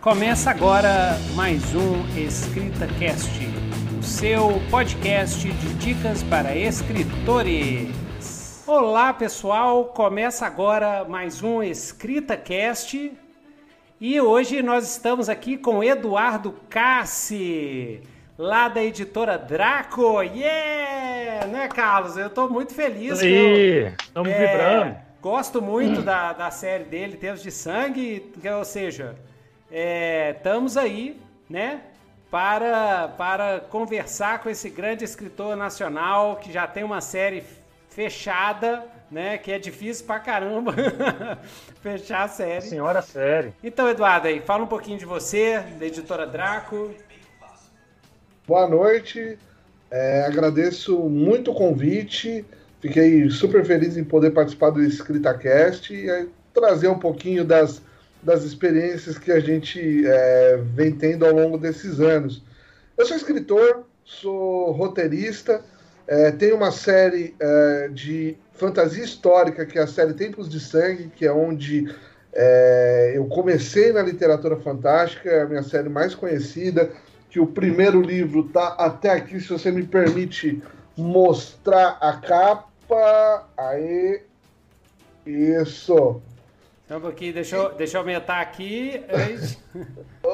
Começa 0.00 0.50
agora 0.50 1.18
mais 1.34 1.74
um 1.74 2.06
Escrita 2.16 2.86
Cast, 2.98 3.28
o 3.98 4.02
seu 4.02 4.58
podcast 4.70 5.46
de 5.46 5.74
dicas 5.74 6.22
para 6.22 6.56
escritores. 6.56 8.64
Olá 8.66 9.12
pessoal, 9.12 9.84
começa 9.84 10.46
agora 10.46 11.04
mais 11.04 11.42
um 11.42 11.62
Escrita 11.62 12.34
Cast 12.34 13.12
e 14.00 14.18
hoje 14.18 14.62
nós 14.62 14.90
estamos 14.90 15.28
aqui 15.28 15.58
com 15.58 15.84
Eduardo 15.84 16.52
Cassi, 16.70 18.00
lá 18.38 18.68
da 18.68 18.82
editora 18.82 19.36
Draco. 19.36 20.22
Yeah! 20.22 21.46
Né, 21.46 21.68
Carlos? 21.68 22.16
Eu 22.16 22.28
estou 22.28 22.48
muito 22.48 22.72
feliz. 22.72 23.20
Aí, 23.20 23.92
estamos 24.00 24.30
é, 24.30 24.46
vibrando. 24.46 24.96
Gosto 25.20 25.60
muito 25.60 26.00
hum. 26.00 26.04
da, 26.04 26.32
da 26.32 26.50
série 26.50 26.84
dele, 26.84 27.18
Deus 27.18 27.42
de 27.42 27.50
Sangue, 27.50 28.32
ou 28.56 28.64
seja, 28.64 29.14
é, 29.70 30.34
estamos 30.36 30.76
aí, 30.76 31.20
né? 31.48 31.82
Para, 32.30 33.08
para 33.08 33.60
conversar 33.60 34.40
com 34.40 34.48
esse 34.48 34.70
grande 34.70 35.04
escritor 35.04 35.56
nacional 35.56 36.36
que 36.36 36.52
já 36.52 36.66
tem 36.66 36.84
uma 36.84 37.00
série 37.00 37.42
fechada, 37.88 38.84
né? 39.10 39.36
Que 39.38 39.52
é 39.52 39.58
difícil 39.58 40.06
pra 40.06 40.20
caramba 40.20 40.72
fechar 41.82 42.24
a 42.24 42.28
série. 42.28 42.62
Senhora 42.62 43.02
série. 43.02 43.52
Então, 43.62 43.88
Eduardo, 43.88 44.28
aí, 44.28 44.40
fala 44.40 44.64
um 44.64 44.68
pouquinho 44.68 44.98
de 44.98 45.04
você, 45.04 45.58
da 45.78 45.86
editora 45.86 46.26
Draco. 46.26 46.94
Boa 48.46 48.68
noite. 48.68 49.38
É, 49.90 50.24
agradeço 50.24 50.98
muito 51.00 51.50
o 51.50 51.54
convite. 51.54 52.44
Fiquei 52.80 53.28
super 53.28 53.64
feliz 53.64 53.96
em 53.96 54.04
poder 54.04 54.30
participar 54.30 54.70
do 54.70 54.82
EscritaCast 54.82 55.92
e 55.92 56.28
trazer 56.54 56.88
um 56.88 56.98
pouquinho 56.98 57.44
das 57.44 57.82
das 58.22 58.44
experiências 58.44 59.18
que 59.18 59.32
a 59.32 59.40
gente 59.40 60.06
é, 60.06 60.58
vem 60.74 60.92
tendo 60.92 61.24
ao 61.24 61.32
longo 61.32 61.56
desses 61.56 62.00
anos. 62.00 62.42
Eu 62.96 63.06
sou 63.06 63.16
escritor, 63.16 63.84
sou 64.04 64.72
roteirista, 64.72 65.62
é, 66.06 66.30
tenho 66.32 66.56
uma 66.56 66.70
série 66.70 67.34
é, 67.40 67.88
de 67.88 68.36
fantasia 68.52 69.04
histórica, 69.04 69.64
que 69.64 69.78
é 69.78 69.82
a 69.82 69.86
série 69.86 70.12
Tempos 70.12 70.48
de 70.48 70.60
Sangue, 70.60 71.10
que 71.14 71.24
é 71.24 71.32
onde 71.32 71.94
é, 72.32 73.12
eu 73.14 73.26
comecei 73.26 73.92
na 73.92 74.02
literatura 74.02 74.56
fantástica, 74.56 75.30
é 75.30 75.42
a 75.42 75.46
minha 75.46 75.62
série 75.62 75.88
mais 75.88 76.14
conhecida, 76.14 76.90
que 77.30 77.40
o 77.40 77.46
primeiro 77.46 78.00
livro 78.00 78.44
tá 78.48 78.74
até 78.78 79.10
aqui, 79.10 79.40
se 79.40 79.48
você 79.48 79.70
me 79.70 79.84
permite 79.84 80.62
mostrar 80.96 81.96
a 82.00 82.14
capa. 82.14 83.48
Aí. 83.56 84.20
Isso. 85.24 86.20
Só 86.90 86.96
um 86.96 87.02
pouquinho, 87.02 87.34
deixa 87.34 87.54
eu, 87.54 87.72
deixa 87.76 87.96
eu 87.96 88.00
aumentar 88.00 88.40
aqui. 88.40 89.00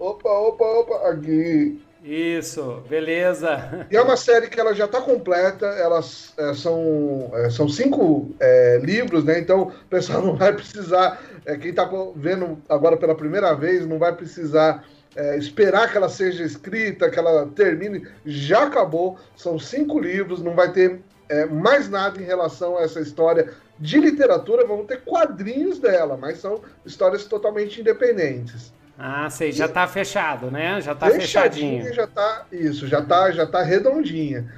opa, 0.00 0.28
opa, 0.30 0.64
opa, 0.64 1.08
aqui. 1.08 1.80
Isso, 2.02 2.82
beleza. 2.88 3.86
E 3.88 3.96
é 3.96 4.02
uma 4.02 4.16
série 4.16 4.48
que 4.48 4.58
ela 4.58 4.74
já 4.74 4.86
está 4.86 5.00
completa, 5.00 5.64
elas 5.64 6.34
é, 6.36 6.54
são, 6.54 7.30
é, 7.34 7.50
são 7.50 7.68
cinco 7.68 8.34
é, 8.40 8.80
livros, 8.82 9.22
né? 9.22 9.38
Então 9.38 9.68
o 9.68 9.88
pessoal 9.88 10.20
não 10.22 10.34
vai 10.34 10.52
precisar, 10.52 11.22
é, 11.46 11.56
quem 11.56 11.70
está 11.70 11.88
vendo 12.16 12.60
agora 12.68 12.96
pela 12.96 13.14
primeira 13.14 13.54
vez, 13.54 13.86
não 13.86 14.00
vai 14.00 14.12
precisar 14.12 14.84
é, 15.14 15.38
esperar 15.38 15.88
que 15.88 15.96
ela 15.96 16.08
seja 16.08 16.42
escrita, 16.42 17.10
que 17.10 17.18
ela 17.20 17.46
termine. 17.54 18.08
Já 18.26 18.64
acabou, 18.64 19.20
são 19.36 19.56
cinco 19.56 20.00
livros, 20.00 20.42
não 20.42 20.56
vai 20.56 20.72
ter 20.72 21.00
é, 21.28 21.46
mais 21.46 21.88
nada 21.88 22.20
em 22.20 22.24
relação 22.24 22.76
a 22.76 22.82
essa 22.82 22.98
história 22.98 23.54
de 23.82 23.98
literatura, 23.98 24.64
vamos 24.64 24.86
ter 24.86 25.00
quadrinhos 25.02 25.80
dela, 25.80 26.16
mas 26.16 26.38
são 26.38 26.60
histórias 26.86 27.24
totalmente 27.24 27.80
independentes. 27.80 28.72
Ah, 28.96 29.28
sei, 29.28 29.50
já 29.50 29.66
está 29.66 29.88
fechado, 29.88 30.52
né? 30.52 30.80
Já 30.80 30.92
está 30.92 31.10
fechadinho. 31.10 31.92
Já 31.92 32.04
está 32.04 32.46
isso, 32.52 32.86
já 32.86 33.00
está 33.00 33.32
já 33.32 33.44
tá 33.44 33.60
redondinha. 33.60 34.48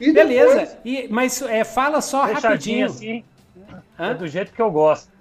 E 0.00 0.10
Beleza, 0.10 0.60
depois... 0.60 0.78
e, 0.82 1.08
mas 1.10 1.42
é, 1.42 1.62
fala 1.62 2.00
só 2.00 2.26
fechadinha, 2.26 2.86
rapidinho. 2.86 2.86
Assim, 2.86 3.24
é 3.98 4.14
do 4.14 4.26
jeito 4.26 4.50
que 4.50 4.62
eu 4.62 4.70
gosto. 4.70 5.12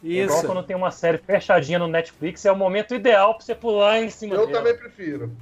Isso. 0.00 0.32
Igual 0.32 0.44
quando 0.44 0.62
tem 0.64 0.76
uma 0.76 0.92
série 0.92 1.18
fechadinha 1.18 1.80
no 1.80 1.88
Netflix, 1.88 2.44
é 2.44 2.52
o 2.52 2.56
momento 2.56 2.94
ideal 2.94 3.34
para 3.34 3.44
você 3.44 3.54
pular 3.54 4.00
em 4.00 4.10
cima 4.10 4.36
Eu 4.36 4.46
dela. 4.46 4.58
também 4.58 4.76
prefiro. 4.76 5.32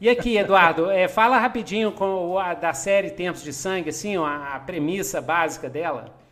E 0.00 0.08
aqui, 0.08 0.38
Eduardo, 0.38 0.90
é, 0.90 1.06
fala 1.06 1.36
rapidinho 1.38 1.92
com 1.92 2.38
a, 2.38 2.54
da 2.54 2.72
série 2.72 3.10
Tempos 3.10 3.42
de 3.42 3.52
Sangue, 3.52 3.90
assim, 3.90 4.16
a, 4.16 4.54
a 4.54 4.60
premissa 4.60 5.20
básica 5.20 5.68
dela. 5.68 6.23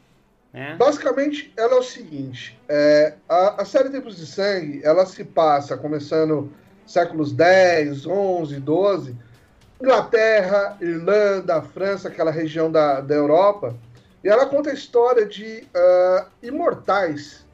É. 0.54 0.76
Basicamente, 0.76 1.52
ela 1.56 1.76
é 1.76 1.78
o 1.78 1.82
seguinte: 1.82 2.58
é, 2.68 3.14
a, 3.28 3.62
a, 3.62 3.64
série 3.64 3.90
Tempos 3.90 4.16
de 4.16 4.26
Sangue 4.26 4.82
ela 4.84 5.06
se 5.06 5.24
passa 5.24 5.76
começando 5.76 6.52
séculos 6.86 7.32
10, 7.32 8.06
11, 8.06 8.60
12, 8.60 9.16
Inglaterra, 9.80 10.76
Irlanda, 10.80 11.62
França, 11.62 12.08
aquela 12.08 12.30
região 12.30 12.70
da, 12.70 13.00
da 13.00 13.14
Europa, 13.14 13.74
e 14.22 14.28
ela 14.28 14.46
conta 14.46 14.70
a 14.70 14.74
história 14.74 15.26
de 15.26 15.64
uh, 15.74 16.26
imortais 16.42 17.46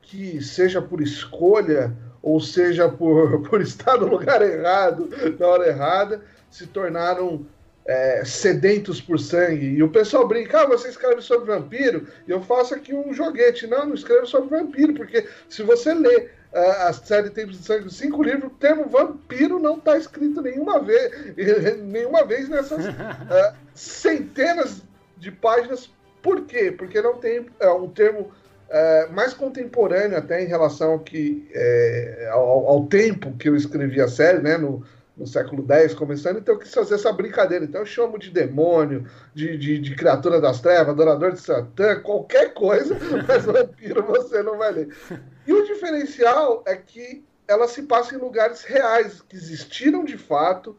que, 0.00 0.40
seja 0.40 0.80
por 0.80 1.00
escolha 1.00 1.92
ou 2.22 2.40
seja 2.40 2.88
por, 2.88 3.42
por 3.50 3.60
estar 3.60 3.98
no 3.98 4.06
lugar 4.06 4.40
errado, 4.40 5.10
na 5.38 5.46
hora 5.46 5.68
errada, 5.68 6.22
se 6.50 6.66
tornaram 6.66 7.44
é, 7.86 8.24
sedentos 8.24 9.00
por 9.00 9.18
sangue. 9.18 9.66
E 9.66 9.82
o 9.82 9.90
pessoal 9.90 10.26
brinca, 10.26 10.62
ah, 10.62 10.66
você 10.66 10.88
escreve 10.88 11.20
sobre 11.20 11.46
vampiro, 11.46 12.06
e 12.26 12.30
eu 12.30 12.42
faço 12.42 12.74
aqui 12.74 12.94
um 12.94 13.12
joguete. 13.12 13.66
Não, 13.66 13.86
não 13.86 13.94
escrevo 13.94 14.26
sobre 14.26 14.58
vampiro, 14.58 14.94
porque 14.94 15.26
se 15.48 15.62
você 15.62 15.92
lê 15.92 16.28
uh, 16.52 16.88
a 16.88 16.92
série 16.92 17.30
Tempos 17.30 17.58
de 17.58 17.64
Sangue, 17.64 17.92
cinco 17.92 18.22
livros, 18.22 18.50
o 18.50 18.56
termo 18.56 18.88
vampiro 18.88 19.58
não 19.58 19.76
está 19.76 19.98
escrito 19.98 20.40
nenhuma 20.40 20.80
vez, 20.80 21.36
nenhuma 21.82 22.24
vez 22.24 22.48
nessas 22.48 22.86
uh, 22.86 23.54
centenas 23.74 24.82
de 25.18 25.30
páginas. 25.30 25.90
Por 26.22 26.46
quê? 26.46 26.72
Porque 26.72 27.02
não 27.02 27.18
tem 27.18 27.46
é, 27.60 27.68
um 27.68 27.88
termo 27.88 28.32
é, 28.70 29.06
mais 29.08 29.34
contemporâneo 29.34 30.16
até 30.16 30.42
em 30.42 30.46
relação 30.46 30.92
ao, 30.92 30.98
que, 31.00 31.46
é, 31.52 32.30
ao, 32.32 32.66
ao, 32.66 32.86
tempo 32.86 33.36
que 33.36 33.46
eu 33.46 33.54
escrevi 33.54 34.00
a 34.00 34.08
série, 34.08 34.38
né, 34.38 34.56
no, 34.56 34.82
no 35.16 35.26
século 35.26 35.64
X 35.68 35.94
começando, 35.94 36.38
então 36.38 36.54
eu 36.54 36.58
quis 36.58 36.74
fazer 36.74 36.96
essa 36.96 37.12
brincadeira. 37.12 37.64
Então 37.64 37.80
eu 37.80 37.86
chamo 37.86 38.18
de 38.18 38.30
demônio, 38.30 39.08
de, 39.32 39.56
de, 39.56 39.78
de 39.78 39.94
criatura 39.94 40.40
das 40.40 40.60
trevas, 40.60 40.88
adorador 40.88 41.32
de 41.32 41.40
Satã, 41.40 42.00
qualquer 42.00 42.52
coisa, 42.52 42.96
mas 43.26 43.44
vampiro 43.44 44.02
você 44.02 44.42
não 44.42 44.58
vai 44.58 44.72
ler. 44.72 44.96
E 45.46 45.52
o 45.52 45.64
diferencial 45.64 46.64
é 46.66 46.74
que 46.74 47.24
ela 47.46 47.68
se 47.68 47.82
passa 47.82 48.14
em 48.14 48.18
lugares 48.18 48.62
reais, 48.62 49.22
que 49.28 49.36
existiram 49.36 50.04
de 50.04 50.18
fato, 50.18 50.76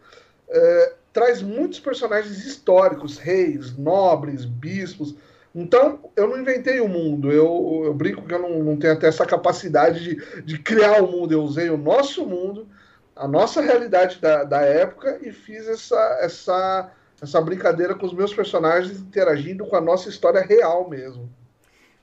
é, 0.50 0.94
traz 1.14 1.42
muitos 1.42 1.80
personagens 1.80 2.46
históricos, 2.46 3.18
reis, 3.18 3.78
nobres, 3.78 4.44
bispos. 4.44 5.16
Então, 5.54 6.12
eu 6.18 6.28
não 6.28 6.38
inventei 6.38 6.82
o 6.82 6.90
mundo, 6.90 7.32
eu, 7.32 7.84
eu 7.86 7.94
brinco 7.94 8.24
que 8.24 8.34
eu 8.34 8.40
não, 8.40 8.62
não 8.62 8.76
tenho 8.76 8.92
até 8.92 9.08
essa 9.08 9.26
capacidade 9.26 10.04
de, 10.04 10.42
de 10.42 10.60
criar 10.60 11.02
o 11.02 11.10
mundo, 11.10 11.32
eu 11.32 11.42
usei 11.42 11.70
o 11.70 11.78
nosso 11.78 12.26
mundo 12.26 12.68
a 13.16 13.28
nossa 13.28 13.62
realidade 13.62 14.20
da, 14.20 14.44
da 14.44 14.62
época 14.62 15.20
e 15.22 15.32
fiz 15.32 15.68
essa, 15.68 16.18
essa, 16.22 16.92
essa 17.22 17.42
brincadeira 17.42 17.96
com 17.96 18.06
os 18.06 18.14
meus 18.14 18.34
personagens 18.34 19.00
interagindo 19.00 19.66
com 19.66 19.76
a 19.76 19.82
nossa 19.82 20.10
história 20.10 20.42
real 20.42 20.90
mesmo. 20.90 21.30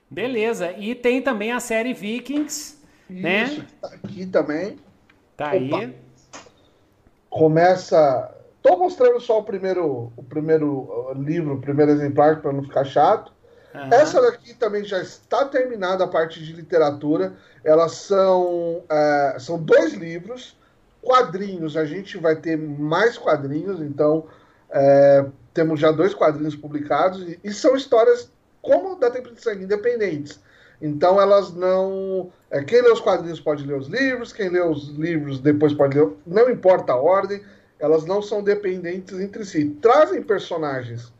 Beleza. 0.09 0.71
E 0.71 0.95
tem 0.95 1.21
também 1.21 1.51
a 1.51 1.59
série 1.59 1.93
Vikings, 1.93 2.77
né? 3.09 3.43
Isso, 3.43 3.59
né? 3.59 3.67
Tá 3.81 3.87
aqui 3.89 4.25
também. 4.25 4.77
Tá 5.37 5.47
Opa. 5.47 5.55
aí. 5.55 5.95
Começa. 7.29 8.35
Tô 8.61 8.77
mostrando 8.77 9.19
só 9.19 9.39
o 9.39 9.43
primeiro, 9.43 10.13
o 10.15 10.23
primeiro 10.23 11.11
livro, 11.15 11.55
o 11.55 11.61
primeiro 11.61 11.91
exemplar, 11.91 12.41
para 12.41 12.53
não 12.53 12.63
ficar 12.63 12.85
chato. 12.85 13.33
Uhum. 13.73 13.89
Essa 13.91 14.21
daqui 14.21 14.53
também 14.53 14.83
já 14.83 15.01
está 15.01 15.45
terminada 15.45 16.03
a 16.03 16.07
parte 16.07 16.43
de 16.43 16.53
literatura. 16.53 17.33
Elas 17.63 17.93
são, 17.93 18.83
é, 18.89 19.35
são 19.39 19.61
dois 19.61 19.93
livros. 19.93 20.55
Quadrinhos, 21.03 21.75
a 21.75 21.85
gente 21.85 22.17
vai 22.17 22.35
ter 22.35 22.57
mais 22.57 23.17
quadrinhos, 23.17 23.81
então 23.81 24.25
é, 24.69 25.25
temos 25.53 25.79
já 25.79 25.91
dois 25.91 26.13
quadrinhos 26.13 26.55
publicados 26.55 27.21
e, 27.21 27.39
e 27.43 27.51
são 27.53 27.75
histórias 27.75 28.31
como 28.61 28.95
da 28.95 29.11
Tempo 29.11 29.31
de 29.31 29.41
Sangue, 29.41 29.65
independentes. 29.65 30.39
Então 30.81 31.21
elas 31.21 31.53
não. 31.53 32.31
É, 32.49 32.63
quem 32.63 32.81
lê 32.81 32.91
os 32.91 32.99
quadrinhos 32.99 33.39
pode 33.39 33.65
ler 33.65 33.77
os 33.77 33.87
livros, 33.87 34.33
quem 34.33 34.49
lê 34.49 34.61
os 34.61 34.89
livros 34.89 35.39
depois 35.39 35.73
pode 35.73 35.97
ler. 35.97 36.09
Não 36.25 36.49
importa 36.49 36.93
a 36.93 36.97
ordem, 36.97 37.41
elas 37.79 38.05
não 38.05 38.21
são 38.21 38.41
dependentes 38.41 39.19
entre 39.19 39.45
si. 39.45 39.77
Trazem 39.81 40.21
personagens 40.21 41.11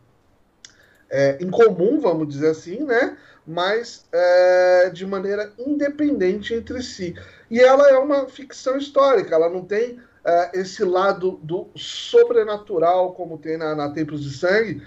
é, 1.14 1.38
em 1.40 1.50
comum, 1.52 2.00
vamos 2.00 2.28
dizer 2.28 2.50
assim, 2.50 2.84
né? 2.84 3.16
Mas 3.46 4.06
é, 4.12 4.90
de 4.90 5.06
maneira 5.06 5.54
independente 5.60 6.56
entre 6.56 6.82
si. 6.82 7.14
E 7.52 7.60
ela 7.60 7.88
é 7.88 7.98
uma 8.00 8.26
ficção 8.26 8.78
histórica, 8.78 9.36
ela 9.36 9.48
não 9.48 9.64
tem 9.64 9.92
uh, 9.92 10.50
esse 10.54 10.84
lado 10.84 11.40
do 11.44 11.70
sobrenatural 11.76 13.14
como 13.14 13.38
tem 13.38 13.58
na, 13.58 13.76
na 13.76 13.92
Tempos 13.92 14.24
de 14.24 14.36
Sangue. 14.36 14.82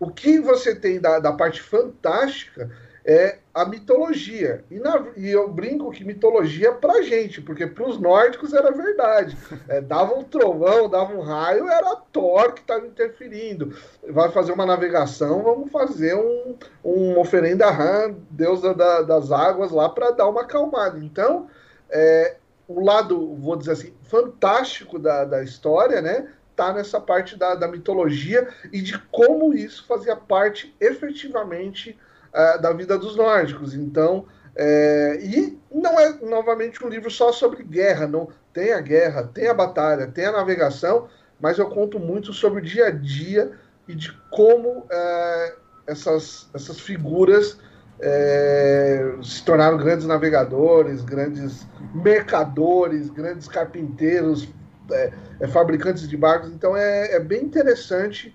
O 0.00 0.10
que 0.10 0.40
você 0.40 0.74
tem 0.74 0.98
da, 0.98 1.20
da 1.20 1.32
parte 1.32 1.62
fantástica 1.62 2.68
é 3.04 3.38
a 3.52 3.64
mitologia. 3.64 4.64
E, 4.70 4.78
na, 4.78 5.06
e 5.16 5.28
eu 5.30 5.48
brinco 5.48 5.90
que 5.90 6.04
mitologia 6.04 6.68
é 6.68 6.72
pra 6.72 7.02
gente, 7.02 7.40
porque 7.40 7.66
pros 7.66 7.98
nórdicos 7.98 8.52
era 8.52 8.70
verdade. 8.70 9.36
É, 9.68 9.80
dava 9.80 10.14
um 10.14 10.24
trovão, 10.24 10.88
dava 10.88 11.12
um 11.14 11.20
raio, 11.20 11.68
era 11.68 11.96
Thor 12.12 12.52
que 12.52 12.60
estava 12.60 12.86
interferindo. 12.86 13.76
Vai 14.08 14.30
fazer 14.30 14.52
uma 14.52 14.66
navegação, 14.66 15.42
vamos 15.42 15.70
fazer 15.70 16.14
um, 16.14 16.56
um 16.84 17.18
oferenda 17.18 17.66
a 17.66 17.70
Han, 17.70 18.14
deusa 18.30 18.74
da, 18.74 19.02
das 19.02 19.32
águas, 19.32 19.70
lá 19.70 19.88
para 19.88 20.10
dar 20.10 20.28
uma 20.28 20.42
acalmada. 20.42 20.98
Então, 20.98 21.48
é, 21.90 22.36
o 22.68 22.80
lado, 22.80 23.34
vou 23.36 23.56
dizer 23.56 23.72
assim, 23.72 23.94
fantástico 24.04 24.98
da, 24.98 25.24
da 25.24 25.42
história, 25.42 26.00
né? 26.00 26.28
Tá 26.54 26.72
nessa 26.72 27.00
parte 27.00 27.36
da, 27.36 27.54
da 27.54 27.66
mitologia 27.66 28.48
e 28.72 28.80
de 28.82 28.98
como 29.10 29.54
isso 29.54 29.86
fazia 29.86 30.14
parte 30.14 30.74
efetivamente 30.78 31.98
uh, 32.32 32.60
da 32.60 32.72
vida 32.72 32.98
dos 32.98 33.16
nórdicos. 33.16 33.74
Então, 33.74 34.26
é, 34.56 35.18
e 35.22 35.58
não 35.72 35.98
é 35.98 36.12
novamente 36.22 36.84
um 36.84 36.88
livro 36.88 37.10
só 37.10 37.32
sobre 37.32 37.62
guerra, 37.62 38.06
não 38.06 38.28
tem 38.52 38.72
a 38.72 38.80
guerra, 38.80 39.30
tem 39.32 39.48
a 39.48 39.54
batalha, 39.54 40.06
tem 40.06 40.26
a 40.26 40.32
navegação, 40.32 41.08
mas 41.40 41.58
eu 41.58 41.68
conto 41.68 41.98
muito 41.98 42.32
sobre 42.32 42.60
o 42.60 42.64
dia 42.64 42.86
a 42.86 42.90
dia 42.90 43.52
e 43.86 43.94
de 43.94 44.12
como 44.30 44.86
é, 44.90 45.54
essas, 45.86 46.48
essas 46.54 46.80
figuras 46.80 47.58
é, 48.00 49.14
se 49.22 49.44
tornaram 49.44 49.76
grandes 49.76 50.06
navegadores, 50.06 51.02
grandes 51.02 51.66
mercadores, 51.94 53.10
grandes 53.10 53.46
carpinteiros, 53.46 54.48
é, 54.90 55.12
é, 55.40 55.46
fabricantes 55.48 56.08
de 56.08 56.16
barcos. 56.16 56.50
Então 56.50 56.76
é, 56.76 57.14
é 57.14 57.20
bem 57.20 57.44
interessante 57.44 58.34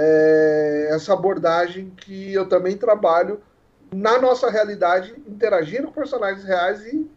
é, 0.00 0.90
essa 0.92 1.12
abordagem 1.12 1.90
que 1.96 2.32
eu 2.32 2.48
também 2.48 2.76
trabalho 2.76 3.40
na 3.92 4.20
nossa 4.20 4.48
realidade, 4.48 5.12
interagindo 5.26 5.88
com 5.88 5.92
personagens 5.92 6.44
reais 6.44 6.86
e 6.86 7.10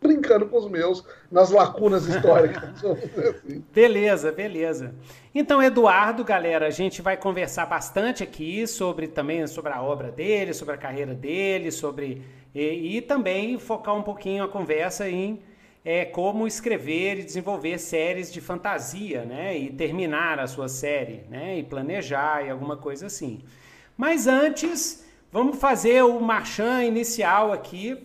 brincando 0.00 0.46
com 0.46 0.56
os 0.56 0.68
meus 0.68 1.04
nas 1.30 1.50
lacunas 1.50 2.06
históricas. 2.06 2.62
assim. 2.84 3.64
Beleza, 3.74 4.32
beleza. 4.32 4.94
Então, 5.34 5.62
Eduardo, 5.62 6.22
galera, 6.24 6.66
a 6.66 6.70
gente 6.70 7.02
vai 7.02 7.16
conversar 7.16 7.66
bastante 7.66 8.22
aqui 8.22 8.66
sobre 8.66 9.08
também 9.08 9.46
sobre 9.46 9.72
a 9.72 9.82
obra 9.82 10.10
dele, 10.10 10.52
sobre 10.52 10.74
a 10.74 10.78
carreira 10.78 11.14
dele, 11.14 11.70
sobre 11.70 12.22
e, 12.54 12.96
e 12.96 13.02
também 13.02 13.58
focar 13.58 13.94
um 13.94 14.02
pouquinho 14.02 14.44
a 14.44 14.48
conversa 14.48 15.08
em 15.08 15.42
é, 15.84 16.04
como 16.04 16.46
escrever 16.46 17.18
e 17.18 17.24
desenvolver 17.24 17.78
séries 17.78 18.32
de 18.32 18.40
fantasia, 18.40 19.24
né? 19.24 19.56
E 19.58 19.70
terminar 19.70 20.40
a 20.40 20.46
sua 20.46 20.66
série, 20.66 21.26
né? 21.28 21.58
E 21.58 21.62
planejar 21.62 22.46
e 22.46 22.50
alguma 22.50 22.76
coisa 22.76 23.06
assim. 23.06 23.42
Mas 23.96 24.26
antes, 24.26 25.04
vamos 25.30 25.58
fazer 25.58 26.02
o 26.02 26.18
marchand 26.20 26.84
inicial 26.84 27.52
aqui 27.52 27.98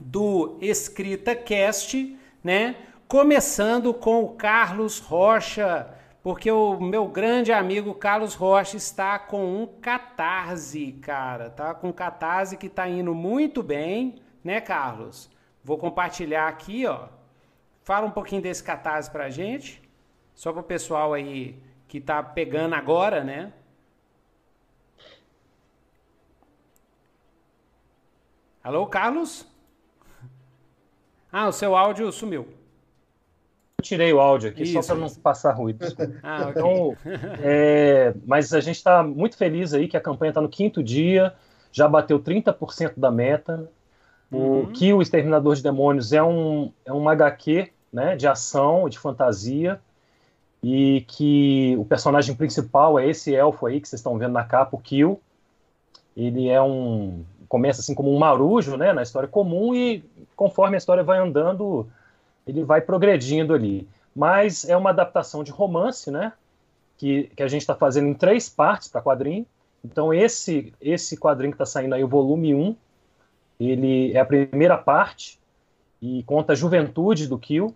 do 0.00 0.56
Escrita 0.60 1.36
Cast, 1.36 2.16
né? 2.42 2.76
Começando 3.06 3.92
com 3.92 4.24
o 4.24 4.30
Carlos 4.30 4.98
Rocha, 4.98 5.88
porque 6.22 6.50
o 6.50 6.80
meu 6.80 7.06
grande 7.06 7.52
amigo 7.52 7.94
Carlos 7.94 8.34
Rocha 8.34 8.76
está 8.76 9.18
com 9.18 9.62
um 9.62 9.66
catarse, 9.66 10.92
cara, 11.02 11.50
tá 11.50 11.74
com 11.74 11.90
um 11.90 11.92
catarse 11.92 12.56
que 12.56 12.66
está 12.66 12.88
indo 12.88 13.14
muito 13.14 13.62
bem, 13.62 14.16
né, 14.42 14.60
Carlos? 14.60 15.30
Vou 15.66 15.76
compartilhar 15.76 16.46
aqui, 16.46 16.86
ó. 16.86 17.08
Fala 17.82 18.06
um 18.06 18.10
pouquinho 18.12 18.40
desse 18.40 18.62
catarse 18.62 19.10
pra 19.10 19.28
gente, 19.28 19.82
só 20.32 20.52
para 20.52 20.60
o 20.60 20.64
pessoal 20.64 21.12
aí 21.12 21.60
que 21.88 22.00
tá 22.00 22.22
pegando 22.22 22.76
agora, 22.76 23.24
né? 23.24 23.52
Alô, 28.62 28.86
Carlos? 28.86 29.44
Ah, 31.32 31.48
o 31.48 31.52
seu 31.52 31.74
áudio 31.74 32.12
sumiu. 32.12 32.46
Eu 33.80 33.82
tirei 33.82 34.12
o 34.12 34.20
áudio 34.20 34.50
aqui 34.50 34.62
isso, 34.62 34.80
só 34.80 34.94
para 34.94 35.00
não 35.00 35.12
passar 35.16 35.50
ruído. 35.50 35.84
Ah, 36.22 36.46
então, 36.48 36.96
é, 37.42 38.14
mas 38.24 38.54
a 38.54 38.60
gente 38.60 38.76
está 38.76 39.02
muito 39.02 39.36
feliz 39.36 39.74
aí 39.74 39.88
que 39.88 39.96
a 39.96 40.00
campanha 40.00 40.30
está 40.30 40.40
no 40.40 40.48
quinto 40.48 40.80
dia, 40.80 41.34
já 41.72 41.88
bateu 41.88 42.20
30% 42.20 42.92
da 42.96 43.10
meta. 43.10 43.68
Uhum. 44.30 44.62
O 44.62 44.66
que 44.68 44.92
o 44.92 45.00
Exterminador 45.00 45.54
de 45.54 45.62
Demônios 45.62 46.12
é 46.12 46.22
um, 46.22 46.72
é 46.84 46.92
um 46.92 47.08
HQ 47.08 47.70
né, 47.92 48.16
de 48.16 48.26
ação, 48.26 48.88
de 48.88 48.98
fantasia, 48.98 49.80
e 50.62 51.04
que 51.06 51.76
o 51.78 51.84
personagem 51.84 52.34
principal 52.34 52.98
é 52.98 53.08
esse 53.08 53.34
elfo 53.34 53.66
aí 53.66 53.80
que 53.80 53.88
vocês 53.88 54.00
estão 54.00 54.18
vendo 54.18 54.32
na 54.32 54.44
capa, 54.44 54.76
o 54.76 54.80
Kill. 54.80 55.20
Ele 56.16 56.48
é 56.48 56.60
um. 56.60 57.24
começa 57.48 57.80
assim 57.80 57.94
como 57.94 58.12
um 58.12 58.18
marujo 58.18 58.76
né, 58.76 58.92
na 58.92 59.02
história 59.02 59.28
comum 59.28 59.74
e 59.74 60.02
conforme 60.34 60.76
a 60.76 60.78
história 60.78 61.04
vai 61.04 61.18
andando, 61.18 61.86
ele 62.46 62.64
vai 62.64 62.80
progredindo 62.80 63.54
ali. 63.54 63.86
Mas 64.14 64.68
é 64.68 64.76
uma 64.76 64.90
adaptação 64.90 65.44
de 65.44 65.50
romance, 65.50 66.10
né? 66.10 66.32
Que, 66.96 67.30
que 67.36 67.42
a 67.42 67.48
gente 67.48 67.60
está 67.60 67.74
fazendo 67.74 68.08
em 68.08 68.14
três 68.14 68.48
partes 68.48 68.88
para 68.88 69.02
quadrinho. 69.02 69.46
Então, 69.84 70.12
esse, 70.12 70.72
esse 70.80 71.16
quadrinho 71.16 71.52
que 71.52 71.62
está 71.62 71.66
saindo 71.66 71.94
aí, 71.94 72.02
o 72.02 72.08
volume 72.08 72.54
1, 72.54 72.74
ele 73.58 74.12
é 74.12 74.20
a 74.20 74.24
primeira 74.24 74.76
parte 74.76 75.38
e 76.00 76.22
conta 76.24 76.52
a 76.52 76.56
juventude 76.56 77.26
do 77.26 77.38
Kill. 77.38 77.74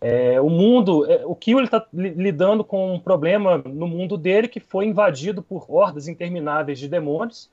É, 0.00 0.40
o 0.40 0.50
mundo, 0.50 1.10
é, 1.10 1.24
o 1.24 1.34
Kill 1.34 1.60
está 1.60 1.84
lidando 1.92 2.62
com 2.62 2.94
um 2.94 3.00
problema 3.00 3.58
no 3.58 3.88
mundo 3.88 4.16
dele 4.16 4.46
que 4.46 4.60
foi 4.60 4.84
invadido 4.86 5.42
por 5.42 5.64
hordas 5.68 6.06
intermináveis 6.06 6.78
de 6.78 6.88
demônios 6.88 7.50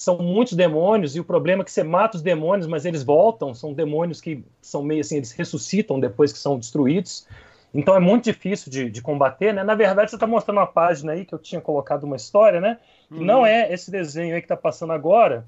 são 0.00 0.16
muitos 0.16 0.54
demônios, 0.54 1.14
e 1.14 1.20
o 1.20 1.24
problema 1.24 1.60
é 1.60 1.64
que 1.64 1.70
você 1.70 1.84
mata 1.84 2.16
os 2.16 2.22
demônios, 2.22 2.66
mas 2.66 2.86
eles 2.86 3.02
voltam, 3.02 3.52
são 3.52 3.74
demônios 3.74 4.18
que 4.18 4.42
são 4.62 4.82
meio 4.82 5.02
assim, 5.02 5.16
eles 5.16 5.30
ressuscitam 5.32 6.00
depois 6.00 6.32
que 6.32 6.38
são 6.38 6.58
destruídos. 6.58 7.26
Então 7.74 7.94
é 7.94 8.00
muito 8.00 8.24
difícil 8.24 8.72
de, 8.72 8.88
de 8.88 9.02
combater, 9.02 9.52
né? 9.52 9.62
Na 9.62 9.74
verdade, 9.74 10.08
você 10.08 10.16
está 10.16 10.26
mostrando 10.26 10.56
uma 10.56 10.66
página 10.66 11.12
aí 11.12 11.26
que 11.26 11.34
eu 11.34 11.38
tinha 11.38 11.60
colocado 11.60 12.04
uma 12.04 12.16
história, 12.16 12.62
né? 12.62 12.78
Que 13.08 13.18
uhum. 13.18 13.24
não 13.26 13.44
é 13.44 13.70
esse 13.70 13.90
desenho 13.90 14.34
aí 14.34 14.40
que 14.40 14.46
está 14.46 14.56
passando 14.56 14.94
agora. 14.94 15.44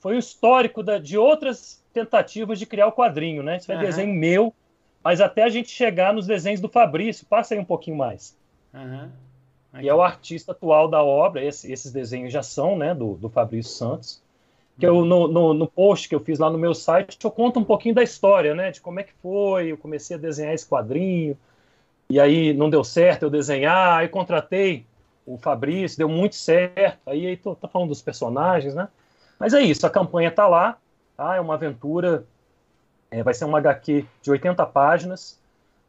Foi 0.00 0.16
o 0.16 0.18
histórico 0.18 0.82
da, 0.82 0.98
de 0.98 1.18
outras 1.18 1.82
tentativas 1.92 2.58
de 2.58 2.66
criar 2.66 2.86
o 2.86 2.92
quadrinho, 2.92 3.42
né? 3.42 3.58
Isso 3.58 3.70
é 3.70 3.74
uhum. 3.74 3.80
desenho 3.82 4.14
meu, 4.14 4.54
mas 5.04 5.20
até 5.20 5.42
a 5.42 5.48
gente 5.48 5.70
chegar 5.70 6.12
nos 6.12 6.26
desenhos 6.26 6.60
do 6.60 6.68
Fabrício. 6.68 7.26
Passa 7.26 7.54
aí 7.54 7.60
um 7.60 7.64
pouquinho 7.64 7.96
mais. 7.96 8.36
Uhum. 8.72 9.10
E 9.80 9.88
é 9.88 9.94
o 9.94 10.02
artista 10.02 10.52
atual 10.52 10.88
da 10.88 11.02
obra, 11.02 11.44
esse, 11.44 11.70
esses 11.70 11.92
desenhos 11.92 12.32
já 12.32 12.42
são, 12.42 12.76
né, 12.76 12.94
do, 12.94 13.14
do 13.14 13.28
Fabrício 13.28 13.72
Santos. 13.72 14.22
Que 14.78 14.86
eu, 14.86 15.04
no, 15.04 15.26
no, 15.26 15.52
no, 15.52 15.66
post 15.66 16.08
que 16.08 16.14
eu 16.14 16.20
fiz 16.20 16.38
lá 16.38 16.48
no 16.48 16.56
meu 16.56 16.72
site, 16.72 17.18
eu 17.22 17.30
conto 17.30 17.58
um 17.58 17.64
pouquinho 17.64 17.94
da 17.94 18.02
história, 18.02 18.54
né, 18.54 18.70
de 18.70 18.80
como 18.80 19.00
é 19.00 19.02
que 19.02 19.12
foi, 19.20 19.72
eu 19.72 19.76
comecei 19.76 20.16
a 20.16 20.20
desenhar 20.20 20.54
esse 20.54 20.66
quadrinho, 20.66 21.36
e 22.08 22.18
aí 22.18 22.54
não 22.54 22.70
deu 22.70 22.84
certo 22.84 23.24
eu 23.24 23.30
desenhar, 23.30 23.98
aí 23.98 24.08
contratei 24.08 24.86
o 25.26 25.36
Fabrício, 25.36 25.98
deu 25.98 26.08
muito 26.08 26.36
certo, 26.36 27.00
aí, 27.06 27.26
aí 27.26 27.36
tô, 27.36 27.56
tô 27.56 27.66
falando 27.66 27.88
dos 27.88 28.00
personagens, 28.00 28.72
né, 28.72 28.88
mas 29.38 29.54
é 29.54 29.62
isso, 29.62 29.86
a 29.86 29.90
campanha 29.90 30.30
tá 30.30 30.46
lá, 30.46 30.78
tá, 31.16 31.36
é 31.36 31.40
uma 31.40 31.54
aventura, 31.54 32.24
é, 33.10 33.22
vai 33.22 33.34
ser 33.34 33.44
uma 33.44 33.58
HQ 33.58 34.04
de 34.22 34.30
80 34.30 34.64
páginas, 34.66 35.38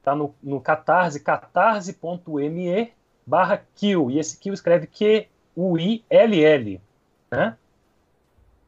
tá 0.03 0.15
no, 0.15 0.33
no 0.41 0.59
Catarse, 0.61 1.19
catarse.me 1.19 2.91
barra 3.25 3.61
kill, 3.75 4.09
e 4.09 4.19
esse 4.19 4.37
kill 4.37 4.53
escreve 4.53 4.87
Q-U-I-L-L, 4.87 6.81
né? 7.29 7.55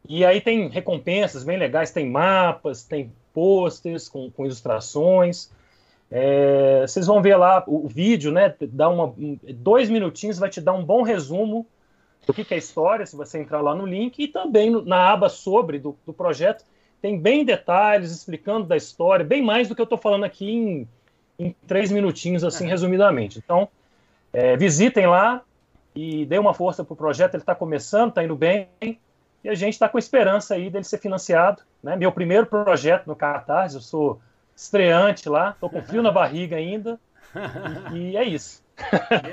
E 0.08 0.26
aí 0.26 0.42
tem 0.42 0.68
recompensas 0.68 1.44
bem 1.44 1.58
legais, 1.58 1.92
tem 1.92 2.10
mapas, 2.10 2.84
tem 2.84 3.12
posters 3.34 4.10
com, 4.10 4.30
com 4.30 4.46
ilustrações. 4.46 5.50
É, 6.10 6.82
vocês 6.86 7.08
vão 7.08 7.22
ver 7.22 7.38
lá 7.38 7.64
o, 7.66 7.86
o 7.86 7.88
vídeo, 7.88 8.32
né? 8.32 8.54
Dá 8.62 8.90
uma, 8.90 9.14
dois 9.56 9.90
minutinhos, 9.90 10.38
vai 10.38 10.50
te 10.50 10.60
dar 10.60 10.74
um 10.74 10.84
bom 10.84 11.02
resumo 11.02 11.66
do 12.26 12.34
que, 12.34 12.46
que 12.46 12.54
é 12.54 12.58
história, 12.58 13.06
se 13.06 13.16
você 13.16 13.40
entrar 13.40 13.62
lá 13.62 13.74
no 13.74 13.86
link, 13.86 14.20
e 14.20 14.28
também 14.28 14.70
no, 14.70 14.84
na 14.84 15.12
aba 15.12 15.30
sobre 15.30 15.80
do, 15.80 15.98
do, 16.06 16.14
projeto, 16.14 16.64
tem 17.02 17.20
bem 17.20 17.44
detalhes 17.44 18.12
explicando 18.12 18.68
da 18.68 18.78
história, 18.78 19.26
bem 19.26 19.42
mais 19.42 19.68
do 19.68 19.76
que 19.76 19.82
eu 19.82 19.86
estou 19.86 19.98
falando 19.98 20.24
aqui 20.24 20.50
em, 20.50 20.88
em 21.40 21.56
três 21.66 21.92
minutinhos, 21.92 22.44
assim, 22.44 22.68
resumidamente. 22.68 23.40
Então, 23.40 23.68
é, 24.32 24.56
visitem 24.56 25.08
lá 25.08 25.42
e 25.96 26.26
dê 26.26 26.38
uma 26.38 26.54
força 26.54 26.84
para 26.84 26.94
o 26.94 26.98
projeto. 26.98 27.34
Ele 27.34 27.42
está 27.42 27.56
começando, 27.56 28.10
está 28.10 28.24
indo 28.24 28.36
bem 28.36 28.68
e 29.44 29.50
a 29.50 29.56
gente 29.56 29.74
está 29.74 29.90
com 29.90 29.98
esperança 29.98 30.54
aí 30.54 30.70
dele 30.70 30.84
ser 30.84 31.00
financiado. 31.00 31.64
Né? 31.82 31.96
Meu 31.96 32.12
primeiro 32.12 32.46
projeto 32.46 33.08
no 33.08 33.16
Catarse, 33.16 33.76
eu 33.76 33.82
sou 33.82 34.22
estreante 34.56 35.28
lá, 35.28 35.52
estou 35.52 35.70
com 35.70 35.82
frio 35.82 36.04
na 36.04 36.12
barriga 36.12 36.56
ainda 36.56 37.00
e, 37.94 38.12
e 38.12 38.18
é 38.18 38.24
isso. 38.24 38.64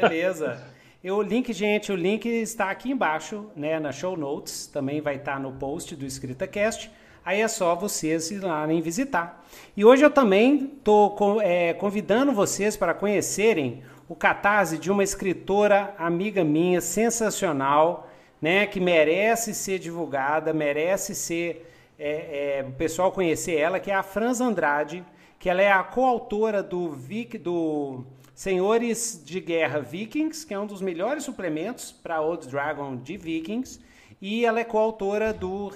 Beleza. 0.01 0.59
O 1.05 1.23
link, 1.23 1.53
gente, 1.53 1.93
o 1.93 1.95
link 1.95 2.27
está 2.27 2.71
aqui 2.71 2.91
embaixo, 2.91 3.47
né, 3.55 3.79
na 3.79 3.93
show 3.93 4.17
notes, 4.17 4.67
também 4.67 5.01
vai 5.01 5.15
estar 5.15 5.39
no 5.39 5.53
post 5.53 5.95
do 5.95 6.05
EscritaCast. 6.05 6.91
Aí 7.25 7.41
é 7.41 7.47
só 7.47 7.77
vocês 7.77 8.33
irem 8.33 8.81
visitar. 8.81 9.47
E 9.77 9.85
hoje 9.85 10.05
eu 10.05 10.11
também 10.11 10.73
estou 10.77 11.41
é, 11.41 11.73
convidando 11.75 12.33
vocês 12.33 12.77
para 12.77 12.95
conhecerem 12.95 13.85
o 14.09 14.17
catarse 14.17 14.77
de 14.77 14.91
uma 14.91 15.05
escritora 15.05 15.95
amiga 15.99 16.43
minha, 16.43 16.81
sensacional, 16.81 18.11
né, 18.43 18.67
que 18.67 18.81
merece 18.81 19.55
ser 19.55 19.79
divulgada, 19.79 20.53
merece 20.53 21.15
ser 21.15 21.71
é, 21.97 22.59
é, 22.59 22.67
o 22.69 22.73
pessoal 22.73 23.13
conhecer 23.13 23.57
ela, 23.57 23.79
que 23.79 23.93
é 23.93 23.95
a 23.95 24.03
Franz 24.03 24.41
Andrade, 24.41 25.05
que 25.39 25.49
ela 25.49 25.63
é 25.63 25.71
a 25.71 25.85
coautora 25.85 26.61
do, 26.61 26.91
Vic, 26.91 27.39
do 27.39 28.05
Senhores 28.39 29.21
de 29.25 29.41
Guerra 29.41 29.81
Vikings, 29.81 30.47
que 30.47 30.55
é 30.55 30.59
um 30.61 30.65
dos 30.65 30.81
melhores 30.81 31.25
suplementos 31.25 31.91
para 31.91 32.21
Old 32.21 32.47
Dragon 32.47 32.95
de 32.95 33.17
Vikings, 33.17 33.81
e 34.23 34.45
ela 34.45 34.61
é 34.61 34.65
coautora 34.65 35.33
do, 35.33 35.73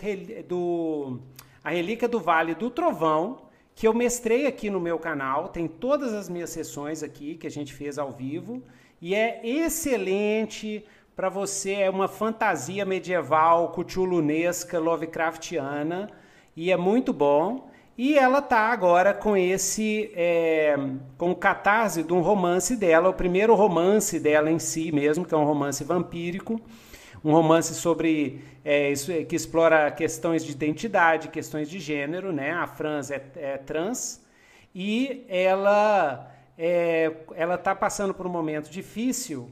do 0.46 1.18
A 1.64 1.70
Relíquia 1.70 2.06
do 2.06 2.20
Vale 2.20 2.54
do 2.54 2.70
Trovão, 2.70 3.42
que 3.74 3.88
eu 3.88 3.92
mestrei 3.92 4.46
aqui 4.46 4.70
no 4.70 4.78
meu 4.78 4.96
canal, 4.96 5.48
tem 5.48 5.66
todas 5.66 6.12
as 6.12 6.28
minhas 6.28 6.50
sessões 6.50 7.02
aqui 7.02 7.34
que 7.34 7.48
a 7.48 7.50
gente 7.50 7.72
fez 7.72 7.98
ao 7.98 8.12
vivo, 8.12 8.62
e 9.00 9.12
é 9.12 9.40
excelente 9.44 10.86
para 11.16 11.28
você, 11.28 11.72
é 11.72 11.90
uma 11.90 12.06
fantasia 12.06 12.84
medieval, 12.84 13.72
cthulhunesca, 13.72 14.78
Lovecraftiana, 14.78 16.08
e 16.54 16.70
é 16.70 16.76
muito 16.76 17.12
bom. 17.12 17.71
E 17.96 18.18
ela 18.18 18.40
tá 18.40 18.70
agora 18.70 19.12
com 19.12 19.36
esse, 19.36 20.10
é, 20.14 20.76
com 21.18 21.30
o 21.30 21.36
catarse 21.36 22.02
de 22.02 22.12
um 22.12 22.20
romance 22.20 22.74
dela, 22.74 23.10
o 23.10 23.14
primeiro 23.14 23.54
romance 23.54 24.18
dela 24.18 24.50
em 24.50 24.58
si 24.58 24.90
mesmo, 24.90 25.26
que 25.26 25.34
é 25.34 25.36
um 25.36 25.44
romance 25.44 25.84
vampírico, 25.84 26.58
um 27.22 27.32
romance 27.32 27.74
sobre 27.74 28.42
é, 28.64 28.90
isso, 28.90 29.12
que 29.28 29.36
explora 29.36 29.90
questões 29.90 30.44
de 30.44 30.52
identidade, 30.52 31.28
questões 31.28 31.68
de 31.68 31.78
gênero, 31.78 32.32
né? 32.32 32.52
A 32.52 32.66
Franz 32.66 33.10
é, 33.10 33.22
é 33.36 33.58
trans. 33.58 34.22
E 34.74 35.26
ela 35.28 36.32
é, 36.56 37.12
ela 37.34 37.56
está 37.56 37.74
passando 37.74 38.14
por 38.14 38.26
um 38.26 38.30
momento 38.30 38.70
difícil 38.70 39.50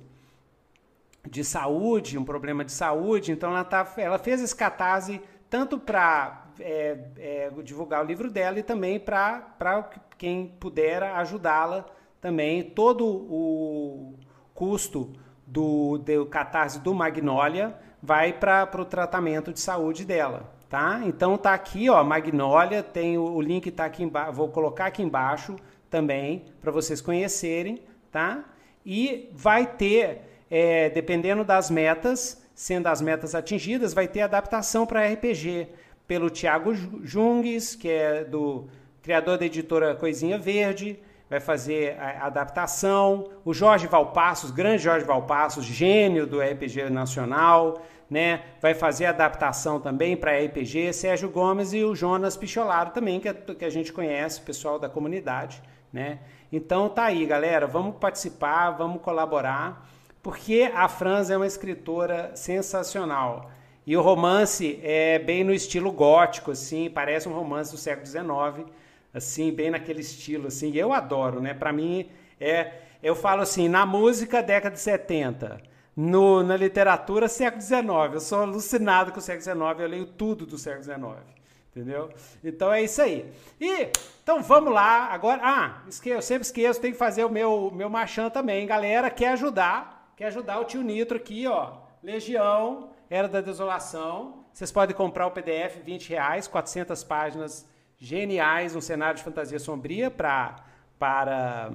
de 1.29 1.45
saúde, 1.45 2.17
um 2.17 2.25
problema 2.25 2.65
de 2.65 2.73
saúde, 2.73 3.33
então 3.33 3.51
ela, 3.51 3.65
tá, 3.65 3.87
ela 3.99 4.19
fez 4.19 4.41
esse 4.41 4.57
catarse 4.57 5.21
tanto 5.51 5.79
para 5.79 6.40
é, 6.63 6.99
é, 7.19 7.51
divulgar 7.63 8.05
o 8.05 8.07
livro 8.07 8.31
dela 8.31 8.59
e 8.59 8.63
também 8.63 8.99
para 8.99 9.91
quem 10.19 10.47
puder 10.61 11.03
ajudá-la 11.03 11.87
também. 12.21 12.63
Todo 12.63 13.07
o 13.07 14.15
custo 14.55 15.13
do, 15.47 15.99
do 15.99 16.27
catarse 16.27 16.79
do 16.81 16.95
Magnólia 16.95 17.75
vai 18.03 18.33
para 18.33 18.69
o 18.79 18.85
tratamento 18.85 19.53
de 19.53 19.61
saúde 19.61 20.05
dela, 20.05 20.53
tá? 20.69 21.01
Então 21.05 21.37
tá 21.37 21.53
aqui, 21.53 21.91
ó, 21.91 22.03
Magnólia, 22.03 22.83
tem 22.83 23.19
o, 23.19 23.23
o 23.23 23.41
link 23.41 23.71
tá 23.71 23.85
aqui 23.85 24.03
embaixo, 24.03 24.33
vou 24.33 24.49
colocar 24.49 24.87
aqui 24.87 25.03
embaixo 25.03 25.57
também 25.91 26.47
para 26.61 26.71
vocês 26.71 27.01
conhecerem, 27.01 27.83
tá? 28.11 28.45
E 28.85 29.31
vai 29.33 29.67
ter, 29.67 30.23
é, 30.51 30.89
dependendo 30.91 31.45
das 31.45 31.71
metas, 31.71 32.43
sendo 32.55 32.87
as 32.87 33.01
metas 33.01 33.35
atingidas, 33.35 33.93
vai 33.93 34.07
ter 34.07 34.21
adaptação 34.21 34.87
para 34.87 35.07
RPG 35.07 35.69
pelo 36.11 36.29
Tiago 36.29 36.75
Jungues, 37.05 37.77
que 37.77 37.89
é 37.89 38.25
do 38.25 38.67
criador 39.01 39.39
da 39.39 39.47
editora 39.47 39.95
Coisinha 39.95 40.37
Verde, 40.37 40.99
vai 41.29 41.39
fazer 41.39 41.97
a 42.01 42.27
adaptação. 42.27 43.31
O 43.45 43.55
Jorge 43.55 43.87
Valpassos, 43.87 44.51
grande 44.51 44.83
Jorge 44.83 45.07
Valpassos, 45.07 45.65
gênio 45.65 46.27
do 46.27 46.41
RPG 46.41 46.91
nacional, 46.91 47.81
né? 48.11 48.43
Vai 48.61 48.75
fazer 48.75 49.07
adaptação 49.07 49.79
também 49.79 50.17
para 50.17 50.37
RPG. 50.37 50.93
Sérgio 50.93 51.31
Gomes 51.31 51.73
e 51.73 51.85
o 51.85 51.95
Jonas 51.95 52.37
Picholaro 52.37 52.91
também, 52.91 53.21
que, 53.21 53.29
é, 53.29 53.33
que 53.33 53.65
a 53.65 53.71
gente 53.71 53.93
conhece, 53.93 54.41
pessoal 54.41 54.81
da 54.81 54.89
comunidade, 54.89 55.63
né? 55.93 56.19
Então 56.51 56.89
tá 56.89 57.05
aí, 57.05 57.25
galera, 57.25 57.69
vamos 57.69 57.99
participar, 58.01 58.73
vamos 58.73 59.01
colaborar, 59.01 59.89
porque 60.21 60.73
a 60.75 60.89
Franz 60.89 61.31
é 61.31 61.37
uma 61.37 61.47
escritora 61.47 62.33
sensacional. 62.35 63.49
E 63.87 63.97
o 63.97 64.03
romance 64.03 64.79
é 64.83 65.19
bem 65.19 65.43
no 65.43 65.53
estilo 65.53 65.91
gótico, 65.91 66.51
assim, 66.51 66.91
parece 66.91 67.29
um 67.29 67.33
romance 67.33 67.73
do 67.73 67.79
século 67.79 68.07
XIX 68.07 68.71
assim, 69.13 69.53
bem 69.53 69.71
naquele 69.71 70.01
estilo, 70.01 70.49
assim. 70.49 70.75
Eu 70.75 70.93
adoro, 70.93 71.41
né? 71.41 71.55
Para 71.55 71.73
mim 71.73 72.09
é, 72.41 72.73
eu 73.03 73.15
falo 73.15 73.43
assim, 73.43 73.69
na 73.69 73.85
música 73.85 74.43
década 74.43 74.75
de 74.75 74.81
70, 74.81 75.61
no, 75.97 76.43
na 76.43 76.57
literatura 76.57 77.29
século 77.29 77.63
XIX. 77.63 78.15
Eu 78.15 78.21
sou 78.21 78.43
alucinado 78.43 79.13
com 79.13 79.19
o 79.19 79.23
século 79.23 79.43
XIX, 79.43 79.81
eu 79.81 79.89
leio 79.89 80.07
tudo 80.07 80.47
do 80.47 80.57
século 80.57 80.85
XIX. 80.85 81.41
Entendeu? 81.71 82.11
Então 82.43 82.73
é 82.73 82.83
isso 82.83 83.01
aí. 83.01 83.31
E 83.61 83.89
então 84.23 84.43
vamos 84.43 84.73
lá. 84.73 85.07
Agora, 85.07 85.41
ah, 85.43 85.83
eu 86.05 86.21
sempre 86.21 86.45
esqueço, 86.45 86.81
tem 86.81 86.91
que 86.91 86.99
fazer 86.99 87.25
o 87.25 87.31
meu 87.31 87.71
meu 87.73 87.89
machan 87.89 88.29
também, 88.29 88.67
galera. 88.67 89.09
Quer 89.09 89.29
ajudar? 89.29 90.13
Quer 90.17 90.27
ajudar 90.27 90.59
o 90.59 90.65
tio 90.65 90.83
Nitro 90.83 91.17
aqui, 91.17 91.47
ó. 91.47 91.75
Legião, 92.03 92.90
Era 93.11 93.27
da 93.27 93.41
Desolação. 93.41 94.45
Vocês 94.53 94.71
podem 94.71 94.95
comprar 94.95 95.27
o 95.27 95.33
PDF, 95.33 95.79
20 95.85 96.11
reais, 96.11 96.47
400 96.47 97.03
páginas 97.03 97.67
geniais, 97.99 98.77
um 98.77 98.81
cenário 98.81 99.17
de 99.17 99.25
fantasia 99.25 99.59
sombria 99.59 100.09
pra, 100.13 100.65
para 100.97 101.73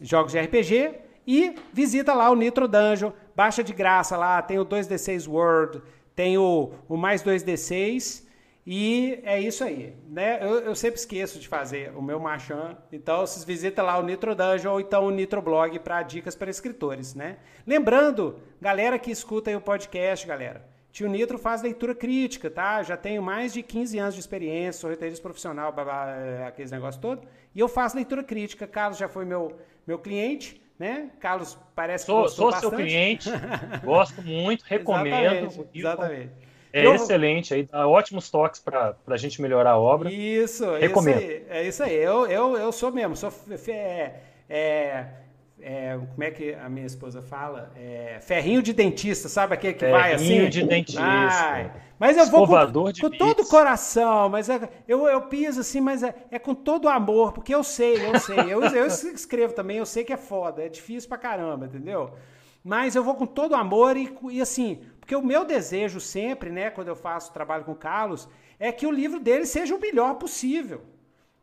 jogos 0.00 0.30
de 0.30 0.38
RPG. 0.38 0.94
E 1.26 1.56
visita 1.72 2.14
lá 2.14 2.30
o 2.30 2.36
Nitro 2.36 2.68
Dungeon, 2.68 3.10
baixa 3.34 3.64
de 3.64 3.72
graça 3.72 4.16
lá, 4.16 4.40
tem 4.40 4.60
o 4.60 4.64
2D6 4.64 5.28
World, 5.28 5.82
tem 6.14 6.38
o, 6.38 6.70
o 6.88 6.96
mais 6.96 7.24
2D6. 7.24 8.27
E 8.70 9.18
é 9.22 9.40
isso 9.40 9.64
aí, 9.64 9.96
né? 10.10 10.40
Eu, 10.42 10.60
eu, 10.60 10.74
sempre 10.74 11.00
esqueço 11.00 11.38
de 11.38 11.48
fazer 11.48 11.90
o 11.96 12.02
meu 12.02 12.20
machan. 12.20 12.76
Então, 12.92 13.20
vocês 13.20 13.42
visitam 13.42 13.82
lá 13.82 13.98
o 13.98 14.02
Nitro 14.02 14.34
Dungeon 14.34 14.72
ou 14.72 14.78
então 14.78 15.06
o 15.06 15.10
Nitro 15.10 15.40
Blog 15.40 15.78
para 15.78 16.02
dicas 16.02 16.34
para 16.34 16.50
escritores, 16.50 17.14
né? 17.14 17.38
Lembrando, 17.66 18.38
galera 18.60 18.98
que 18.98 19.10
escuta 19.10 19.48
aí 19.48 19.56
o 19.56 19.60
podcast, 19.62 20.26
galera, 20.26 20.68
Tio 20.92 21.08
Nitro 21.08 21.38
faz 21.38 21.62
leitura 21.62 21.94
crítica, 21.94 22.50
tá? 22.50 22.82
Já 22.82 22.94
tenho 22.94 23.22
mais 23.22 23.54
de 23.54 23.62
15 23.62 23.98
anos 23.98 24.14
de 24.14 24.20
experiência, 24.20 24.82
sou 24.82 24.90
roteirista 24.90 25.22
profissional, 25.22 25.72
blá, 25.72 25.84
blá, 25.84 26.48
aqueles 26.48 26.70
negócios 26.70 27.00
todos. 27.00 27.24
E 27.54 27.60
eu 27.60 27.68
faço 27.68 27.96
leitura 27.96 28.22
crítica. 28.22 28.66
Carlos 28.66 28.98
já 28.98 29.08
foi 29.08 29.24
meu, 29.24 29.56
meu 29.86 29.98
cliente, 29.98 30.60
né? 30.78 31.10
Carlos 31.18 31.56
parece 31.74 32.04
sou, 32.04 32.24
que 32.24 32.32
Sou 32.32 32.50
bastante. 32.50 32.68
seu 32.68 32.78
cliente, 32.78 33.30
gosto 33.82 34.20
muito, 34.20 34.62
recomendo. 34.64 35.46
Exatamente. 35.46 35.70
exatamente. 35.72 36.47
É 36.72 36.86
eu... 36.86 36.94
excelente, 36.94 37.54
aí 37.54 37.62
dá 37.62 37.86
ótimos 37.86 38.30
toques 38.30 38.60
para 38.60 38.94
a 39.06 39.16
gente 39.16 39.40
melhorar 39.40 39.72
a 39.72 39.78
obra. 39.78 40.12
Isso, 40.12 40.64
recomendo. 40.74 41.20
Isso 41.20 41.30
aí, 41.30 41.46
é 41.48 41.68
isso 41.68 41.82
aí. 41.82 41.94
Eu, 41.94 42.26
eu, 42.26 42.56
eu 42.56 42.72
sou 42.72 42.92
mesmo, 42.92 43.16
sou 43.16 43.32
é, 43.68 44.14
é, 44.48 45.06
é, 45.60 45.98
como 45.98 46.22
é 46.22 46.30
que 46.30 46.54
a 46.54 46.68
minha 46.68 46.86
esposa 46.86 47.20
fala? 47.20 47.72
É, 47.76 48.18
ferrinho 48.20 48.62
de 48.62 48.72
dentista, 48.72 49.28
sabe 49.28 49.54
aquele 49.54 49.74
que 49.74 49.80
ferrinho 49.80 49.98
vai 49.98 50.12
assim? 50.12 50.26
Ferrinho 50.26 50.50
de 50.50 50.62
dentista. 50.62 51.02
Ai, 51.02 51.72
mas 51.98 52.16
eu 52.16 52.26
vou 52.26 52.46
com, 52.46 52.92
com 52.92 53.10
todo 53.10 53.42
o 53.42 53.48
coração, 53.48 54.28
mas 54.28 54.48
é, 54.48 54.68
eu, 54.86 55.06
eu 55.08 55.22
piso 55.22 55.60
assim, 55.60 55.80
mas 55.80 56.02
é, 56.02 56.14
é, 56.30 56.38
com 56.38 56.54
todo 56.54 56.84
o 56.84 56.88
amor, 56.88 57.32
porque 57.32 57.52
eu 57.52 57.64
sei, 57.64 58.06
eu 58.06 58.20
sei. 58.20 58.38
Eu, 58.48 58.62
eu 58.62 58.86
escrevo 58.86 59.52
também, 59.52 59.78
eu 59.78 59.86
sei 59.86 60.04
que 60.04 60.12
é 60.12 60.16
foda, 60.16 60.62
é 60.62 60.68
difícil 60.68 61.08
pra 61.08 61.18
caramba, 61.18 61.66
entendeu? 61.66 62.12
Mas 62.68 62.94
eu 62.94 63.02
vou 63.02 63.14
com 63.14 63.24
todo 63.24 63.54
amor 63.54 63.96
e, 63.96 64.14
e 64.30 64.42
assim, 64.42 64.82
porque 65.00 65.16
o 65.16 65.24
meu 65.24 65.42
desejo 65.42 65.98
sempre, 65.98 66.50
né, 66.50 66.68
quando 66.68 66.88
eu 66.88 66.96
faço 66.96 67.32
trabalho 67.32 67.64
com 67.64 67.72
o 67.72 67.82
Carlos, 67.88 68.28
é 68.58 68.70
que 68.70 68.86
o 68.86 68.90
livro 68.90 69.18
dele 69.18 69.46
seja 69.46 69.74
o 69.74 69.80
melhor 69.80 70.16
possível 70.16 70.82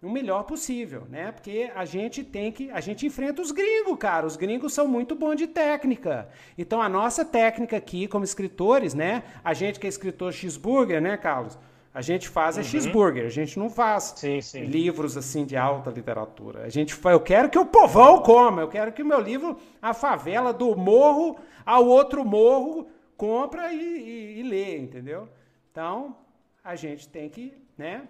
o 0.03 0.09
melhor 0.09 0.43
possível, 0.43 1.07
né? 1.09 1.31
Porque 1.31 1.71
a 1.73 1.83
gente 1.83 2.23
tem 2.23 2.51
que. 2.51 2.69
A 2.69 2.79
gente 2.79 3.07
enfrenta 3.07 3.41
os 3.41 3.51
gringos, 3.51 3.97
cara. 3.97 4.27
Os 4.27 4.35
gringos 4.35 4.71
são 4.71 4.87
muito 4.87 5.15
bons 5.15 5.35
de 5.35 5.47
técnica. 5.47 6.29
Então 6.55 6.79
a 6.79 6.87
nossa 6.87 7.25
técnica 7.25 7.75
aqui, 7.75 8.07
como 8.07 8.23
escritores, 8.23 8.93
né? 8.93 9.23
A 9.43 9.55
gente 9.55 9.79
que 9.79 9.87
é 9.87 9.89
escritor 9.89 10.31
cheeseburger, 10.31 11.01
né, 11.01 11.17
Carlos? 11.17 11.57
A 11.95 12.01
gente 12.01 12.27
faz 12.27 12.57
é 12.57 12.59
uhum. 12.59 12.67
cheeseburger, 12.67 13.25
a 13.25 13.29
gente 13.29 13.57
não 13.57 13.69
faz 13.69 14.15
sim, 14.17 14.41
sim. 14.41 14.65
livros 14.65 15.15
assim 15.15 15.45
de 15.45 15.55
alta 15.55 15.89
literatura. 15.89 16.65
A 16.65 16.69
gente 16.69 16.93
eu 17.05 17.21
quero 17.21 17.49
que 17.49 17.57
o 17.57 17.65
povão 17.65 18.21
coma, 18.21 18.61
eu 18.61 18.67
quero 18.67 18.91
que 18.91 19.01
o 19.01 19.05
meu 19.05 19.21
livro, 19.21 19.57
a 19.81 19.93
favela 19.93 20.51
do 20.51 20.75
morro 20.75 21.39
ao 21.65 21.87
outro 21.87 22.25
morro, 22.25 22.85
compra 23.15 23.71
e, 23.71 23.79
e, 23.79 24.39
e 24.41 24.43
lê, 24.43 24.77
entendeu? 24.77 25.29
Então, 25.71 26.17
a 26.61 26.75
gente 26.75 27.07
tem 27.07 27.29
que, 27.29 27.57
né, 27.77 28.05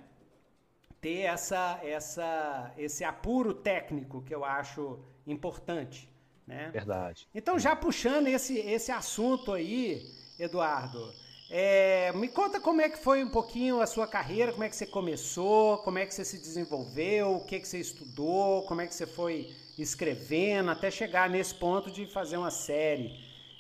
ter 0.99 1.19
essa, 1.19 1.79
essa, 1.83 2.73
esse 2.79 3.03
apuro 3.03 3.53
técnico 3.53 4.23
que 4.23 4.33
eu 4.33 4.43
acho 4.43 4.97
importante. 5.27 6.09
Né? 6.47 6.71
Verdade. 6.73 7.27
Então, 7.35 7.59
já 7.59 7.75
puxando 7.75 8.25
esse, 8.25 8.57
esse 8.57 8.91
assunto 8.91 9.53
aí, 9.53 10.01
Eduardo, 10.39 11.13
é, 11.49 12.11
me 12.13 12.27
conta 12.27 12.59
como 12.59 12.81
é 12.81 12.89
que 12.89 12.97
foi 12.97 13.23
um 13.23 13.29
pouquinho 13.29 13.79
a 13.79 13.85
sua 13.85 14.07
carreira, 14.07 14.51
como 14.51 14.63
é 14.63 14.69
que 14.69 14.75
você 14.75 14.85
começou, 14.85 15.77
como 15.79 15.99
é 15.99 16.05
que 16.05 16.13
você 16.13 16.25
se 16.25 16.37
desenvolveu, 16.37 17.35
o 17.35 17.45
que, 17.45 17.59
que 17.59 17.67
você 17.67 17.77
estudou, 17.77 18.63
como 18.63 18.81
é 18.81 18.87
que 18.87 18.95
você 18.95 19.05
foi 19.05 19.53
escrevendo, 19.77 20.71
até 20.71 20.89
chegar 20.89 21.29
nesse 21.29 21.53
ponto 21.53 21.91
de 21.91 22.07
fazer 22.07 22.37
uma 22.37 22.51
série 22.51 23.11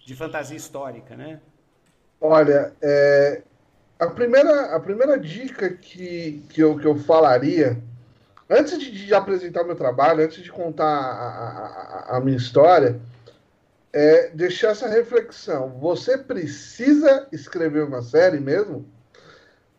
de 0.05 0.15
fantasia 0.15 0.57
histórica, 0.57 1.15
né? 1.15 1.39
Olha, 2.19 2.73
é, 2.81 3.43
a 3.99 4.07
primeira, 4.07 4.75
a 4.75 4.79
primeira 4.79 5.19
dica 5.19 5.69
que, 5.69 6.43
que, 6.49 6.61
eu, 6.61 6.77
que 6.77 6.85
eu 6.85 6.95
falaria, 6.95 7.77
antes 8.49 8.79
de, 8.79 8.91
de 8.91 9.13
apresentar 9.13 9.63
meu 9.63 9.75
trabalho, 9.75 10.23
antes 10.23 10.43
de 10.43 10.51
contar 10.51 10.85
a, 10.85 12.13
a, 12.13 12.17
a 12.17 12.19
minha 12.19 12.37
história, 12.37 12.99
é 13.95 14.27
deixar 14.31 14.71
essa 14.71 14.89
reflexão. 14.89 15.79
Você 15.79 16.17
precisa 16.17 17.29
escrever 17.31 17.85
uma 17.85 18.01
série 18.01 18.41
mesmo? 18.41 18.85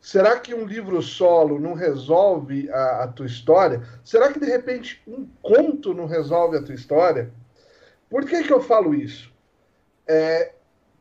Será 0.01 0.41
que 0.41 0.55
um 0.55 0.65
livro 0.65 1.03
solo 1.03 1.61
não 1.61 1.75
resolve 1.75 2.71
a, 2.71 3.03
a, 3.03 3.09
tua 3.09 3.27
história? 3.27 3.83
Será 4.03 4.33
que 4.33 4.41
de 4.41 4.47
repente 4.47 5.03
um 5.07 5.29
conto 5.43 5.93
não 5.93 6.07
resolve 6.07 6.57
a 6.57 6.63
tua 6.63 6.75
história? 6.75 7.31
Por 8.09 8.25
que, 8.25 8.43
que 8.43 8.53
eu 8.53 8.63
falo 8.63 8.95
isso? 8.95 9.31
É 10.07 10.53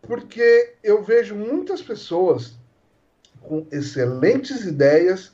porque 0.02 0.74
eu 0.84 1.02
vejo 1.02 1.36
muitas 1.36 1.82
pessoas 1.82 2.58
com 3.40 3.66
excelentes 3.72 4.66
ideias, 4.66 5.32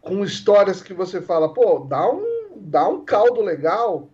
com 0.00 0.22
histórias 0.22 0.80
que 0.80 0.94
você 0.94 1.20
fala, 1.20 1.52
pô, 1.52 1.80
dá 1.80 2.08
um, 2.08 2.52
dá 2.54 2.86
um 2.86 3.04
caldo 3.04 3.40
legal. 3.40 4.08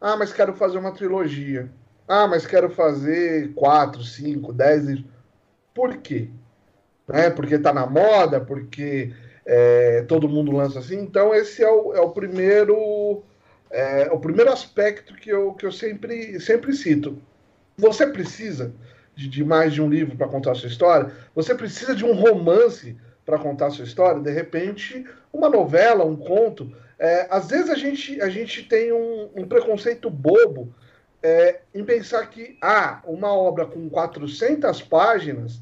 Ah, 0.00 0.16
mas 0.16 0.32
quero 0.32 0.54
fazer 0.54 0.78
uma 0.78 0.92
trilogia. 0.92 1.70
Ah, 2.12 2.26
mas 2.26 2.46
quero 2.46 2.70
fazer 2.70 3.54
quatro, 3.54 4.02
cinco, 4.02 4.52
dez. 4.52 5.04
Por 5.72 5.96
quê? 5.98 6.28
né? 7.10 7.30
Porque 7.30 7.56
está 7.56 7.72
na 7.72 7.86
moda, 7.86 8.40
porque 8.40 9.12
é, 9.44 10.02
todo 10.02 10.28
mundo 10.28 10.52
lança 10.52 10.78
assim. 10.78 11.00
Então 11.00 11.34
esse 11.34 11.62
é 11.62 11.70
o, 11.70 11.92
é 11.94 12.00
o 12.00 12.10
primeiro 12.10 13.22
é, 13.70 14.08
o 14.12 14.18
primeiro 14.18 14.52
aspecto 14.52 15.14
que 15.14 15.30
eu, 15.30 15.52
que 15.54 15.66
eu 15.66 15.72
sempre, 15.72 16.40
sempre 16.40 16.72
cito. 16.72 17.18
Você 17.76 18.06
precisa 18.06 18.72
de, 19.14 19.28
de 19.28 19.44
mais 19.44 19.72
de 19.72 19.82
um 19.82 19.88
livro 19.88 20.16
para 20.16 20.28
contar 20.28 20.52
a 20.52 20.54
sua 20.54 20.68
história? 20.68 21.12
Você 21.34 21.54
precisa 21.54 21.94
de 21.94 22.04
um 22.04 22.12
romance 22.12 22.96
para 23.24 23.38
contar 23.38 23.66
a 23.66 23.70
sua 23.70 23.84
história? 23.84 24.20
De 24.20 24.30
repente, 24.30 25.04
uma 25.32 25.48
novela, 25.48 26.04
um 26.04 26.16
conto. 26.16 26.72
É, 26.98 27.26
às 27.30 27.48
vezes 27.48 27.70
a 27.70 27.76
gente, 27.76 28.20
a 28.20 28.28
gente 28.28 28.64
tem 28.64 28.92
um, 28.92 29.30
um 29.34 29.46
preconceito 29.46 30.10
bobo 30.10 30.74
é, 31.22 31.60
em 31.74 31.84
pensar 31.84 32.26
que 32.26 32.56
ah, 32.62 33.00
uma 33.04 33.32
obra 33.32 33.66
com 33.66 33.88
400 33.88 34.82
páginas 34.82 35.60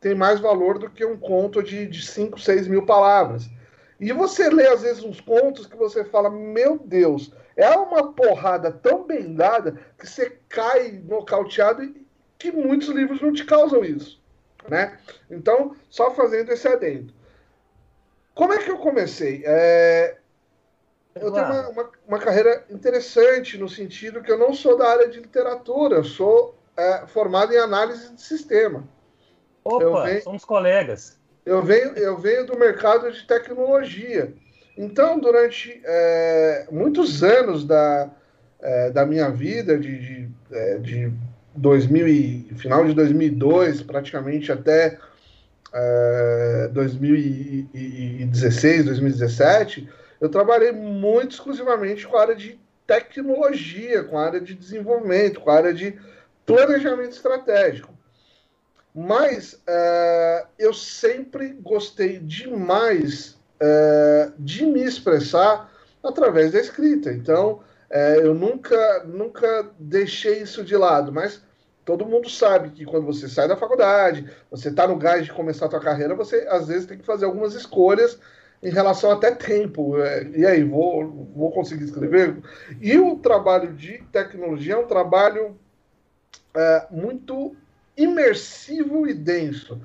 tem 0.00 0.14
mais 0.14 0.40
valor 0.40 0.78
do 0.78 0.90
que 0.90 1.04
um 1.04 1.16
conto 1.16 1.62
de, 1.62 1.86
de 1.86 2.04
5, 2.04 2.38
6 2.38 2.68
mil 2.68 2.84
palavras. 2.84 3.48
E 3.98 4.12
você 4.12 4.50
lê, 4.50 4.66
às 4.66 4.82
vezes, 4.82 5.02
uns 5.02 5.20
contos 5.20 5.66
que 5.66 5.76
você 5.76 6.04
fala, 6.04 6.28
meu 6.28 6.78
Deus, 6.78 7.32
é 7.56 7.70
uma 7.70 8.12
porrada 8.12 8.70
tão 8.70 9.06
bem 9.06 9.34
dada 9.34 9.78
que 9.98 10.06
você 10.06 10.38
cai 10.48 11.00
nocauteado 11.04 11.82
e 11.84 12.06
que 12.38 12.52
muitos 12.52 12.88
livros 12.88 13.22
não 13.22 13.32
te 13.32 13.44
causam 13.44 13.84
isso. 13.84 14.22
Né? 14.68 14.98
Então, 15.30 15.74
só 15.88 16.10
fazendo 16.14 16.50
esse 16.50 16.66
adendo. 16.66 17.12
Como 18.34 18.52
é 18.52 18.58
que 18.58 18.70
eu 18.70 18.78
comecei? 18.78 19.42
É... 19.46 20.18
Eu 21.24 21.32
tenho 21.32 21.46
uma, 21.46 21.68
uma, 21.68 21.90
uma, 22.08 22.18
carreira 22.18 22.64
interessante 22.70 23.56
no 23.56 23.68
sentido 23.68 24.22
que 24.22 24.30
eu 24.30 24.38
não 24.38 24.52
sou 24.52 24.76
da 24.76 24.88
área 24.88 25.08
de 25.08 25.20
literatura, 25.20 25.96
eu 25.96 26.04
sou 26.04 26.58
é, 26.76 27.06
formado 27.06 27.52
em 27.52 27.58
análise 27.58 28.12
de 28.12 28.20
sistema. 28.20 28.84
Opa, 29.64 30.04
venho, 30.04 30.22
somos 30.22 30.44
colegas. 30.44 31.18
Eu 31.46 31.62
venho, 31.62 31.96
eu 31.96 32.18
venho 32.18 32.46
do 32.46 32.58
mercado 32.58 33.10
de 33.10 33.26
tecnologia. 33.26 34.34
Então, 34.76 35.18
durante 35.18 35.80
é, 35.84 36.66
muitos 36.70 37.22
anos 37.22 37.64
da, 37.64 38.10
é, 38.60 38.90
da 38.90 39.06
minha 39.06 39.30
vida, 39.30 39.78
de, 39.78 39.98
de, 39.98 40.28
é, 40.50 40.78
de 40.78 41.12
2000 41.54 42.08
e, 42.08 42.54
final 42.56 42.84
de 42.84 42.92
2002, 42.92 43.82
praticamente 43.82 44.50
até 44.50 44.98
2016, 46.72 48.80
é, 48.80 48.82
2017, 48.82 49.88
eu 50.20 50.28
trabalhei 50.28 50.72
muito 50.72 51.32
exclusivamente 51.32 52.06
com 52.06 52.16
a 52.16 52.22
área 52.22 52.36
de 52.36 52.58
tecnologia, 52.86 54.04
com 54.04 54.18
a 54.18 54.26
área 54.26 54.40
de 54.40 54.54
desenvolvimento, 54.54 55.40
com 55.40 55.50
a 55.50 55.56
área 55.56 55.74
de 55.74 55.98
planejamento 56.46 57.12
estratégico. 57.12 57.92
Mas 58.94 59.54
uh, 59.54 60.46
eu 60.58 60.72
sempre 60.72 61.48
gostei 61.54 62.18
demais 62.18 63.36
uh, 63.60 64.32
de 64.38 64.64
me 64.64 64.84
expressar 64.84 65.72
através 66.02 66.52
da 66.52 66.60
escrita. 66.60 67.12
Então, 67.12 67.60
uh, 67.90 68.20
eu 68.22 68.34
nunca, 68.34 69.02
nunca 69.04 69.68
deixei 69.78 70.42
isso 70.42 70.62
de 70.62 70.76
lado. 70.76 71.10
Mas 71.10 71.42
todo 71.84 72.06
mundo 72.06 72.30
sabe 72.30 72.70
que 72.70 72.84
quando 72.84 73.06
você 73.06 73.28
sai 73.28 73.48
da 73.48 73.56
faculdade, 73.56 74.30
você 74.48 74.68
está 74.68 74.86
no 74.86 74.96
gás 74.96 75.24
de 75.24 75.32
começar 75.32 75.66
a 75.66 75.70
sua 75.70 75.80
carreira, 75.80 76.14
você 76.14 76.46
às 76.48 76.68
vezes 76.68 76.86
tem 76.86 76.98
que 76.98 77.04
fazer 77.04 77.24
algumas 77.24 77.54
escolhas 77.54 78.18
em 78.64 78.70
relação 78.70 79.10
até 79.12 79.30
tempo. 79.32 79.94
E 80.34 80.44
aí, 80.44 80.64
vou, 80.64 81.28
vou 81.36 81.52
conseguir 81.52 81.84
escrever? 81.84 82.38
E 82.80 82.98
o 82.98 83.16
trabalho 83.16 83.72
de 83.74 83.98
tecnologia 84.10 84.74
é 84.74 84.78
um 84.78 84.86
trabalho 84.86 85.56
muito 86.90 87.54
imersivo 87.96 89.06
e 89.06 89.14
denso. 89.14 89.80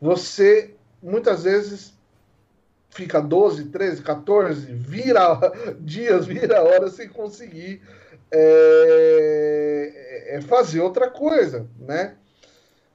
Você 0.00 0.74
muitas 1.02 1.44
vezes 1.44 1.94
fica 2.90 3.20
12, 3.20 3.66
13, 3.66 4.02
14, 4.02 4.72
vira 4.72 5.38
dias, 5.80 6.26
vira 6.26 6.62
horas 6.62 6.94
sem 6.94 7.08
conseguir 7.08 7.80
é, 8.30 9.92
é, 10.36 10.40
fazer 10.42 10.80
outra 10.80 11.10
coisa, 11.10 11.66
né? 11.78 12.16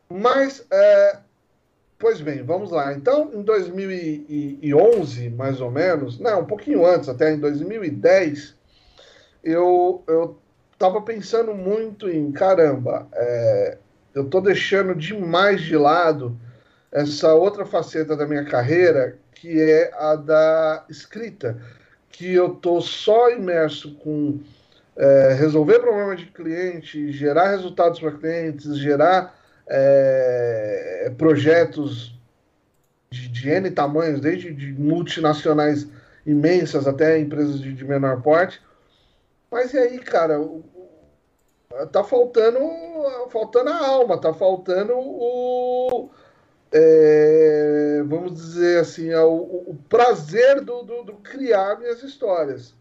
Mas, 0.09 0.65
é, 0.69 1.19
pois 1.97 2.19
bem, 2.21 2.43
vamos 2.43 2.71
lá. 2.71 2.93
Então, 2.93 3.31
em 3.33 3.41
2011, 3.41 5.29
mais 5.29 5.61
ou 5.61 5.71
menos, 5.71 6.19
não, 6.19 6.41
um 6.41 6.45
pouquinho 6.45 6.85
antes, 6.85 7.09
até 7.09 7.33
em 7.33 7.39
2010, 7.39 8.55
eu, 9.43 10.03
eu 10.07 10.37
pensando 11.05 11.53
muito 11.53 12.09
em, 12.09 12.31
caramba, 12.31 13.07
é, 13.13 13.77
eu 14.13 14.23
estou 14.23 14.41
deixando 14.41 14.93
demais 14.93 15.61
de 15.61 15.77
lado 15.77 16.37
essa 16.91 17.33
outra 17.33 17.65
faceta 17.65 18.15
da 18.15 18.27
minha 18.27 18.45
carreira, 18.45 19.17
que 19.33 19.59
é 19.59 19.91
a 19.93 20.15
da 20.15 20.85
escrita, 20.89 21.59
que 22.09 22.33
eu 22.33 22.53
estou 22.53 22.81
só 22.81 23.31
imerso 23.31 23.95
com 23.95 24.39
é, 24.95 25.33
resolver 25.33 25.79
problemas 25.79 26.19
de 26.19 26.27
cliente, 26.27 27.11
gerar 27.11 27.49
resultados 27.49 27.99
para 27.99 28.11
clientes, 28.11 28.77
gerar 28.77 29.35
é, 29.67 31.11
projetos 31.17 32.17
de, 33.09 33.27
de 33.27 33.49
N 33.49 33.71
tamanhos, 33.71 34.19
desde 34.19 34.53
de 34.53 34.73
multinacionais 34.73 35.87
imensas 36.25 36.87
até 36.87 37.19
empresas 37.19 37.59
de, 37.59 37.73
de 37.73 37.85
menor 37.85 38.21
porte. 38.21 38.61
Mas 39.51 39.73
e 39.73 39.77
aí, 39.77 39.99
cara, 39.99 40.39
tá 41.91 42.03
faltando 42.03 42.59
faltando 43.29 43.69
a 43.69 43.87
alma, 43.87 44.19
tá 44.19 44.33
faltando 44.33 44.93
o 44.95 46.09
é, 46.71 48.01
vamos 48.05 48.33
dizer 48.33 48.79
assim 48.79 49.13
o, 49.13 49.63
o 49.67 49.79
prazer 49.87 50.61
do, 50.61 50.81
do, 50.83 51.03
do, 51.03 51.13
criar 51.17 51.79
minhas 51.79 52.01
histórias. 52.01 52.73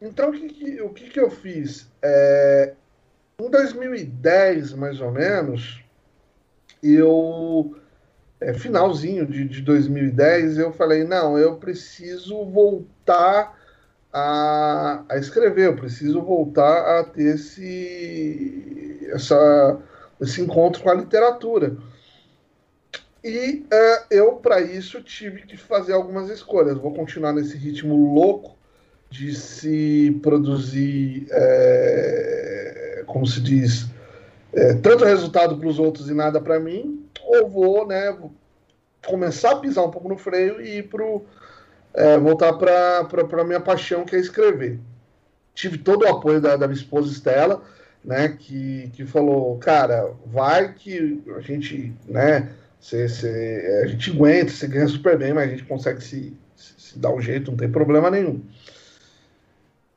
Então 0.00 0.30
o 0.30 0.32
que, 0.32 0.48
que 0.48 0.82
o 0.82 0.90
que, 0.90 1.10
que 1.10 1.20
eu 1.20 1.30
fiz? 1.30 1.88
É, 2.02 2.74
em 3.38 3.50
2010 3.50 4.74
mais 4.74 5.00
ou 5.00 5.10
menos 5.10 5.82
eu 6.82 7.76
é, 8.40 8.52
finalzinho 8.54 9.26
de, 9.26 9.46
de 9.46 9.60
2010 9.62 10.58
eu 10.58 10.72
falei 10.72 11.04
não 11.04 11.38
eu 11.38 11.56
preciso 11.56 12.44
voltar 12.44 13.56
a, 14.12 15.04
a 15.08 15.16
escrever, 15.16 15.66
eu 15.66 15.76
preciso 15.76 16.20
voltar 16.20 17.00
a 17.00 17.04
ter 17.04 17.34
esse, 17.34 19.08
essa, 19.10 19.78
esse 20.20 20.42
encontro 20.42 20.82
com 20.82 20.90
a 20.90 20.94
literatura. 20.94 21.76
E 23.24 23.64
uh, 23.72 24.04
eu, 24.10 24.32
para 24.34 24.60
isso, 24.60 25.00
tive 25.00 25.42
que 25.42 25.56
fazer 25.56 25.92
algumas 25.92 26.28
escolhas. 26.28 26.76
Vou 26.76 26.92
continuar 26.92 27.32
nesse 27.32 27.56
ritmo 27.56 28.12
louco 28.12 28.56
de 29.08 29.34
se 29.34 30.18
produzir, 30.22 31.26
é, 31.30 32.51
como 33.06 33.26
se 33.26 33.40
diz, 33.40 33.86
é, 34.52 34.74
tanto 34.74 35.04
resultado 35.04 35.56
para 35.56 35.68
os 35.68 35.78
outros 35.78 36.08
e 36.08 36.14
nada 36.14 36.40
para 36.40 36.60
mim, 36.60 37.06
ou 37.24 37.48
vou 37.48 37.86
né, 37.86 38.16
começar 39.06 39.52
a 39.52 39.56
pisar 39.56 39.84
um 39.84 39.90
pouco 39.90 40.08
no 40.08 40.16
freio 40.16 40.60
e 40.60 40.78
ir 40.78 40.88
para 40.88 41.04
é, 41.94 42.18
voltar 42.18 42.52
para 42.54 43.40
a 43.40 43.44
minha 43.44 43.60
paixão, 43.60 44.04
que 44.04 44.16
é 44.16 44.18
escrever. 44.18 44.78
Tive 45.54 45.78
todo 45.78 46.04
o 46.04 46.08
apoio 46.08 46.40
da, 46.40 46.56
da 46.56 46.66
minha 46.66 46.78
esposa 46.78 47.10
Estela, 47.10 47.62
né, 48.04 48.28
que, 48.28 48.90
que 48.94 49.06
falou, 49.06 49.58
cara, 49.58 50.12
vai 50.26 50.72
que 50.74 51.22
a 51.36 51.40
gente, 51.40 51.92
né, 52.06 52.50
cê, 52.80 53.08
cê, 53.08 53.82
a 53.84 53.86
gente 53.86 54.10
aguenta, 54.10 54.50
você 54.50 54.66
ganha 54.66 54.88
super 54.88 55.16
bem, 55.16 55.32
mas 55.32 55.48
a 55.48 55.50
gente 55.50 55.64
consegue 55.64 56.02
se, 56.02 56.36
se, 56.56 56.74
se 56.78 56.98
dar 56.98 57.14
um 57.14 57.20
jeito, 57.20 57.50
não 57.50 57.58
tem 57.58 57.70
problema 57.70 58.10
nenhum. 58.10 58.42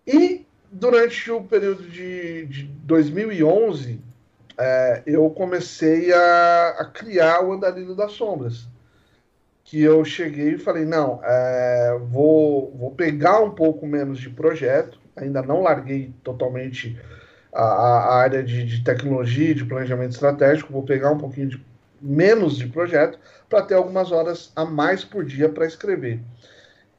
E 0.06 0.45
durante 0.76 1.32
o 1.32 1.42
período 1.42 1.84
de, 1.84 2.46
de 2.48 2.64
2011, 2.64 4.02
é, 4.58 5.04
eu 5.06 5.30
comecei 5.30 6.12
a, 6.14 6.76
a 6.80 6.86
criar 6.86 7.44
o 7.44 7.54
Andarilho 7.54 7.96
das 7.96 8.12
Sombras 8.12 8.68
que 9.64 9.82
eu 9.82 10.06
cheguei 10.06 10.54
e 10.54 10.58
falei, 10.60 10.86
não, 10.86 11.20
é, 11.24 11.98
vou, 12.10 12.72
vou 12.78 12.92
pegar 12.92 13.40
um 13.40 13.50
pouco 13.50 13.88
menos 13.88 14.20
de 14.20 14.30
projeto, 14.30 15.00
ainda 15.16 15.42
não 15.42 15.64
larguei 15.64 16.14
totalmente 16.24 17.00
a, 17.52 17.64
a 17.64 18.16
área 18.18 18.44
de, 18.44 18.64
de 18.64 18.84
tecnologia, 18.84 19.56
de 19.56 19.66
planejamento 19.66 20.12
estratégico, 20.12 20.72
vou 20.72 20.84
pegar 20.84 21.10
um 21.10 21.18
pouquinho 21.18 21.50
de 21.50 21.66
menos 22.00 22.58
de 22.58 22.68
projeto 22.68 23.18
para 23.50 23.64
ter 23.64 23.74
algumas 23.74 24.12
horas 24.12 24.52
a 24.56 24.66
mais 24.66 25.04
por 25.04 25.26
dia 25.26 25.50
para 25.50 25.66
escrever. 25.66 26.20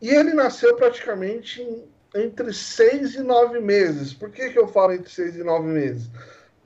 E 0.02 0.08
ele 0.08 0.34
nasceu 0.34 0.74
praticamente 0.74 1.62
em, 1.62 1.84
entre 2.16 2.52
seis 2.52 3.14
e 3.14 3.22
nove 3.22 3.60
meses. 3.60 4.12
Por 4.12 4.30
que, 4.30 4.50
que 4.50 4.58
eu 4.58 4.68
falo 4.68 4.92
entre 4.92 5.10
seis 5.10 5.36
e 5.36 5.42
nove 5.42 5.68
meses? 5.68 6.10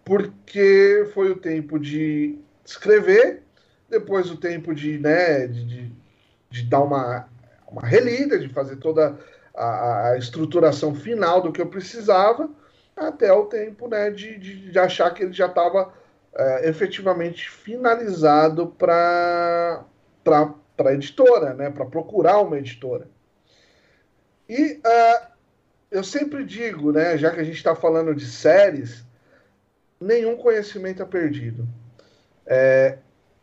Porque 0.05 1.09
foi 1.13 1.31
o 1.31 1.37
tempo 1.37 1.79
de 1.79 2.39
escrever, 2.65 3.43
depois 3.89 4.31
o 4.31 4.37
tempo 4.37 4.75
de, 4.75 4.99
né, 4.99 5.47
de, 5.47 5.93
de, 6.49 6.63
dar 6.65 6.81
uma, 6.81 7.29
uma 7.69 7.83
relida, 7.83 8.39
de 8.39 8.49
fazer 8.49 8.77
toda 8.77 9.19
a, 9.55 10.11
a, 10.11 10.19
estruturação 10.19 10.95
final 10.95 11.41
do 11.41 11.53
que 11.53 11.61
eu 11.61 11.67
precisava, 11.67 12.49
até 12.97 13.33
o 13.33 13.47
tempo 13.47 13.89
né, 13.89 14.11
de, 14.11 14.39
de, 14.39 14.71
de 14.71 14.79
achar 14.79 15.13
que 15.13 15.23
ele 15.23 15.33
já 15.33 15.47
estava 15.47 15.93
é, 16.35 16.69
efetivamente 16.69 17.51
finalizado 17.51 18.69
para 18.69 19.85
a 20.79 20.93
editora, 20.93 21.55
né, 21.55 21.71
para 21.71 21.87
procurar 21.87 22.41
uma 22.41 22.59
editora. 22.59 23.09
E 24.49 24.75
uh, 24.75 25.31
eu 25.91 26.05
sempre 26.05 26.45
digo, 26.45 26.93
né, 26.93 27.19
já 27.19 27.31
que 27.31 27.41
a 27.41 27.45
gente 27.45 27.57
está 27.57 27.75
falando 27.75 28.15
de 28.15 28.27
séries, 28.27 29.05
nenhum 30.01 30.37
conhecimento 30.37 31.03
é 31.03 31.07
perdido. 31.07 31.67
É, 32.47 32.99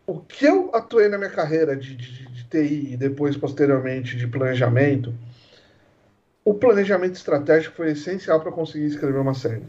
o 0.05 0.19
que 0.19 0.45
eu 0.45 0.71
atuei 0.73 1.09
na 1.09 1.17
minha 1.17 1.29
carreira 1.29 1.75
de, 1.75 1.95
de, 1.95 2.27
de 2.27 2.43
TI 2.45 2.93
e 2.93 2.97
depois, 2.97 3.35
posteriormente, 3.35 4.15
de 4.15 4.25
planejamento, 4.25 5.13
o 6.45 6.53
planejamento 6.53 7.15
estratégico 7.15 7.75
foi 7.75 7.91
essencial 7.91 8.39
para 8.39 8.51
conseguir 8.51 8.85
escrever 8.85 9.19
uma 9.19 9.33
série. 9.33 9.65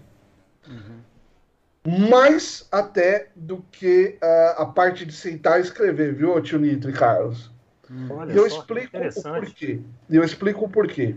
Uhum. 0.68 1.98
Mais 2.08 2.68
até 2.70 3.28
do 3.34 3.64
que 3.72 4.16
uh, 4.22 4.62
a 4.62 4.66
parte 4.66 5.04
de 5.04 5.12
sentar 5.12 5.58
e 5.58 5.62
escrever, 5.62 6.14
viu, 6.14 6.40
tio 6.40 6.58
Nitro 6.58 6.90
e 6.90 6.92
Carlos? 6.92 7.50
Hum, 7.90 8.08
e 8.30 8.36
eu 8.36 8.46
explico 8.46 8.96
o 8.96 9.22
porquê. 9.22 9.80
Eu 10.10 10.22
explico 10.22 10.64
o 10.66 10.68
porquê. 10.68 11.16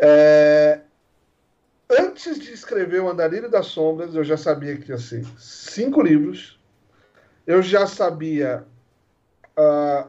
É... 0.00 0.80
Antes 1.90 2.38
de 2.38 2.52
escrever 2.52 3.00
o 3.00 3.08
Andarilho 3.08 3.50
das 3.50 3.66
Sombras, 3.66 4.14
eu 4.14 4.22
já 4.22 4.36
sabia 4.36 4.76
que 4.76 4.90
ia 4.90 4.98
ser 4.98 5.24
cinco 5.38 6.02
livros. 6.02 6.60
Eu 7.46 7.62
já 7.62 7.86
sabia 7.86 8.66
uh, 9.58 10.08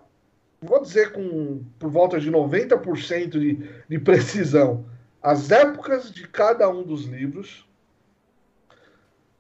vou 0.62 0.82
dizer 0.82 1.12
com 1.12 1.64
por 1.78 1.90
volta 1.90 2.20
de 2.20 2.32
90% 2.32 3.30
de, 3.30 3.70
de 3.88 4.00
precisão, 4.00 4.86
as 5.22 5.52
épocas 5.52 6.12
de 6.12 6.28
cada 6.28 6.70
um 6.70 6.84
dos 6.84 7.06
livros. 7.06 7.66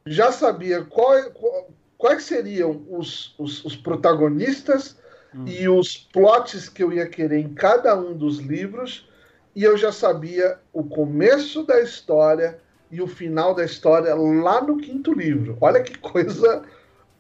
Já 0.05 0.31
sabia 0.31 0.83
qual, 0.83 1.29
qual, 1.31 1.69
quais 1.97 2.23
seriam 2.23 2.85
os, 2.89 3.35
os, 3.37 3.63
os 3.63 3.75
protagonistas 3.75 4.97
hum. 5.33 5.45
e 5.45 5.67
os 5.69 5.97
plots 5.97 6.67
que 6.67 6.83
eu 6.83 6.91
ia 6.91 7.07
querer 7.07 7.39
em 7.39 7.53
cada 7.53 7.97
um 7.97 8.17
dos 8.17 8.39
livros. 8.39 9.07
E 9.55 9.63
eu 9.63 9.77
já 9.77 9.91
sabia 9.91 10.57
o 10.71 10.83
começo 10.83 11.63
da 11.63 11.81
história 11.81 12.59
e 12.91 13.01
o 13.01 13.07
final 13.07 13.53
da 13.53 13.63
história 13.63 14.13
lá 14.15 14.61
no 14.61 14.77
quinto 14.77 15.13
livro. 15.13 15.57
Olha 15.61 15.81
que 15.81 15.97
coisa 15.97 16.63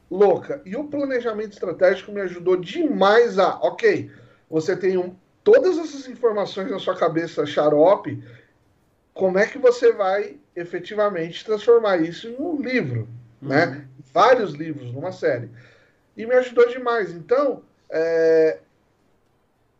louca. 0.09 0.61
E 0.65 0.75
o 0.75 0.85
planejamento 0.85 1.53
estratégico 1.53 2.11
me 2.11 2.21
ajudou 2.21 2.57
demais 2.57 3.37
a, 3.37 3.55
ok, 3.61 4.11
você 4.49 4.75
tem 4.75 4.97
um, 4.97 5.15
todas 5.43 5.77
essas 5.77 6.07
informações 6.07 6.71
na 6.71 6.79
sua 6.79 6.95
cabeça 6.95 7.45
xarope, 7.45 8.23
como 9.13 9.37
é 9.37 9.45
que 9.45 9.57
você 9.57 9.91
vai 9.91 10.37
efetivamente 10.55 11.45
transformar 11.45 11.97
isso 11.97 12.27
em 12.27 12.35
um 12.39 12.61
livro, 12.61 13.07
né? 13.41 13.65
uhum. 13.65 13.71
né? 13.71 13.85
Vários 14.11 14.53
livros 14.53 14.91
numa 14.91 15.11
série. 15.11 15.49
E 16.17 16.25
me 16.25 16.33
ajudou 16.35 16.67
demais. 16.67 17.11
Então, 17.11 17.61
é... 17.89 18.59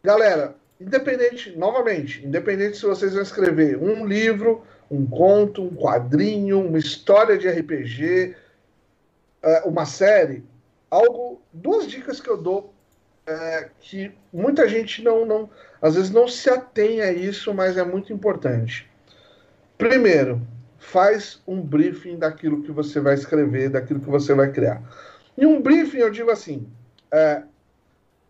galera, 0.04 0.56
independente, 0.80 1.56
novamente, 1.58 2.26
independente 2.26 2.78
se 2.78 2.86
vocês 2.86 3.14
vão 3.14 3.22
escrever 3.22 3.78
um 3.78 4.06
livro, 4.06 4.64
um 4.90 5.06
conto, 5.06 5.62
um 5.62 5.76
quadrinho, 5.76 6.66
uma 6.66 6.78
história 6.78 7.38
de 7.38 7.50
RPG, 7.50 8.36
é, 9.42 9.62
uma 9.66 9.86
série, 9.86 10.44
algo, 10.90 11.42
duas 11.52 11.88
dicas 11.88 12.20
que 12.20 12.30
eu 12.30 12.38
dou 12.38 12.74
é, 13.28 13.70
que 13.80 14.12
muita 14.34 14.68
gente 14.68 15.04
não, 15.04 15.26
não, 15.26 15.50
às 15.82 15.96
vezes 15.96 16.10
não 16.10 16.28
se 16.28 16.50
atém 16.50 17.02
a 17.02 17.12
isso, 17.12 17.54
mas 17.54 17.78
é 17.78 17.84
muito 17.84 18.12
importante. 18.12 18.90
Primeiro, 19.78 20.42
faz 20.80 21.42
um 21.46 21.62
briefing 21.62 22.18
daquilo 22.18 22.64
que 22.64 22.72
você 22.72 23.00
vai 23.00 23.14
escrever, 23.14 23.70
daquilo 23.70 24.00
que 24.00 24.10
você 24.10 24.34
vai 24.34 24.52
criar. 24.52 24.82
E 25.38 25.46
um 25.46 25.62
briefing, 25.62 26.00
eu 26.00 26.10
digo 26.10 26.32
assim, 26.32 26.68
é, 27.12 27.44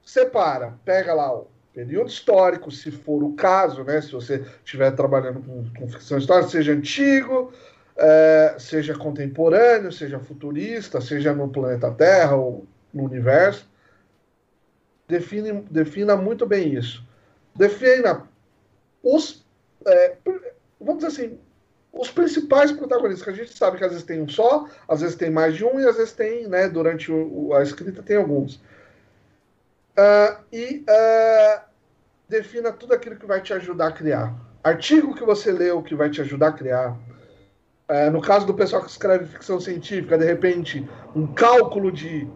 separa, 0.04 0.74
pega 0.84 1.14
lá 1.14 1.34
o 1.34 1.48
período 1.74 2.10
histórico, 2.10 2.72
se 2.72 2.92
for 2.92 3.24
o 3.24 3.34
caso, 3.34 3.84
né, 3.84 4.02
se 4.02 4.12
você 4.12 4.46
estiver 4.64 4.92
trabalhando 4.92 5.42
com, 5.42 5.66
com 5.78 5.90
ficção 5.90 6.18
histórica, 6.18 6.50
seja 6.50 6.74
antigo, 6.74 7.54
é, 7.96 8.56
seja 8.58 8.96
contemporâneo, 8.96 9.92
seja 9.92 10.20
futurista, 10.20 11.02
seja 11.02 11.34
no 11.34 11.50
planeta 11.50 11.92
Terra 11.92 12.36
ou 12.36 12.66
no 12.94 13.04
universo. 13.04 13.70
Define, 15.08 15.64
defina 15.70 16.16
muito 16.16 16.46
bem 16.46 16.74
isso. 16.74 17.04
Defina 17.56 18.28
os, 19.04 19.46
é, 19.86 20.16
vamos 20.80 21.04
dizer 21.04 21.08
assim, 21.08 21.40
os 21.92 22.12
principais 22.12 22.72
protagonistas, 22.72 23.24
que 23.24 23.30
a 23.30 23.44
gente 23.44 23.58
sabe 23.58 23.78
que 23.78 23.84
às 23.84 23.92
vezes 23.92 24.06
tem 24.06 24.22
um 24.22 24.28
só, 24.30 24.68
às 24.88 25.02
vezes 25.02 25.16
tem 25.16 25.30
mais 25.30 25.56
de 25.56 25.66
um, 25.66 25.80
e 25.80 25.86
às 25.86 25.98
vezes 25.98 26.14
tem, 26.14 26.48
né, 26.48 26.70
durante 26.70 27.12
o, 27.12 27.54
a 27.54 27.64
escrita 27.64 28.04
tem 28.04 28.18
alguns. 28.18 28.62
Uh, 30.00 30.46
e 30.54 30.86
uh, 30.88 31.62
defina 32.30 32.72
tudo 32.72 32.94
aquilo 32.94 33.18
que 33.18 33.26
vai 33.26 33.42
te 33.42 33.52
ajudar 33.52 33.88
a 33.88 33.92
criar. 33.92 34.34
Artigo 34.64 35.14
que 35.14 35.26
você 35.26 35.52
leu 35.52 35.84
que 35.84 35.94
vai 35.94 36.10
te 36.10 36.22
ajudar 36.22 36.48
a 36.48 36.54
criar, 36.54 36.98
é, 37.90 38.10
no 38.10 38.22
caso 38.22 38.46
do 38.46 38.54
pessoal 38.54 38.84
que 38.84 38.90
escreve 38.90 39.26
ficção 39.26 39.60
científica, 39.60 40.18
de 40.18 40.24
repente, 40.24 40.88
um 41.16 41.26
cálculo 41.26 41.92
de, 41.92 42.28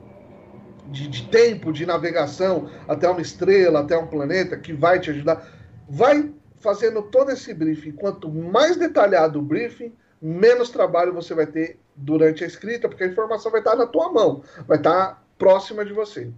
de, 0.87 1.07
de, 1.07 1.29
tempo 1.29 1.71
de 1.71 1.85
navegação 1.85 2.69
até 2.87 3.07
uma 3.07 3.21
estrela, 3.21 3.81
até 3.81 3.95
um 3.97 4.07
planeta, 4.07 4.57
que 4.57 4.73
vai 4.73 4.99
te 4.99 5.11
ajudar. 5.11 5.47
Vai 5.87 6.33
fazendo 6.59 7.03
todo 7.03 7.29
esse 7.29 7.53
briefing. 7.53 7.91
Quanto 7.91 8.29
mais 8.29 8.77
detalhado 8.77 9.39
o 9.39 9.43
briefing, 9.43 9.93
menos 10.19 10.69
trabalho 10.69 11.13
você 11.13 11.35
vai 11.35 11.45
ter 11.45 11.79
durante 11.95 12.43
a 12.43 12.47
escrita, 12.47 12.89
porque 12.89 13.03
a 13.03 13.07
informação 13.07 13.51
vai 13.51 13.61
estar 13.61 13.75
na 13.75 13.85
tua 13.85 14.11
mão, 14.11 14.41
vai 14.67 14.77
estar 14.77 15.23
próxima 15.37 15.85
de 15.85 15.93
você. 15.93 16.31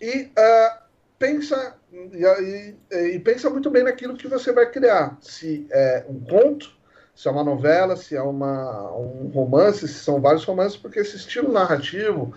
E 0.00 0.22
uh, 0.22 0.84
pensa 1.18 1.76
e, 2.12 2.74
e, 3.14 3.18
pensa 3.20 3.48
muito 3.48 3.70
bem 3.70 3.84
naquilo 3.84 4.16
que 4.16 4.28
você 4.28 4.52
vai 4.52 4.70
criar. 4.70 5.16
Se 5.20 5.66
é 5.70 6.04
um 6.08 6.20
conto, 6.20 6.74
se 7.14 7.28
é 7.28 7.30
uma 7.30 7.44
novela, 7.44 7.96
se 7.96 8.16
é 8.16 8.22
uma, 8.22 8.92
um 8.96 9.28
romance, 9.28 9.86
se 9.86 9.94
são 9.94 10.20
vários 10.20 10.44
romances, 10.44 10.76
porque 10.76 10.98
esse 10.98 11.16
estilo 11.16 11.52
narrativo 11.52 12.34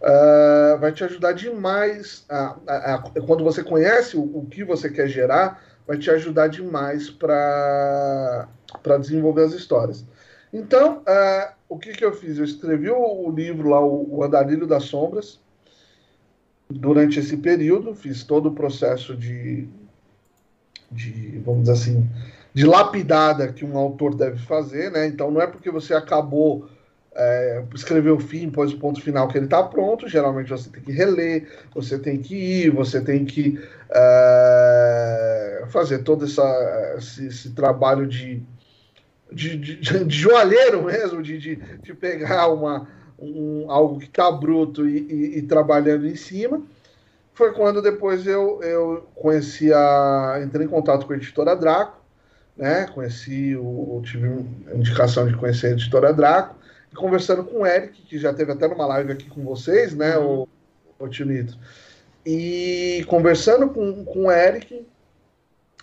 uh, 0.00 0.78
vai 0.78 0.92
te 0.92 1.02
ajudar 1.04 1.32
demais. 1.32 2.24
A, 2.28 2.56
a, 2.66 2.94
a, 2.94 2.98
quando 3.26 3.42
você 3.42 3.62
conhece 3.62 4.16
o, 4.16 4.22
o, 4.22 4.46
que 4.46 4.64
você 4.64 4.88
quer 4.88 5.08
gerar, 5.08 5.62
vai 5.86 5.98
te 5.98 6.10
ajudar 6.10 6.48
demais 6.48 7.10
para 7.10 8.46
desenvolver 9.00 9.44
as 9.44 9.52
histórias. 9.52 10.04
Então, 10.52 10.98
uh, 10.98 11.52
o 11.68 11.78
que, 11.78 11.92
que 11.92 12.04
eu 12.04 12.12
fiz? 12.12 12.38
Eu 12.38 12.44
escrevi 12.44 12.90
o, 12.90 13.26
o 13.26 13.30
livro 13.30 13.68
lá, 13.68 13.80
o, 13.80 14.18
o 14.18 14.24
Andarilho 14.24 14.66
das 14.66 14.84
Sombras, 14.84 15.40
durante 16.70 17.18
esse 17.18 17.36
período, 17.36 17.94
fiz 17.94 18.22
todo 18.22 18.48
o 18.48 18.54
processo 18.54 19.16
de, 19.16 19.68
de 20.90 21.40
vamos 21.44 21.62
dizer 21.62 21.72
assim, 21.72 22.08
de 22.54 22.64
lapidada 22.64 23.52
que 23.52 23.64
um 23.64 23.76
autor 23.76 24.14
deve 24.14 24.38
fazer, 24.38 24.90
né? 24.90 25.06
Então 25.06 25.30
não 25.30 25.40
é 25.40 25.46
porque 25.46 25.70
você 25.70 25.94
acabou 25.94 26.68
é, 27.14 27.64
escrever 27.74 28.10
o 28.10 28.20
fim, 28.20 28.50
pôs 28.50 28.72
o 28.72 28.78
ponto 28.78 29.00
final 29.00 29.28
que 29.28 29.36
ele 29.36 29.46
está 29.46 29.62
pronto. 29.62 30.08
Geralmente 30.08 30.50
você 30.50 30.70
tem 30.70 30.82
que 30.82 30.92
reler, 30.92 31.48
você 31.74 31.98
tem 31.98 32.18
que 32.18 32.34
ir, 32.34 32.70
você 32.70 33.00
tem 33.00 33.24
que 33.24 33.58
é, 33.90 35.64
fazer 35.68 35.98
todo 35.98 36.24
essa, 36.24 36.94
esse, 36.98 37.26
esse 37.26 37.50
trabalho 37.50 38.06
de, 38.06 38.42
de, 39.32 39.56
de, 39.56 39.76
de, 40.04 40.16
joalheiro 40.16 40.84
mesmo, 40.84 41.22
de, 41.22 41.38
de, 41.38 41.56
de 41.56 41.94
pegar 41.94 42.48
uma, 42.48 42.88
um, 43.20 43.70
algo 43.70 43.98
que 43.98 44.06
está 44.06 44.30
bruto 44.30 44.88
e, 44.88 44.98
e, 44.98 45.38
e, 45.38 45.42
trabalhando 45.42 46.06
em 46.06 46.16
cima. 46.16 46.62
Foi 47.32 47.52
quando 47.52 47.80
depois 47.80 48.26
eu, 48.26 48.62
eu 48.62 49.06
conheci 49.14 49.72
a. 49.72 50.40
entrei 50.44 50.66
em 50.66 50.70
contato 50.70 51.06
com 51.06 51.12
a 51.12 51.16
editora 51.16 51.56
Draco 51.56 52.00
né? 52.60 52.86
Conheci, 52.88 53.56
o, 53.56 54.02
tive 54.04 54.28
a 54.70 54.74
indicação 54.74 55.26
de 55.26 55.34
conhecer 55.34 55.68
a 55.68 55.70
editora 55.70 56.12
Draco, 56.12 56.56
e 56.92 56.94
conversando 56.94 57.42
com 57.42 57.60
o 57.60 57.66
Eric, 57.66 58.02
que 58.02 58.18
já 58.18 58.34
teve 58.34 58.52
até 58.52 58.68
numa 58.68 58.86
live 58.86 59.12
aqui 59.12 59.30
com 59.30 59.42
vocês, 59.42 59.94
né, 59.94 60.18
uhum. 60.18 60.46
o, 60.98 61.04
o 61.04 61.08
Tio 61.08 61.24
Nito. 61.24 61.58
E 62.26 63.02
conversando 63.08 63.70
com, 63.70 64.04
com 64.04 64.26
o 64.26 64.30
Eric, 64.30 64.86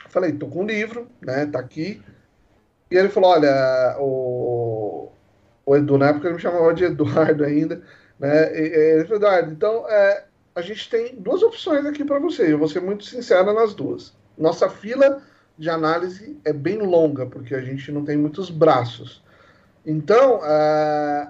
falei, 0.09 0.33
tô 0.33 0.45
com 0.47 0.61
um 0.61 0.67
livro, 0.67 1.07
né, 1.19 1.47
tá 1.47 1.59
aqui. 1.59 1.99
E 2.91 2.95
ele 2.95 3.09
falou, 3.09 3.31
olha, 3.31 3.97
o, 3.99 5.09
o 5.67 5.75
Edu, 5.75 5.97
na 5.97 6.07
época 6.07 6.27
ele 6.27 6.35
me 6.35 6.41
chamava 6.41 6.73
de 6.73 6.85
Eduardo 6.85 7.43
ainda, 7.43 7.81
né? 8.17 8.57
Ele 8.57 9.03
falou, 9.03 9.17
Eduardo, 9.17 9.51
então 9.51 9.85
é, 9.89 10.23
a 10.55 10.61
gente 10.61 10.89
tem 10.89 11.15
duas 11.15 11.43
opções 11.43 11.85
aqui 11.85 12.05
para 12.05 12.19
você, 12.19 12.53
eu 12.53 12.57
vou 12.57 12.69
ser 12.69 12.79
muito 12.79 13.03
sincera 13.03 13.51
nas 13.51 13.73
duas. 13.73 14.15
Nossa 14.37 14.69
fila 14.69 15.21
de 15.57 15.69
análise 15.69 16.39
é 16.45 16.53
bem 16.53 16.77
longa, 16.77 17.25
porque 17.25 17.53
a 17.53 17.59
gente 17.59 17.91
não 17.91 18.05
tem 18.05 18.15
muitos 18.15 18.49
braços. 18.49 19.21
Então, 19.85 20.39
é, 20.45 21.27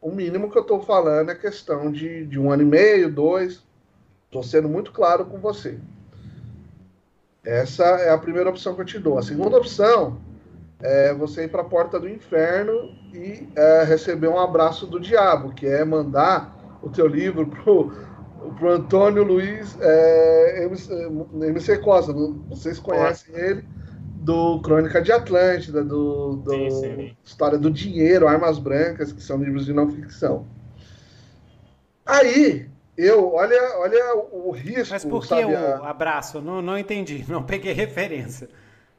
o 0.00 0.10
mínimo 0.10 0.50
que 0.50 0.58
eu 0.58 0.62
estou 0.62 0.82
falando 0.82 1.30
é 1.30 1.34
questão 1.36 1.92
de, 1.92 2.26
de 2.26 2.40
um 2.40 2.50
ano 2.50 2.62
e 2.62 2.66
meio, 2.66 3.12
dois. 3.12 3.62
Estou 4.24 4.42
sendo 4.42 4.68
muito 4.68 4.90
claro 4.90 5.24
com 5.24 5.38
você. 5.38 5.78
Essa 7.44 7.84
é 7.84 8.10
a 8.10 8.18
primeira 8.18 8.50
opção 8.50 8.74
que 8.74 8.80
eu 8.80 8.84
te 8.86 8.98
dou. 8.98 9.18
A 9.18 9.22
segunda 9.22 9.56
opção 9.56 10.20
é 10.80 11.14
você 11.14 11.44
ir 11.44 11.48
para 11.48 11.62
a 11.62 11.64
porta 11.64 11.98
do 11.98 12.08
inferno 12.08 12.94
e 13.12 13.48
é, 13.56 13.84
receber 13.84 14.28
um 14.28 14.38
abraço 14.38 14.86
do 14.86 15.00
diabo, 15.00 15.52
que 15.54 15.66
é 15.66 15.84
mandar 15.84 16.78
o 16.82 16.90
teu 16.90 17.06
livro 17.06 17.46
pro, 17.46 17.92
pro 18.58 18.70
Antônio 18.70 19.24
Luiz 19.24 19.76
é, 19.80 20.64
MC, 20.64 20.92
MC 21.42 21.78
Costa. 21.78 22.12
Vocês 22.48 22.78
conhecem 22.78 23.34
ele 23.34 23.64
do 24.26 24.60
Crônica 24.60 25.00
de 25.00 25.12
Atlântida, 25.12 25.84
do, 25.84 26.36
do 26.36 26.50
sim, 26.50 26.70
sim. 26.70 27.16
História 27.24 27.56
do 27.56 27.70
Dinheiro, 27.70 28.26
Armas 28.26 28.58
Brancas, 28.58 29.12
que 29.12 29.22
são 29.22 29.42
livros 29.42 29.64
de 29.64 29.72
não 29.72 29.88
ficção. 29.88 30.46
Aí, 32.04 32.68
eu, 32.96 33.32
olha, 33.32 33.78
olha 33.78 34.16
o 34.32 34.50
risco. 34.50 34.92
Mas 34.92 35.04
por 35.04 35.22
que 35.22 35.28
sabe, 35.28 35.54
o 35.54 35.56
a... 35.56 35.90
abraço? 35.90 36.40
Não, 36.40 36.60
não 36.60 36.76
entendi, 36.76 37.24
não 37.30 37.42
peguei 37.42 37.72
referência. 37.72 38.48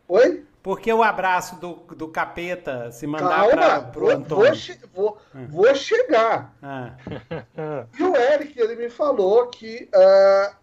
Oi? 0.08 0.47
Por 0.68 0.82
que 0.82 0.92
o 0.92 1.02
abraço 1.02 1.56
do, 1.62 1.76
do 1.96 2.10
capeta 2.10 2.92
se 2.92 3.08
mandar 3.08 3.90
para 3.90 4.04
o 4.04 4.10
Antônio? 4.10 4.54
Vou, 4.94 5.14
vou, 5.14 5.18
ah. 5.34 5.46
vou 5.48 5.74
chegar. 5.74 6.54
Ah. 6.62 6.94
E 7.98 8.04
o 8.04 8.14
Eric, 8.14 8.60
ele 8.60 8.76
me 8.76 8.90
falou 8.90 9.48
que 9.48 9.88
uh, 9.96 10.54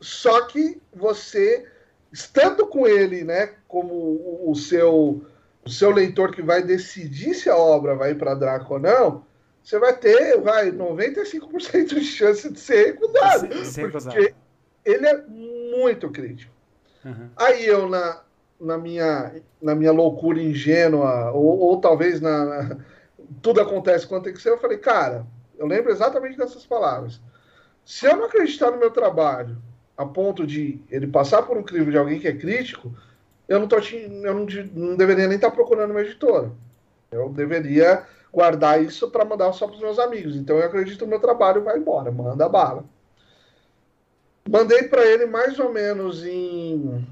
só 0.00 0.46
que 0.46 0.80
você, 0.94 1.68
estando 2.10 2.66
com 2.66 2.86
ele, 2.86 3.22
né, 3.22 3.52
como 3.68 3.92
o, 3.92 4.50
o 4.50 4.54
seu, 4.54 5.26
o 5.62 5.68
seu 5.68 5.90
leitor 5.90 6.32
que 6.32 6.40
vai 6.40 6.62
decidir 6.62 7.34
se 7.34 7.50
a 7.50 7.56
obra 7.58 7.94
vai 7.94 8.14
para 8.14 8.34
Draco 8.34 8.72
ou 8.72 8.80
não, 8.80 9.26
você 9.62 9.78
vai 9.78 9.94
ter 9.94 10.40
vai, 10.40 10.72
95% 10.72 11.86
de 11.86 12.02
chance 12.02 12.50
de 12.50 12.58
ser 12.58 12.94
recusado. 12.94 13.46
Porque 13.92 14.34
ele 14.86 15.06
é 15.06 15.18
muito 15.18 16.08
crítico. 16.08 16.54
Uhum. 17.04 17.28
Aí 17.36 17.66
eu, 17.66 17.90
na, 17.90 18.22
na 18.60 18.76
minha, 18.76 19.32
na 19.60 19.74
minha 19.74 19.92
loucura 19.92 20.40
ingênua, 20.40 21.30
ou, 21.32 21.58
ou 21.58 21.80
talvez 21.80 22.20
na, 22.20 22.44
na, 22.44 22.76
tudo 23.40 23.60
acontece 23.60 24.06
quando 24.06 24.24
tem 24.24 24.34
que 24.34 24.42
ser, 24.42 24.50
eu 24.50 24.58
falei, 24.58 24.78
cara, 24.78 25.26
eu 25.58 25.66
lembro 25.66 25.90
exatamente 25.90 26.36
dessas 26.36 26.66
palavras. 26.66 27.20
Se 27.84 28.06
eu 28.06 28.16
não 28.16 28.24
acreditar 28.24 28.70
no 28.70 28.78
meu 28.78 28.90
trabalho 28.90 29.56
a 29.96 30.04
ponto 30.04 30.46
de 30.46 30.80
ele 30.90 31.06
passar 31.06 31.42
por 31.42 31.56
um 31.56 31.62
crivo 31.62 31.90
de 31.90 31.98
alguém 31.98 32.20
que 32.20 32.28
é 32.28 32.36
crítico, 32.36 32.92
eu 33.48 33.58
não, 33.58 33.66
tô, 33.66 33.78
eu 33.78 34.34
não, 34.34 34.46
não 34.74 34.96
deveria 34.96 35.26
nem 35.26 35.36
estar 35.36 35.50
procurando 35.50 35.90
uma 35.90 36.02
editora. 36.02 36.52
Eu 37.10 37.28
deveria 37.30 38.04
guardar 38.32 38.82
isso 38.82 39.10
para 39.10 39.24
mandar 39.24 39.52
só 39.52 39.66
para 39.66 39.74
os 39.74 39.82
meus 39.82 39.98
amigos. 39.98 40.36
Então 40.36 40.56
eu 40.56 40.66
acredito 40.66 41.04
no 41.04 41.10
meu 41.10 41.18
trabalho, 41.18 41.64
vai 41.64 41.76
embora, 41.78 42.10
manda 42.10 42.48
bala. 42.48 42.84
Mandei 44.48 44.84
para 44.84 45.04
ele 45.04 45.26
mais 45.26 45.58
ou 45.58 45.72
menos 45.72 46.24
em 46.24 47.04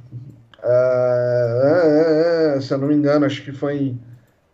Uh, 0.61 2.61
se 2.61 2.75
eu 2.75 2.79
não 2.79 2.89
me 2.89 2.95
engano, 2.95 3.27
acho 3.27 3.45
que 3.45 3.53
foi 3.53 3.77
em 3.77 4.01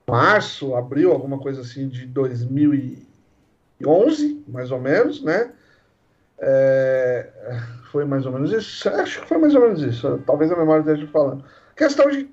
março, 0.06 0.74
abril, 0.74 1.12
alguma 1.12 1.38
coisa 1.38 1.62
assim, 1.62 1.88
de 1.88 2.06
2011, 2.06 4.44
mais 4.46 4.70
ou 4.70 4.80
menos, 4.80 5.22
né? 5.22 5.50
É, 6.38 7.30
foi 7.90 8.04
mais 8.04 8.26
ou 8.26 8.32
menos 8.32 8.52
isso. 8.52 8.88
Acho 8.88 9.22
que 9.22 9.28
foi 9.28 9.38
mais 9.38 9.54
ou 9.54 9.62
menos 9.62 9.82
isso. 9.82 10.22
Talvez 10.26 10.52
a 10.52 10.56
memória 10.56 10.80
esteja 10.80 11.06
falando. 11.08 11.44
Questão 11.74 12.10
de 12.10 12.28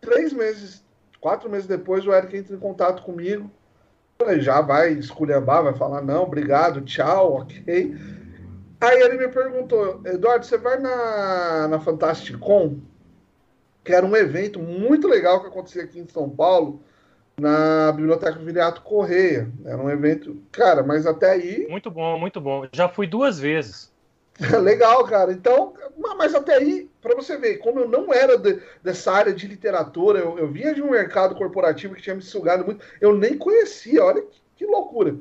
três 0.00 0.32
meses, 0.32 0.84
quatro 1.20 1.48
meses 1.48 1.66
depois, 1.66 2.06
o 2.06 2.12
Eric 2.12 2.36
entra 2.36 2.54
em 2.54 2.58
contato 2.58 3.02
comigo. 3.02 3.50
Já 4.38 4.60
vai 4.60 4.92
esculhambar, 4.92 5.62
vai 5.62 5.74
falar, 5.74 6.02
não, 6.02 6.24
obrigado, 6.24 6.80
tchau, 6.80 7.34
ok. 7.34 7.96
Aí 8.80 9.00
ele 9.00 9.18
me 9.18 9.28
perguntou, 9.28 10.00
Eduardo, 10.04 10.44
você 10.44 10.58
vai 10.58 10.78
na, 10.78 11.68
na 11.68 11.80
Fantasticon? 11.80 12.78
Que 13.88 13.94
era 13.94 14.04
um 14.04 14.14
evento 14.14 14.60
muito 14.60 15.08
legal 15.08 15.40
que 15.40 15.46
acontecia 15.46 15.82
aqui 15.82 15.98
em 15.98 16.06
São 16.06 16.28
Paulo, 16.28 16.82
na 17.40 17.90
Biblioteca 17.92 18.38
Viriato 18.38 18.82
Correia. 18.82 19.50
Era 19.64 19.78
um 19.78 19.88
evento, 19.88 20.36
cara, 20.52 20.82
mas 20.82 21.06
até 21.06 21.30
aí. 21.30 21.66
Muito 21.70 21.90
bom, 21.90 22.18
muito 22.18 22.38
bom. 22.38 22.68
Já 22.70 22.86
fui 22.86 23.06
duas 23.06 23.38
vezes. 23.38 23.90
legal, 24.62 25.06
cara. 25.06 25.32
Então, 25.32 25.72
mas 26.18 26.34
até 26.34 26.56
aí, 26.56 26.90
para 27.00 27.16
você 27.16 27.38
ver, 27.38 27.56
como 27.60 27.80
eu 27.80 27.88
não 27.88 28.12
era 28.12 28.36
de, 28.36 28.60
dessa 28.82 29.10
área 29.10 29.32
de 29.32 29.46
literatura, 29.46 30.18
eu, 30.18 30.38
eu, 30.38 30.48
vinha 30.48 30.74
de 30.74 30.82
um 30.82 30.90
mercado 30.90 31.34
corporativo 31.34 31.94
que 31.94 32.02
tinha 32.02 32.14
me 32.14 32.20
sugado 32.20 32.66
muito, 32.66 32.84
eu 33.00 33.16
nem 33.16 33.38
conhecia, 33.38 34.04
olha 34.04 34.20
que, 34.20 34.42
que 34.54 34.66
loucura. 34.66 35.16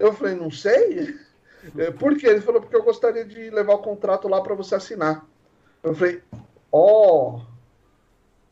Eu 0.00 0.12
falei, 0.12 0.34
não 0.34 0.50
sei. 0.50 1.14
É, 1.76 1.90
por 1.90 2.16
quê? 2.16 2.28
Ele 2.28 2.40
falou, 2.40 2.60
porque 2.60 2.76
eu 2.76 2.84
gostaria 2.84 3.24
de 3.24 3.50
levar 3.50 3.74
o 3.74 3.82
contrato 3.82 4.28
lá 4.28 4.40
para 4.40 4.54
você 4.54 4.76
assinar. 4.76 5.26
Eu 5.82 5.92
falei, 5.92 6.22
ó. 6.70 7.34
Oh, 7.34 7.40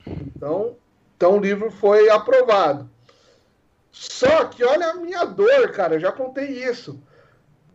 então, 0.07 0.77
então 1.17 1.37
o 1.37 1.41
livro 1.41 1.71
foi 1.71 2.09
aprovado. 2.09 2.89
Só 3.91 4.45
que 4.45 4.63
olha 4.63 4.87
a 4.89 4.95
minha 4.95 5.25
dor, 5.25 5.73
cara, 5.73 5.95
eu 5.95 6.01
já 6.01 6.13
contei 6.13 6.63
isso. 6.65 7.03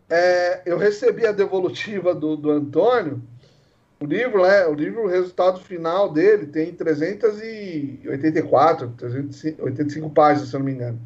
É, 0.10 0.62
eu 0.66 0.78
recebi 0.78 1.26
a 1.26 1.32
devolutiva 1.32 2.14
do, 2.14 2.38
do 2.38 2.52
Antônio, 2.52 3.24
o 4.00 4.06
livro, 4.06 4.44
né? 4.44 4.68
O 4.68 4.74
livro, 4.74 5.04
o 5.04 5.08
resultado 5.08 5.60
final 5.60 6.12
dele 6.12 6.48
tem 6.48 6.74
384, 6.74 8.90
385 8.98 10.10
páginas, 10.10 10.50
se 10.50 10.56
eu 10.56 10.60
não 10.60 10.66
me 10.66 10.74
engano. 10.74 11.00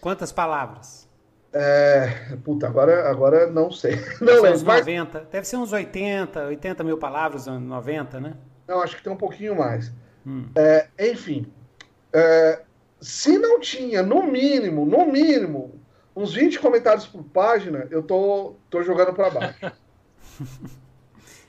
Quantas 0.00 0.32
palavras? 0.32 1.08
É, 1.52 2.36
puta, 2.44 2.66
agora, 2.66 3.10
agora 3.10 3.50
não 3.50 3.70
sei. 3.70 3.96
Não 4.20 4.26
deve, 4.26 4.40
ser 4.40 4.52
uns 4.52 4.62
90, 4.62 5.20
deve 5.32 5.46
ser 5.46 5.56
uns 5.56 5.72
80, 5.72 6.46
80 6.46 6.84
mil 6.84 6.96
palavras, 6.96 7.46
90, 7.46 8.20
né? 8.20 8.34
Não, 8.68 8.80
acho 8.80 8.96
que 8.96 9.02
tem 9.02 9.12
um 9.12 9.16
pouquinho 9.16 9.56
mais. 9.56 9.92
Hum. 10.26 10.46
É, 10.54 10.88
enfim, 10.98 11.46
é, 12.12 12.60
se 13.00 13.38
não 13.38 13.58
tinha, 13.60 14.02
no 14.02 14.22
mínimo, 14.22 14.84
no 14.84 15.06
mínimo, 15.06 15.80
uns 16.14 16.34
20 16.34 16.58
comentários 16.58 17.06
por 17.06 17.22
página, 17.24 17.86
eu 17.90 18.02
tô, 18.02 18.54
tô 18.68 18.82
jogando 18.82 19.12
para 19.14 19.30
baixo. 19.30 19.72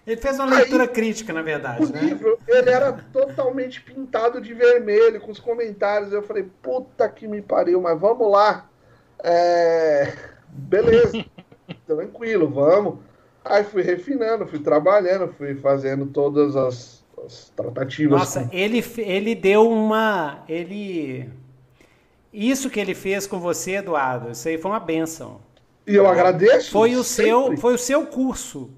Ele 0.05 0.17
fez 0.19 0.39
uma 0.39 0.55
leitura 0.55 0.83
Aí, 0.83 0.89
crítica, 0.89 1.31
na 1.31 1.43
verdade. 1.43 1.85
O 1.85 1.89
né? 1.89 2.01
livro, 2.01 2.39
ele 2.47 2.69
era 2.71 2.91
totalmente 3.13 3.81
pintado 3.81 4.41
de 4.41 4.51
vermelho, 4.51 5.21
com 5.21 5.31
os 5.31 5.39
comentários. 5.39 6.11
Eu 6.11 6.23
falei, 6.23 6.49
puta 6.61 7.07
que 7.07 7.27
me 7.27 7.39
pariu, 7.39 7.79
mas 7.79 7.99
vamos 7.99 8.31
lá. 8.31 8.67
É... 9.23 10.11
Beleza, 10.47 11.23
tranquilo, 11.85 12.49
vamos. 12.49 12.97
Aí 13.45 13.63
fui 13.63 13.83
refinando, 13.83 14.47
fui 14.47 14.59
trabalhando, 14.59 15.33
fui 15.33 15.55
fazendo 15.55 16.07
todas 16.07 16.55
as 16.55 17.00
as 17.25 17.51
tratativas. 17.55 18.19
Nossa, 18.19 18.43
com... 18.45 18.55
ele, 18.55 18.83
ele 18.97 19.35
deu 19.35 19.69
uma. 19.69 20.43
Ele. 20.47 21.29
Isso 22.33 22.69
que 22.69 22.79
ele 22.79 22.95
fez 22.95 23.27
com 23.27 23.39
você, 23.39 23.77
Eduardo, 23.77 24.31
isso 24.31 24.47
aí 24.47 24.57
foi 24.57 24.71
uma 24.71 24.79
benção. 24.79 25.41
E 25.85 25.95
eu 25.95 26.07
agradeço. 26.07 26.71
Foi 26.71 26.95
o, 26.95 27.03
seu, 27.03 27.57
foi 27.57 27.73
o 27.73 27.77
seu 27.77 28.05
curso. 28.05 28.69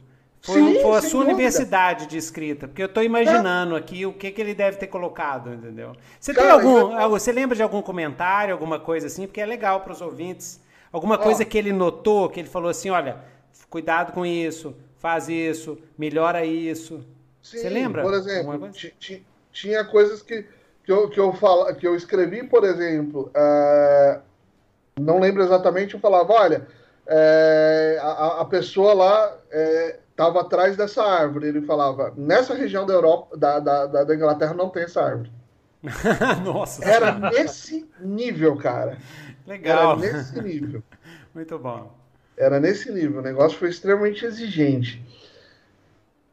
Foi, 0.42 0.56
Sim, 0.56 0.82
foi 0.82 0.98
a 0.98 1.02
sua 1.02 1.22
dúvida. 1.22 1.34
universidade 1.34 2.06
de 2.08 2.18
escrita. 2.18 2.68
Porque 2.68 2.82
eu 2.82 2.88
estou 2.88 3.02
imaginando 3.02 3.76
é. 3.76 3.80
aqui 3.80 4.06
o 4.06 4.12
que, 4.12 4.32
que 4.32 4.42
ele 4.42 4.54
deve 4.54 4.78
ter 4.78 4.88
colocado, 4.88 5.54
entendeu? 5.54 5.94
Você 6.20 6.34
Cara, 6.34 6.48
tem 6.48 6.70
algum. 6.70 7.00
Eu... 7.00 7.10
Você 7.10 7.32
lembra 7.32 7.56
de 7.56 7.64
algum 7.64 7.82
comentário, 7.82 8.54
alguma 8.54 8.80
coisa 8.80 9.08
assim? 9.08 9.26
Porque 9.26 9.40
é 9.40 9.46
legal 9.46 9.82
para 9.82 9.94
os 9.94 10.02
ouvintes. 10.02 10.60
Alguma 10.92 11.18
coisa 11.18 11.46
que 11.46 11.58
ele 11.58 11.72
notou, 11.72 12.30
que 12.30 12.40
ele 12.42 12.50
falou 12.50 12.70
assim: 12.70 12.90
olha, 12.90 13.18
cuidado 13.70 14.12
com 14.12 14.26
isso, 14.26 14.76
faz 14.98 15.30
isso, 15.30 15.78
melhora 15.98 16.46
isso. 16.46 17.06
Sim, 17.44 17.58
Você 17.58 17.70
lembra? 17.70 18.02
Por 18.02 18.14
exemplo, 18.14 18.72
tinha 19.52 19.84
coisas 19.84 20.22
que, 20.22 20.48
que, 20.84 20.92
eu, 20.92 21.10
que, 21.10 21.20
eu 21.20 21.34
fala, 21.34 21.76
que 21.76 21.86
eu 21.86 21.94
escrevi, 21.94 22.48
por 22.48 22.64
exemplo, 22.64 23.30
é, 23.36 24.20
não 25.00 25.20
lembro 25.20 25.44
exatamente, 25.44 25.94
eu 25.94 26.00
falava, 26.00 26.32
olha, 26.32 26.68
é, 27.06 28.00
a, 28.02 28.42
a, 28.42 28.46
pessoa 28.46 28.94
lá 28.94 29.38
estava 30.10 30.40
é, 30.40 30.42
atrás 30.42 30.78
dessa 30.78 31.04
árvore. 31.04 31.48
Ele 31.50 31.62
falava, 31.62 32.14
nessa 32.16 32.54
região 32.54 32.86
da 32.86 32.94
Europa, 32.94 33.36
da, 33.36 33.60
da, 33.60 33.86
da, 33.88 34.04
da 34.06 34.16
Inglaterra 34.16 34.54
não 34.54 34.70
tem 34.70 34.84
essa 34.84 35.02
árvore. 35.02 35.32
Nossa. 36.46 36.84
Era 36.86 37.12
nesse 37.20 37.86
nível, 38.00 38.56
cara. 38.56 38.98
Legal. 39.46 40.00
Era 40.00 40.14
nesse 40.14 40.42
nível. 40.42 40.82
Muito 41.36 41.60
bom. 41.60 41.92
Era 42.38 42.58
nesse 42.60 42.90
nível. 42.90 43.20
O 43.20 43.24
negócio 43.24 43.58
foi 43.58 43.70
extremamente 43.70 44.26
exigente. 44.26 45.04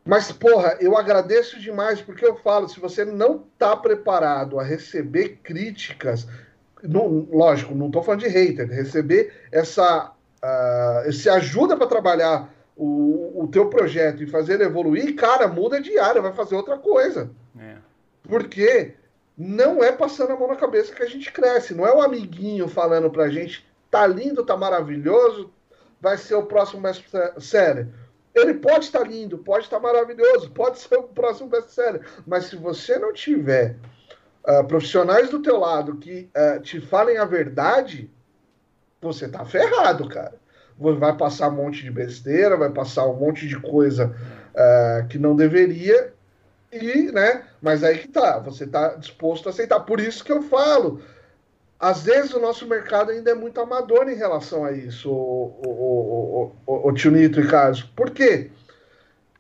Mas, 0.04 0.32
porra, 0.32 0.76
eu 0.80 0.96
agradeço 0.96 1.60
demais, 1.60 2.00
porque 2.00 2.24
eu 2.24 2.36
falo, 2.36 2.68
se 2.68 2.80
você 2.80 3.04
não 3.04 3.44
está 3.52 3.76
preparado 3.76 4.58
a 4.58 4.62
receber 4.62 5.40
críticas, 5.42 6.26
não, 6.82 7.28
lógico, 7.30 7.74
não 7.74 7.86
estou 7.86 8.02
falando 8.02 8.20
de 8.20 8.28
hater, 8.28 8.68
receber 8.68 9.32
essa, 9.52 10.12
uh, 10.42 11.08
esse 11.08 11.28
ajuda 11.28 11.76
para 11.76 11.86
trabalhar 11.86 12.52
o, 12.76 13.42
o 13.44 13.48
teu 13.48 13.68
projeto 13.68 14.22
e 14.22 14.26
fazer 14.26 14.54
ele 14.54 14.64
evoluir, 14.64 15.14
cara, 15.14 15.46
muda 15.46 15.80
de 15.80 15.98
área, 15.98 16.22
vai 16.22 16.32
fazer 16.32 16.54
outra 16.54 16.78
coisa. 16.78 17.30
É. 17.58 17.76
Porque 18.22 18.94
não 19.36 19.84
é 19.84 19.92
passando 19.92 20.32
a 20.32 20.36
mão 20.36 20.48
na 20.48 20.56
cabeça 20.56 20.94
que 20.94 21.02
a 21.02 21.06
gente 21.06 21.30
cresce, 21.30 21.74
não 21.74 21.86
é 21.86 21.94
o 21.94 22.00
amiguinho 22.00 22.68
falando 22.68 23.10
pra 23.10 23.28
gente, 23.28 23.66
tá 23.90 24.06
lindo, 24.06 24.44
tá 24.44 24.56
maravilhoso, 24.56 25.50
vai 26.00 26.16
ser 26.16 26.36
o 26.36 26.46
próximo 26.46 26.80
best-seller. 26.80 27.88
Ele 28.40 28.54
pode 28.54 28.86
estar 28.86 29.06
lindo, 29.06 29.38
pode 29.38 29.64
estar 29.64 29.80
maravilhoso, 29.80 30.50
pode 30.50 30.78
ser 30.78 30.96
o 30.96 31.04
próximo 31.04 31.48
best-seller, 31.48 32.06
mas 32.26 32.46
se 32.46 32.56
você 32.56 32.98
não 32.98 33.12
tiver 33.12 33.76
uh, 34.46 34.64
profissionais 34.66 35.30
do 35.30 35.40
teu 35.40 35.58
lado 35.58 35.96
que 35.96 36.28
uh, 36.36 36.60
te 36.60 36.80
falem 36.80 37.18
a 37.18 37.24
verdade, 37.24 38.10
você 39.00 39.28
tá 39.28 39.44
ferrado, 39.44 40.08
cara. 40.08 40.34
Vai 40.78 41.14
passar 41.14 41.48
um 41.48 41.56
monte 41.56 41.82
de 41.82 41.90
besteira, 41.90 42.56
vai 42.56 42.70
passar 42.70 43.06
um 43.06 43.16
monte 43.16 43.46
de 43.46 43.58
coisa 43.60 44.14
uh, 44.54 45.06
que 45.08 45.18
não 45.18 45.36
deveria, 45.36 46.14
e, 46.72 47.10
né? 47.12 47.44
Mas 47.60 47.82
aí 47.82 47.98
que 47.98 48.08
tá, 48.08 48.38
você 48.38 48.66
tá 48.66 48.94
disposto 48.94 49.48
a 49.48 49.50
aceitar. 49.50 49.80
Por 49.80 50.00
isso 50.00 50.24
que 50.24 50.32
eu 50.32 50.42
falo, 50.42 51.02
às 51.80 52.02
vezes 52.02 52.34
o 52.34 52.40
nosso 52.40 52.66
mercado 52.66 53.10
ainda 53.10 53.30
é 53.30 53.34
muito 53.34 53.58
amador 53.58 54.06
em 54.10 54.14
relação 54.14 54.66
a 54.66 54.70
isso, 54.70 55.10
o, 55.10 55.60
o, 55.66 56.52
o, 56.66 56.88
o, 56.88 56.92
Tio 56.92 57.10
Nito 57.10 57.40
e 57.40 57.48
Carlos. 57.48 57.82
Por 57.82 58.10
quê? 58.10 58.50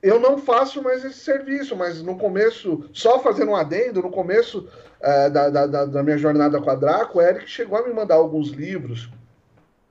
Eu 0.02 0.18
não 0.18 0.38
faço 0.38 0.82
mais 0.82 1.04
esse 1.04 1.18
serviço, 1.18 1.76
mas 1.76 2.02
no 2.02 2.16
começo, 2.16 2.88
só 2.94 3.18
fazendo 3.18 3.50
um 3.50 3.56
adendo, 3.56 4.00
no 4.00 4.10
começo 4.10 4.66
é, 4.98 5.28
da, 5.28 5.50
da, 5.50 5.84
da, 5.84 6.02
minha 6.02 6.16
jornada 6.16 6.58
com 6.58 6.70
a 6.70 6.74
Draco, 6.74 7.18
o 7.18 7.22
Eric 7.22 7.46
chegou 7.46 7.78
a 7.78 7.86
me 7.86 7.92
mandar 7.92 8.14
alguns 8.14 8.48
livros 8.48 9.10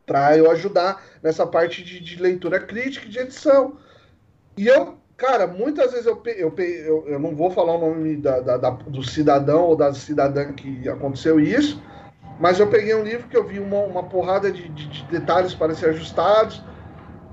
para 0.08 0.36
eu 0.36 0.50
ajudar 0.50 1.04
nessa 1.22 1.46
parte 1.46 1.84
de, 1.84 2.00
de, 2.00 2.20
leitura 2.20 2.60
crítica 2.60 3.06
e 3.06 3.10
de 3.10 3.20
edição. 3.20 3.78
E 4.58 4.66
eu, 4.66 4.98
cara, 5.16 5.46
muitas 5.46 5.92
vezes 5.92 6.08
eu, 6.08 6.20
eu, 6.26 6.52
eu, 6.58 7.08
eu 7.08 7.20
não 7.20 7.36
vou 7.36 7.52
falar 7.52 7.76
o 7.76 7.80
nome 7.80 8.16
da, 8.18 8.40
da, 8.40 8.58
da, 8.58 8.72
do 8.72 9.04
cidadão 9.04 9.66
ou 9.66 9.76
da 9.76 9.94
cidadã 9.94 10.52
que 10.52 10.90
aconteceu 10.90 11.40
isso, 11.40 11.80
mas 12.39 12.60
eu 12.60 12.67
peguei 12.67 12.95
um 12.95 13.04
livro 13.04 13.28
que 13.28 13.36
eu 13.36 13.43
vi 13.43 13.60
uma, 13.60 13.80
uma 13.80 14.04
porrada 14.04 14.49
de, 14.49 14.69
de, 14.69 14.88
de 14.88 15.04
detalhes 15.06 15.54
para 15.54 15.75
ser 15.75 15.89
ajustados. 15.89 16.63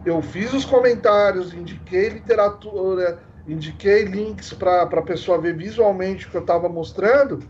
Eu 0.04 0.20
fiz 0.20 0.52
os 0.52 0.64
comentários, 0.64 1.54
indiquei 1.54 2.08
literatura, 2.08 3.20
indiquei 3.46 4.02
links 4.04 4.52
para 4.52 4.82
a 4.82 5.02
pessoa 5.02 5.40
ver 5.40 5.56
visualmente 5.56 6.26
o 6.26 6.30
que 6.30 6.36
eu 6.36 6.40
estava 6.40 6.68
mostrando. 6.68 7.40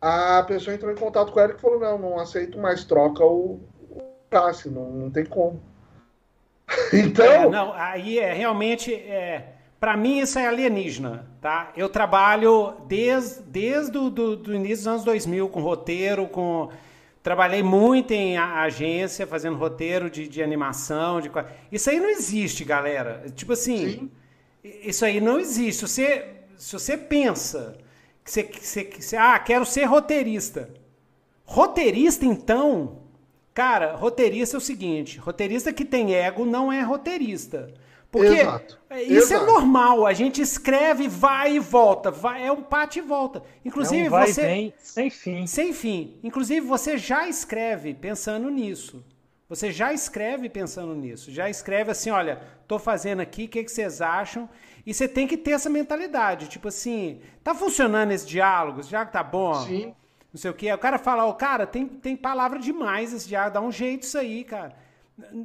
A 0.00 0.42
pessoa 0.44 0.74
entrou 0.74 0.90
em 0.90 0.96
contato 0.96 1.30
com 1.32 1.40
ela 1.40 1.52
e 1.52 1.60
falou: 1.60 1.78
Não, 1.78 1.98
não 1.98 2.18
aceito 2.18 2.58
mais, 2.58 2.84
troca 2.84 3.22
o, 3.24 3.60
o 3.90 4.00
Cássio, 4.30 4.70
não, 4.70 4.90
não 4.90 5.10
tem 5.10 5.26
como. 5.26 5.62
então. 6.94 7.26
É, 7.26 7.48
não, 7.48 7.72
aí 7.74 8.18
é 8.18 8.32
realmente. 8.32 8.94
É 8.94 9.49
para 9.80 9.96
mim 9.96 10.18
isso 10.18 10.38
é 10.38 10.46
alienígena, 10.46 11.26
tá? 11.40 11.72
Eu 11.74 11.88
trabalho 11.88 12.74
desde, 12.86 13.42
desde 13.44 13.96
o 13.96 14.10
do, 14.10 14.36
do 14.36 14.54
início 14.54 14.76
dos 14.76 14.86
anos 14.86 15.04
2000 15.04 15.48
com 15.48 15.60
roteiro, 15.62 16.28
com 16.28 16.68
trabalhei 17.22 17.62
muito 17.62 18.12
em 18.12 18.36
agência 18.36 19.26
fazendo 19.26 19.56
roteiro 19.56 20.10
de, 20.10 20.28
de 20.28 20.42
animação, 20.42 21.20
de 21.20 21.30
isso 21.72 21.88
aí 21.88 21.98
não 21.98 22.10
existe, 22.10 22.62
galera. 22.62 23.24
Tipo 23.34 23.54
assim, 23.54 23.88
Sim. 23.88 24.10
isso 24.62 25.02
aí 25.02 25.18
não 25.18 25.40
existe. 25.40 25.86
Se 25.86 25.88
você, 25.88 26.26
se 26.58 26.72
você 26.74 26.96
pensa 26.98 27.78
que 28.22 28.30
você, 28.30 28.42
que 28.42 28.66
você, 28.66 28.84
que 28.84 29.02
você, 29.02 29.16
ah, 29.16 29.38
quero 29.38 29.64
ser 29.64 29.84
roteirista, 29.84 30.70
roteirista 31.42 32.26
então, 32.26 32.98
cara, 33.54 33.96
roteirista 33.96 34.56
é 34.56 34.58
o 34.58 34.60
seguinte, 34.60 35.18
roteirista 35.18 35.72
que 35.72 35.86
tem 35.86 36.14
ego 36.14 36.44
não 36.44 36.70
é 36.70 36.82
roteirista. 36.82 37.72
Porque 38.10 38.40
Exato. 38.40 38.78
isso 38.96 39.32
é 39.32 39.36
Exato. 39.36 39.44
é 39.44 39.46
normal. 39.46 40.04
A 40.04 40.12
gente 40.12 40.42
escreve, 40.42 41.06
vai 41.06 41.54
e 41.54 41.58
volta. 41.60 42.10
Vai, 42.10 42.44
é 42.44 42.50
um 42.50 42.62
parte 42.62 42.98
e 42.98 43.02
volta. 43.02 43.42
Inclusive, 43.64 44.04
é 44.04 44.08
um 44.08 44.10
vai 44.10 44.26
você. 44.26 44.42
Vem 44.42 44.74
sem 44.78 45.10
fim. 45.10 45.46
Sem 45.46 45.72
fim. 45.72 46.18
Inclusive, 46.22 46.60
você 46.60 46.98
já 46.98 47.28
escreve 47.28 47.94
pensando 47.94 48.50
nisso. 48.50 49.04
Você 49.48 49.70
já 49.70 49.92
escreve 49.92 50.48
pensando 50.48 50.94
nisso. 50.94 51.30
Já 51.30 51.48
escreve 51.48 51.92
assim: 51.92 52.10
olha, 52.10 52.40
tô 52.66 52.78
fazendo 52.78 53.20
aqui, 53.20 53.44
o 53.44 53.48
que, 53.48 53.62
que 53.62 53.70
vocês 53.70 54.00
acham? 54.00 54.48
E 54.84 54.92
você 54.92 55.06
tem 55.06 55.26
que 55.26 55.36
ter 55.36 55.52
essa 55.52 55.70
mentalidade. 55.70 56.48
Tipo 56.48 56.68
assim, 56.68 57.20
tá 57.44 57.54
funcionando 57.54 58.10
esse 58.10 58.26
diálogo? 58.26 58.82
Já 58.82 59.06
que 59.06 59.12
tá 59.12 59.22
bom? 59.22 59.54
Sim. 59.66 59.94
Não 60.32 60.40
sei 60.40 60.50
o 60.50 60.54
quê. 60.54 60.72
o 60.72 60.78
cara 60.78 60.98
fala: 60.98 61.26
ó, 61.26 61.30
oh, 61.30 61.34
cara, 61.34 61.66
tem, 61.66 61.86
tem 61.86 62.16
palavra 62.16 62.58
demais 62.58 63.12
esse 63.12 63.28
diálogo, 63.28 63.54
dá 63.54 63.60
um 63.60 63.72
jeito 63.72 64.02
isso 64.02 64.18
aí, 64.18 64.42
cara. 64.42 64.74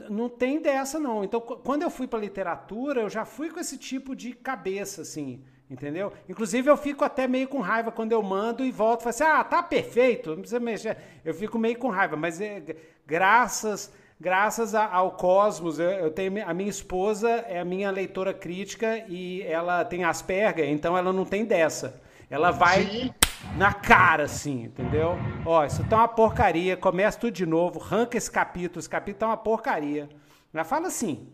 Não 0.09 0.29
tem 0.29 0.61
dessa, 0.61 0.99
não. 0.99 1.23
Então, 1.23 1.41
quando 1.41 1.83
eu 1.83 1.89
fui 1.89 2.07
para 2.07 2.19
literatura, 2.19 3.01
eu 3.01 3.09
já 3.09 3.25
fui 3.25 3.49
com 3.49 3.59
esse 3.59 3.77
tipo 3.77 4.15
de 4.15 4.33
cabeça, 4.33 5.01
assim, 5.01 5.41
entendeu? 5.69 6.11
Inclusive, 6.27 6.69
eu 6.69 6.77
fico 6.77 7.03
até 7.03 7.27
meio 7.27 7.47
com 7.47 7.59
raiva 7.59 7.91
quando 7.91 8.11
eu 8.11 8.21
mando 8.21 8.63
e 8.63 8.71
volto 8.71 9.01
e 9.01 9.03
falo 9.03 9.09
assim: 9.09 9.23
ah, 9.23 9.43
tá 9.43 9.63
perfeito, 9.63 10.31
não 10.31 10.37
precisa 10.37 10.59
mexer. 10.59 10.97
Eu 11.23 11.33
fico 11.33 11.57
meio 11.57 11.77
com 11.77 11.89
raiva, 11.89 12.15
mas 12.15 12.39
é, 12.41 12.63
graças. 13.05 13.91
Graças 14.17 14.73
ao 14.73 15.11
Cosmos, 15.11 15.77
eu, 15.77 15.89
eu, 15.89 16.09
tenho 16.09 16.47
a 16.47 16.53
minha 16.53 16.69
esposa 16.69 17.29
é 17.29 17.59
a 17.59 17.65
minha 17.65 17.91
leitora 17.91 18.33
crítica 18.33 19.03
e 19.09 19.41
ela 19.41 19.83
tem 19.83 20.05
Asperger, 20.05 20.69
então 20.69 20.97
ela 20.97 21.11
não 21.11 21.25
tem 21.25 21.43
dessa. 21.43 22.01
Ela 22.29 22.49
vai 22.49 22.85
Sim 22.85 23.13
na 23.51 23.73
cara, 23.73 24.23
assim, 24.23 24.63
entendeu? 24.63 25.17
Ó, 25.45 25.63
isso 25.65 25.83
tá 25.87 25.97
uma 25.97 26.07
porcaria, 26.07 26.75
começa 26.75 27.19
tudo 27.19 27.33
de 27.33 27.45
novo, 27.45 27.81
arranca 27.81 28.17
esse 28.17 28.29
capítulo, 28.29 28.79
esse 28.79 28.89
capítulo 28.89 29.19
tá 29.19 29.27
uma 29.27 29.37
porcaria. 29.37 30.09
Ela 30.53 30.63
fala 30.63 30.87
assim. 30.87 31.27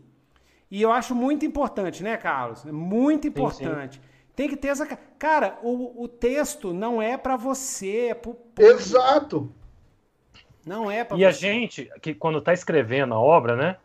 E 0.70 0.82
eu 0.82 0.92
acho 0.92 1.14
muito 1.14 1.46
importante, 1.46 2.02
né, 2.04 2.16
Carlos? 2.18 2.64
Muito 2.66 3.28
importante. 3.28 3.96
Sim, 3.96 4.02
sim. 4.02 4.08
Tem 4.36 4.48
que 4.48 4.56
ter 4.56 4.70
essa. 4.70 4.86
Cara, 5.20 5.60
o, 5.62 6.04
o 6.04 6.08
texto 6.08 6.74
não 6.74 7.02
é 7.02 7.18
para 7.18 7.36
você, 7.36 8.08
é 8.10 8.14
pro 8.14 8.38
Exato. 8.58 9.52
Não 10.66 10.90
é 10.90 11.04
para 11.04 11.18
E 11.18 11.22
você. 11.22 11.26
a 11.26 11.32
gente, 11.32 11.92
que 12.02 12.14
quando 12.14 12.42
tá 12.42 12.54
escrevendo 12.54 13.14
a 13.14 13.20
obra, 13.20 13.56
né? 13.56 13.78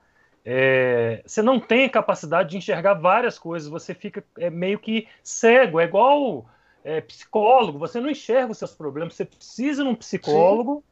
É, 0.44 1.22
você 1.26 1.42
não 1.42 1.58
tem 1.58 1.88
capacidade 1.88 2.50
de 2.50 2.56
enxergar 2.56 2.94
várias 2.94 3.36
coisas, 3.36 3.68
você 3.68 3.92
fica 3.94 4.22
é, 4.38 4.48
meio 4.48 4.78
que 4.78 5.08
cego, 5.22 5.80
é 5.80 5.84
igual 5.84 6.46
é, 6.86 7.00
psicólogo, 7.00 7.80
você 7.80 8.00
não 8.00 8.08
enxerga 8.08 8.52
os 8.52 8.58
seus 8.58 8.72
problemas, 8.72 9.14
você 9.14 9.24
precisa 9.24 9.82
de 9.82 9.88
um 9.88 9.94
psicólogo 9.96 10.84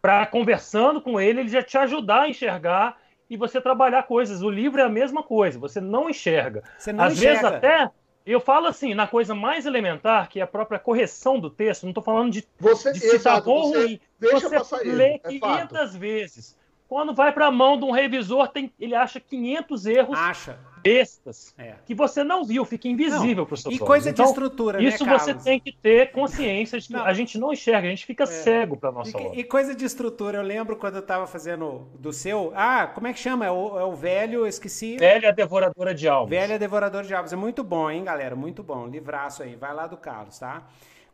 para 0.00 0.24
conversando 0.24 0.98
com 0.98 1.20
ele, 1.20 1.40
ele 1.40 1.48
já 1.50 1.62
te 1.62 1.76
ajudar 1.76 2.22
a 2.22 2.28
enxergar 2.28 2.98
e 3.28 3.36
você 3.36 3.60
trabalhar 3.60 4.04
coisas. 4.04 4.40
O 4.40 4.48
livro 4.48 4.80
é 4.80 4.84
a 4.84 4.88
mesma 4.88 5.22
coisa, 5.22 5.58
você 5.58 5.78
não 5.78 6.08
enxerga. 6.08 6.64
Você 6.78 6.90
não 6.90 7.04
Às 7.04 7.12
enxerga. 7.12 7.32
vezes 7.32 7.44
até 7.44 7.90
eu 8.24 8.40
falo 8.40 8.66
assim, 8.66 8.94
na 8.94 9.06
coisa 9.06 9.34
mais 9.34 9.66
elementar, 9.66 10.30
que 10.30 10.40
é 10.40 10.42
a 10.42 10.46
própria 10.46 10.78
correção 10.78 11.38
do 11.38 11.50
texto, 11.50 11.82
não 11.82 11.90
estou 11.90 12.02
falando 12.02 12.32
de, 12.32 12.48
você, 12.58 12.90
de 12.90 13.00
se 13.00 13.18
tá 13.18 13.38
bom 13.38 13.60
ou 13.60 13.74
ruim. 13.74 14.00
Você 14.18 14.84
lê 14.84 15.20
é 15.22 15.38
500 15.38 15.96
vezes. 15.96 16.56
Quando 16.92 17.14
vai 17.14 17.32
para 17.32 17.46
a 17.46 17.50
mão 17.50 17.78
de 17.78 17.86
um 17.86 17.90
revisor, 17.90 18.48
tem, 18.48 18.70
ele 18.78 18.94
acha 18.94 19.18
500 19.18 19.86
erros. 19.86 20.18
Acha 20.18 20.58
bestas 20.82 21.54
é. 21.56 21.76
que 21.86 21.94
você 21.94 22.22
não 22.22 22.44
viu, 22.44 22.66
fica 22.66 22.86
invisível 22.86 23.46
para 23.46 23.54
o 23.54 23.56
seu 23.56 23.72
E 23.72 23.78
coisa 23.78 24.10
então, 24.10 24.26
de 24.26 24.30
estrutura, 24.30 24.78
né, 24.78 24.84
Isso 24.84 25.06
você 25.06 25.32
tem 25.32 25.58
que 25.58 25.72
ter 25.72 26.12
consciência 26.12 26.78
de 26.78 26.88
que 26.88 26.92
não. 26.92 27.02
a 27.02 27.14
gente 27.14 27.38
não 27.38 27.50
enxerga, 27.50 27.86
a 27.86 27.90
gente 27.90 28.04
fica 28.04 28.24
é. 28.24 28.26
cego 28.26 28.76
para 28.76 28.92
nossa 28.92 29.16
e, 29.16 29.26
obra. 29.26 29.40
E 29.40 29.42
coisa 29.42 29.74
de 29.74 29.86
estrutura, 29.86 30.36
eu 30.36 30.42
lembro 30.42 30.76
quando 30.76 30.96
eu 30.96 31.00
estava 31.00 31.26
fazendo 31.26 31.88
do 31.98 32.12
seu. 32.12 32.52
Ah, 32.54 32.86
como 32.86 33.06
é 33.06 33.12
que 33.14 33.20
chama? 33.20 33.46
É 33.46 33.50
o, 33.50 33.78
é 33.78 33.84
o 33.84 33.94
velho, 33.94 34.40
eu 34.40 34.46
esqueci. 34.46 34.98
Velha 34.98 35.32
Devoradora 35.32 35.94
de 35.94 36.06
Almas. 36.06 36.28
Velha 36.28 36.58
Devoradora 36.58 37.06
de 37.06 37.14
Almas. 37.14 37.32
É 37.32 37.36
muito 37.36 37.64
bom, 37.64 37.90
hein, 37.90 38.04
galera? 38.04 38.36
Muito 38.36 38.62
bom. 38.62 38.86
Livraço 38.86 39.42
aí. 39.42 39.56
Vai 39.56 39.72
lá 39.72 39.86
do 39.86 39.96
Carlos, 39.96 40.38
tá? 40.38 40.64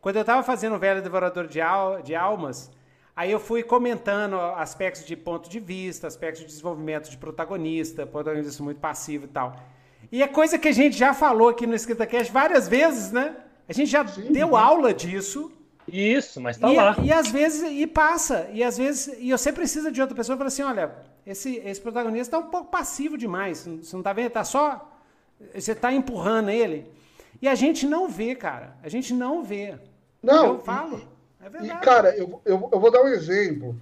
Quando 0.01 0.17
eu 0.17 0.21
estava 0.21 0.43
fazendo 0.43 0.77
Velha 0.77 1.01
Devoradora 1.01 1.47
de, 1.47 1.61
al 1.61 2.01
de 2.01 2.15
Almas. 2.15 2.69
Aí 3.19 3.33
eu 3.33 3.39
fui 3.41 3.61
comentando 3.61 4.39
aspectos 4.39 5.05
de 5.05 5.13
ponto 5.13 5.49
de 5.49 5.59
vista, 5.59 6.07
aspectos 6.07 6.39
de 6.39 6.47
desenvolvimento 6.47 7.09
de 7.09 7.17
protagonista, 7.17 8.07
protagonista 8.07 8.63
muito 8.63 8.79
passivo 8.79 9.25
e 9.25 9.27
tal. 9.27 9.57
E 10.09 10.23
é 10.23 10.27
coisa 10.29 10.57
que 10.57 10.69
a 10.69 10.71
gente 10.71 10.95
já 10.95 11.13
falou 11.13 11.49
aqui 11.49 11.67
no 11.67 11.75
EscritaCast 11.75 12.31
várias 12.31 12.69
vezes, 12.69 13.11
né? 13.11 13.35
A 13.67 13.73
gente 13.73 13.91
já 13.91 14.07
Sim, 14.07 14.31
deu 14.31 14.55
aula 14.55 14.93
disso. 14.93 15.51
Isso, 15.85 16.39
mas 16.39 16.55
tá 16.55 16.71
e, 16.71 16.77
lá. 16.77 16.95
E 17.03 17.11
às 17.11 17.29
vezes, 17.29 17.69
e 17.69 17.85
passa. 17.85 18.49
E 18.53 18.63
às 18.63 18.77
vezes, 18.77 19.13
e 19.19 19.31
você 19.31 19.51
precisa 19.51 19.91
de 19.91 19.99
outra 19.99 20.15
pessoa 20.15 20.37
para 20.37 20.47
assim, 20.47 20.63
olha, 20.63 20.89
esse, 21.27 21.57
esse 21.57 21.81
protagonista 21.81 22.39
tá 22.39 22.47
um 22.47 22.49
pouco 22.49 22.71
passivo 22.71 23.17
demais. 23.17 23.67
Você 23.67 23.97
não 23.97 24.01
tá 24.01 24.13
vendo? 24.13 24.31
Tá 24.31 24.45
só. 24.45 24.89
Você 25.53 25.75
tá 25.75 25.91
empurrando 25.91 26.51
ele. 26.51 26.89
E 27.41 27.49
a 27.49 27.55
gente 27.55 27.85
não 27.85 28.07
vê, 28.07 28.33
cara. 28.33 28.77
A 28.81 28.87
gente 28.87 29.13
não 29.13 29.43
vê. 29.43 29.77
Não. 30.23 30.45
Eu 30.45 30.59
falo. 30.59 31.18
É 31.41 31.49
verdade. 31.49 31.73
E, 31.73 31.85
cara, 31.85 32.15
eu, 32.15 32.41
eu, 32.45 32.69
eu 32.71 32.79
vou 32.79 32.91
dar 32.91 33.01
um 33.01 33.07
exemplo. 33.07 33.75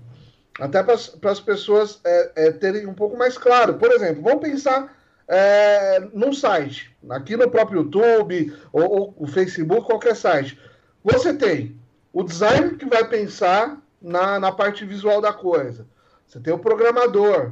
Até 0.60 0.82
para 0.82 1.32
as 1.32 1.40
pessoas 1.40 2.00
é, 2.04 2.32
é, 2.36 2.52
terem 2.52 2.88
um 2.88 2.94
pouco 2.94 3.18
mais 3.18 3.38
claro. 3.38 3.76
Por 3.76 3.92
exemplo, 3.92 4.24
vamos 4.24 4.42
pensar 4.42 4.96
é, 5.28 6.00
num 6.14 6.34
site, 6.34 6.96
aqui 7.10 7.36
no 7.36 7.50
próprio 7.50 7.82
YouTube 7.82 8.56
ou, 8.72 8.84
ou 8.84 9.16
o 9.18 9.28
Facebook, 9.28 9.86
qualquer 9.86 10.16
site. 10.16 10.60
Você 11.04 11.34
tem 11.34 11.80
o 12.12 12.24
designer 12.24 12.76
que 12.76 12.86
vai 12.86 13.08
pensar 13.08 13.80
na, 14.02 14.40
na 14.40 14.52
parte 14.52 14.84
visual 14.86 15.22
da 15.22 15.32
coisa. 15.32 15.86
Você 16.26 16.40
tem 16.40 16.54
o 16.54 16.60
programador, 16.60 17.52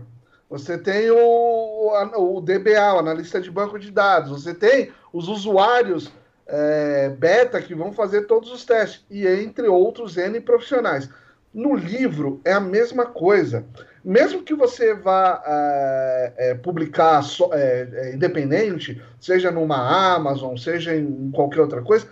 você 0.49 0.77
tem 0.77 1.09
o, 1.11 1.91
o 2.17 2.41
DBA, 2.41 2.93
o 2.93 2.99
analista 2.99 3.39
de 3.39 3.51
banco 3.51 3.77
de 3.79 3.91
dados, 3.91 4.43
você 4.43 4.53
tem 4.53 4.91
os 5.13 5.27
usuários 5.27 6.11
é, 6.47 7.09
beta 7.09 7.61
que 7.61 7.73
vão 7.73 7.91
fazer 7.91 8.23
todos 8.23 8.51
os 8.51 8.65
testes, 8.65 9.05
e 9.09 9.27
entre 9.27 9.67
outros 9.67 10.17
N 10.17 10.39
profissionais. 10.41 11.09
No 11.53 11.73
livro 11.73 12.41
é 12.43 12.51
a 12.51 12.59
mesma 12.59 13.05
coisa. 13.05 13.65
Mesmo 14.03 14.43
que 14.43 14.53
você 14.53 14.93
vá 14.93 15.41
é, 15.47 16.33
é, 16.37 16.53
publicar 16.53 17.23
so, 17.23 17.49
é, 17.53 17.89
é, 17.91 18.13
independente, 18.13 19.01
seja 19.19 19.49
numa 19.49 20.13
Amazon, 20.13 20.55
seja 20.57 20.95
em 20.95 21.31
qualquer 21.31 21.61
outra 21.61 21.81
coisa, 21.81 22.07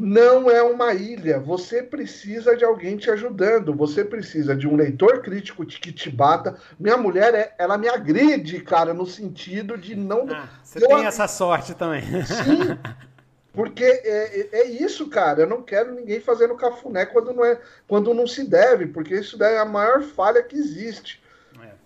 não 0.00 0.50
é 0.50 0.62
uma 0.62 0.94
ilha. 0.94 1.38
Você 1.40 1.82
precisa 1.82 2.56
de 2.56 2.64
alguém 2.64 2.96
te 2.96 3.10
ajudando. 3.10 3.74
Você 3.74 4.04
precisa 4.04 4.56
de 4.56 4.66
um 4.66 4.76
leitor 4.76 5.20
crítico 5.20 5.66
que 5.66 5.92
te 5.92 6.08
bata. 6.08 6.56
Minha 6.78 6.96
mulher, 6.96 7.34
é, 7.34 7.54
ela 7.58 7.76
me 7.76 7.88
agride, 7.88 8.60
cara, 8.60 8.94
no 8.94 9.04
sentido 9.04 9.76
de 9.76 9.94
não. 9.94 10.26
Ah, 10.30 10.48
você 10.62 10.82
eu... 10.82 10.88
tem 10.88 11.06
essa 11.06 11.28
sorte 11.28 11.74
também. 11.74 12.02
Sim. 12.24 12.78
Porque 13.54 13.84
é, 13.84 14.40
é, 14.40 14.48
é, 14.52 14.66
isso, 14.66 15.08
cara. 15.08 15.42
Eu 15.42 15.46
não 15.46 15.62
quero 15.62 15.94
ninguém 15.94 16.20
fazendo 16.20 16.56
cafuné 16.56 17.06
quando 17.06 17.32
não, 17.32 17.44
é, 17.44 17.58
quando 17.86 18.12
não 18.12 18.26
se 18.26 18.44
deve, 18.44 18.88
porque 18.88 19.14
isso 19.14 19.38
daí 19.38 19.54
é 19.54 19.58
a 19.58 19.64
maior 19.64 20.02
falha 20.02 20.42
que 20.42 20.56
existe. 20.56 21.22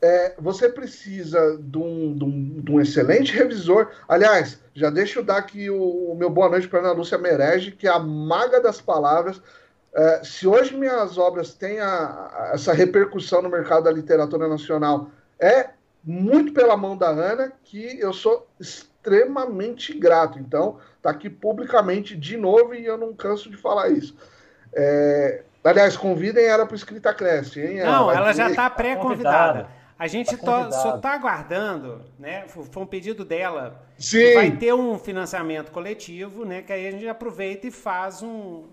É, 0.01 0.35
você 0.39 0.69
precisa 0.69 1.59
de 1.61 1.77
um, 1.77 2.15
de, 2.17 2.25
um, 2.25 2.61
de 2.61 2.73
um, 2.73 2.81
excelente 2.81 3.33
revisor. 3.33 3.91
Aliás, 4.09 4.61
já 4.73 4.91
deixa 4.91 5.19
eu 5.19 5.25
dar 5.25 5.39
aqui 5.39 5.69
o, 5.69 6.13
o 6.13 6.17
meu 6.17 6.31
boa 6.31 6.49
noite 6.49 6.69
para 6.69 6.79
Ana 6.79 6.93
Lúcia 6.93 7.19
Merege, 7.19 7.73
que 7.73 7.87
é 7.87 7.91
a 7.91 7.99
maga 7.99 8.61
das 8.61 8.81
palavras. 8.81 9.43
É, 9.93 10.23
se 10.23 10.47
hoje 10.47 10.77
minhas 10.77 11.19
obras 11.19 11.53
têm 11.53 11.81
a, 11.81 11.89
a, 11.89 12.51
essa 12.55 12.73
repercussão 12.73 13.43
no 13.43 13.49
mercado 13.49 13.85
da 13.85 13.91
literatura 13.91 14.47
nacional, 14.47 15.11
é 15.39 15.71
muito 16.05 16.53
pela 16.53 16.77
mão 16.77 16.97
da 16.97 17.09
Ana, 17.09 17.53
que 17.65 17.99
eu 17.99 18.13
sou 18.13 18.47
extremamente 18.61 18.98
grato. 19.95 20.39
Então, 20.39 20.79
tá 21.03 21.11
aqui 21.11 21.29
publicamente 21.31 22.17
de 22.17 22.37
novo 22.37 22.75
e 22.75 22.85
eu 22.85 22.97
não 22.97 23.15
canso 23.15 23.51
de 23.51 23.57
falar 23.57 23.89
isso. 23.91 24.17
É, 24.75 25.43
aliás, 25.65 25.97
convidem 25.97 26.45
ela 26.45 26.67
para 26.67 26.77
Escrita 26.77 27.13
Cresce, 27.15 27.61
hein? 27.61 27.79
Não, 27.79 28.11
ela, 28.11 28.17
ela 28.17 28.33
já 28.33 28.51
está 28.51 28.69
pré-convidada. 28.69 29.69
A 29.99 30.07
gente 30.07 30.37
tá 30.37 30.71
só 30.71 30.97
está 30.97 31.15
aguardando, 31.15 32.05
né? 32.19 32.47
Foi 32.47 32.83
um 32.83 32.87
pedido 32.87 33.25
dela. 33.25 33.83
Sim. 33.99 34.35
Vai 34.35 34.51
ter 34.53 34.73
um 34.73 34.97
financiamento 34.97 35.73
coletivo, 35.73 36.45
né? 36.45 36.63
Que 36.63 36.73
aí 36.73 36.87
a 36.87 36.91
gente 36.93 37.09
aproveita 37.09 37.67
e 37.67 37.71
faz 37.73 38.23
um, 38.23 38.69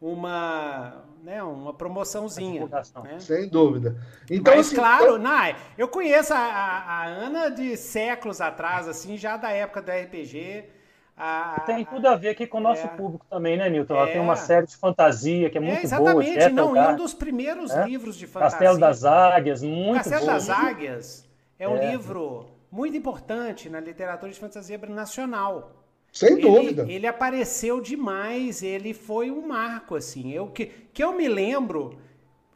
uma, 0.00 1.04
né, 1.24 1.42
uma 1.42 1.72
promoçãozinha. 1.72 2.68
Né? 3.02 3.18
Sem 3.18 3.48
dúvida. 3.48 3.96
Então, 4.30 4.54
Mas, 4.54 4.66
assim, 4.66 4.76
claro, 4.76 5.04
eu... 5.04 5.18
Nai, 5.18 5.56
eu 5.78 5.88
conheço 5.88 6.34
a, 6.34 6.38
a, 6.38 6.78
a 6.80 7.04
Ana 7.06 7.50
de 7.50 7.76
séculos 7.78 8.42
atrás, 8.42 8.86
assim, 8.86 9.16
já 9.16 9.38
da 9.38 9.50
época 9.50 9.80
do 9.80 9.90
RPG. 9.90 10.64
A, 11.16 11.62
tem 11.64 11.84
tudo 11.84 12.08
a 12.08 12.16
ver 12.16 12.30
aqui 12.30 12.46
com 12.46 12.58
o 12.58 12.60
nosso 12.60 12.84
é, 12.84 12.88
público 12.88 13.24
também, 13.30 13.56
né, 13.56 13.70
Nilton? 13.70 13.94
Ela 13.94 14.08
é, 14.08 14.12
tem 14.12 14.20
uma 14.20 14.36
série 14.36 14.66
de 14.66 14.76
fantasia 14.76 15.48
que 15.48 15.56
é, 15.56 15.60
é 15.60 15.64
muito 15.64 15.82
exatamente, 15.82 16.12
boa. 16.12 16.24
Exatamente, 16.24 16.74
não, 16.74 16.92
um 16.92 16.96
dos 16.96 17.14
primeiros 17.14 17.70
é? 17.70 17.86
livros 17.86 18.16
de 18.16 18.26
fantasia. 18.26 18.58
Castelo 18.58 18.78
das 18.78 19.04
Águias, 19.04 19.62
muito 19.62 19.94
Castelo 19.94 20.20
bom. 20.20 20.26
das 20.26 20.50
Águias 20.50 21.28
é 21.58 21.68
um 21.68 21.76
é. 21.76 21.92
livro 21.92 22.46
muito 22.70 22.96
importante 22.96 23.70
na 23.70 23.80
literatura 23.80 24.30
de 24.30 24.38
fantasia 24.38 24.76
nacional. 24.88 25.83
Sem 26.14 26.38
dúvida. 26.38 26.82
Ele, 26.82 26.94
ele, 26.94 27.06
apareceu 27.08 27.80
demais, 27.80 28.62
ele 28.62 28.94
foi 28.94 29.32
um 29.32 29.44
marco, 29.48 29.96
assim. 29.96 30.32
Eu, 30.32 30.46
que, 30.46 30.66
que 30.92 31.02
eu 31.02 31.12
me 31.12 31.26
lembro, 31.26 31.98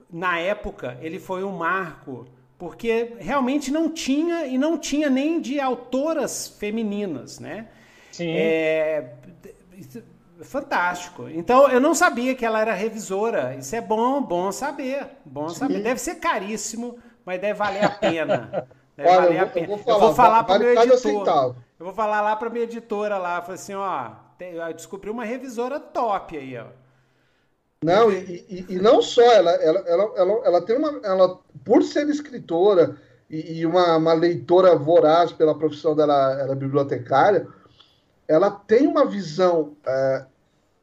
na 0.08 0.38
época, 0.38 0.96
ele 1.02 1.18
foi 1.18 1.42
um 1.42 1.50
marco, 1.50 2.24
porque 2.56 3.16
realmente 3.18 3.72
não 3.72 3.90
tinha, 3.90 4.46
e 4.46 4.56
não 4.56 4.78
tinha 4.78 5.10
nem 5.10 5.40
de 5.40 5.58
autoras 5.58 6.46
femininas, 6.46 7.40
né? 7.40 7.66
Sim. 8.12 8.30
É, 8.30 9.14
fantástico. 10.42 11.28
Então, 11.28 11.68
eu 11.68 11.80
não 11.80 11.96
sabia 11.96 12.36
que 12.36 12.46
ela 12.46 12.60
era 12.60 12.74
revisora. 12.74 13.56
Isso 13.56 13.74
é 13.74 13.80
bom, 13.80 14.22
bom 14.22 14.52
saber. 14.52 15.04
Bom 15.24 15.48
Sim. 15.48 15.56
saber. 15.56 15.82
Deve 15.82 16.00
ser 16.00 16.14
caríssimo, 16.14 16.96
mas 17.26 17.40
deve 17.40 17.54
valer 17.54 17.84
a 17.84 17.90
pena. 17.90 18.68
Deve 18.96 19.10
Olha, 19.10 19.20
valer 19.20 19.38
eu, 19.38 19.44
a 19.44 19.46
pena. 19.46 19.66
Eu 19.66 19.68
vou 19.68 19.78
falar, 19.78 19.94
eu 19.94 20.00
vou 20.00 20.14
falar 20.14 20.44
para 20.44 20.56
o 20.56 20.58
meu 20.58 20.82
editor. 20.82 21.56
Eu 21.78 21.86
vou 21.86 21.94
falar 21.94 22.20
lá 22.20 22.34
para 22.34 22.50
minha 22.50 22.64
editora 22.64 23.18
lá, 23.18 23.40
falei 23.40 23.54
assim, 23.54 23.74
ó, 23.74 24.10
descobri 24.74 25.10
uma 25.10 25.24
revisora 25.24 25.78
top 25.78 26.36
aí, 26.36 26.58
ó. 26.58 26.66
Não, 27.84 28.10
e, 28.10 28.44
e, 28.48 28.74
e 28.74 28.78
não 28.80 29.00
só, 29.00 29.22
ela, 29.22 29.52
ela, 29.52 29.80
ela, 29.86 30.12
ela, 30.16 30.32
ela 30.44 30.62
tem 30.62 30.76
uma. 30.76 31.00
Ela, 31.04 31.38
por 31.64 31.84
ser 31.84 32.08
escritora 32.08 32.96
e, 33.30 33.60
e 33.60 33.66
uma, 33.66 33.96
uma 33.96 34.12
leitora 34.12 34.74
voraz 34.74 35.30
pela 35.30 35.56
profissão 35.56 35.94
dela, 35.94 36.32
ela 36.40 36.52
é 36.52 36.56
bibliotecária, 36.56 37.46
ela 38.26 38.50
tem 38.50 38.84
uma 38.88 39.06
visão 39.06 39.76
é, 39.86 40.24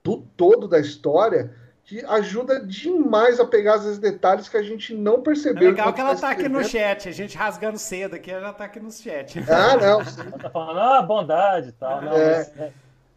do 0.01 0.21
todo 0.37 0.69
da 0.69 0.79
história 0.79 1.53
que 1.85 2.03
ajuda 2.05 2.59
demais 2.59 3.39
a 3.39 3.45
pegar 3.45 3.75
esses 3.77 3.99
detalhes 3.99 4.49
que 4.49 4.57
a 4.57 4.63
gente 4.63 4.93
não 4.95 5.21
percebeu. 5.21 5.67
É 5.67 5.71
legal 5.71 5.93
que 5.93 6.01
ela 6.01 6.15
tá 6.15 6.31
aqui 6.31 6.49
no 6.49 6.63
chat, 6.63 7.07
a 7.07 7.11
gente 7.11 7.37
rasgando 7.37 7.77
cedo 7.77 8.15
aqui, 8.15 8.31
ela 8.31 8.51
tá 8.51 8.65
aqui 8.65 8.79
no 8.79 8.91
chat. 8.91 9.39
Ah, 9.47 9.77
não. 9.77 10.01
Ela 10.01 10.37
tá 10.41 10.49
falando, 10.49 10.79
ah, 10.79 11.01
bondade 11.03 11.69
e 11.69 11.71
tal. 11.73 12.01
Não, 12.01 12.13
é, 12.13 12.51
é, 12.57 12.71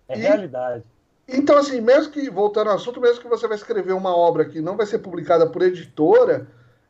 é 0.09 0.19
e, 0.19 0.21
realidade. 0.21 0.85
Então, 1.27 1.57
assim, 1.57 1.81
mesmo 1.81 2.13
que, 2.13 2.29
voltando 2.29 2.69
ao 2.69 2.77
assunto, 2.77 3.01
mesmo 3.01 3.23
que 3.23 3.29
você 3.29 3.49
vai 3.49 3.57
escrever 3.57 3.95
uma 3.95 4.15
obra 4.15 4.45
que 4.45 4.61
não 4.61 4.77
vai 4.77 4.85
ser 4.85 4.99
publicada 4.99 5.49
por 5.49 5.63
editora, 5.63 6.47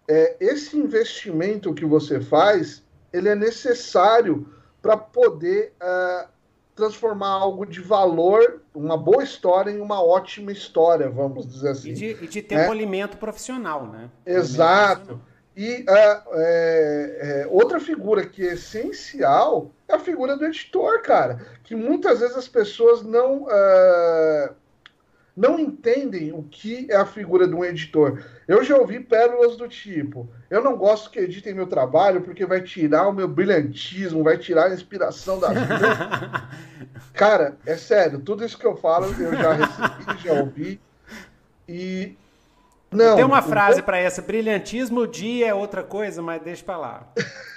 é, 0.09 0.37
esse 0.41 0.77
investimento 0.77 1.73
que 1.73 1.85
você 1.85 2.21
faz, 2.21 2.83
ele 3.13 3.29
é 3.29 3.37
necessário 3.37 4.53
para 4.83 4.97
poder 4.97 5.73
uh, 5.81 6.29
transformar 6.79 7.31
algo 7.31 7.67
de 7.67 7.81
valor, 7.81 8.63
uma 8.73 8.97
boa 8.97 9.25
história, 9.25 9.71
em 9.71 9.81
uma 9.81 10.01
ótima 10.01 10.53
história, 10.53 11.11
vamos 11.11 11.47
dizer 11.47 11.71
assim. 11.71 11.91
E 11.91 11.93
de, 11.93 12.07
e 12.23 12.27
de 12.29 12.41
ter 12.41 12.55
né? 12.55 12.67
polimento 12.67 13.17
profissional, 13.17 13.87
né? 13.87 14.09
Exato. 14.25 15.21
E 15.57 15.83
uh, 15.83 16.23
é, 16.35 17.19
é, 17.21 17.49
outra 17.51 17.81
figura 17.81 18.25
que 18.25 18.47
é 18.47 18.53
essencial 18.53 19.73
é 19.89 19.95
a 19.95 19.99
figura 19.99 20.37
do 20.37 20.47
editor, 20.47 21.03
cara. 21.03 21.41
Que 21.65 21.75
muitas 21.75 22.21
vezes 22.21 22.37
as 22.37 22.47
pessoas 22.47 23.03
não, 23.03 23.43
uh, 23.43 24.55
não 25.39 25.57
entendem 25.57 26.33
o 26.33 26.43
que 26.43 26.89
é 26.91 26.97
a 26.97 27.07
figura 27.07 27.47
de 27.47 27.55
um 27.55 27.65
editor. 27.65 28.25
Eu 28.49 28.65
já 28.65 28.77
ouvi 28.77 28.99
pérolas 28.99 29.57
do 29.57 29.69
tipo: 29.69 30.29
eu 30.51 30.61
não 30.65 30.77
gosto 30.77 31.11
que 31.11 31.21
editem 31.21 31.55
meu 31.55 31.69
trabalho 31.69 32.23
porque 32.23 32.45
vai 32.45 32.61
tirar 32.61 33.07
o 33.07 33.13
meu 33.13 33.29
brilhantismo, 33.29 34.25
vai 34.25 34.37
tirar 34.37 34.67
a 34.67 34.75
inspiração 34.75 35.39
da 35.39 35.51
vida. 35.51 36.49
Cara, 37.15 37.57
é 37.65 37.77
sério, 37.77 38.19
tudo 38.19 38.45
isso 38.45 38.59
que 38.59 38.67
eu 38.67 38.77
falo 38.77 39.07
eu 39.07 39.33
já 39.37 39.53
recebi, 39.53 40.23
já 40.25 40.33
ouvi. 40.33 40.81
E. 41.69 42.17
Não. 42.91 43.15
Tem 43.15 43.25
uma 43.25 43.43
frase 43.43 43.81
para 43.81 43.97
essa: 43.97 44.21
brilhantismo, 44.21 45.07
dia 45.07 45.47
é 45.47 45.55
outra 45.55 45.85
coisa, 45.85 46.21
mas 46.21 46.43
deixa 46.43 46.65
para 46.65 46.79
lá. 46.79 47.13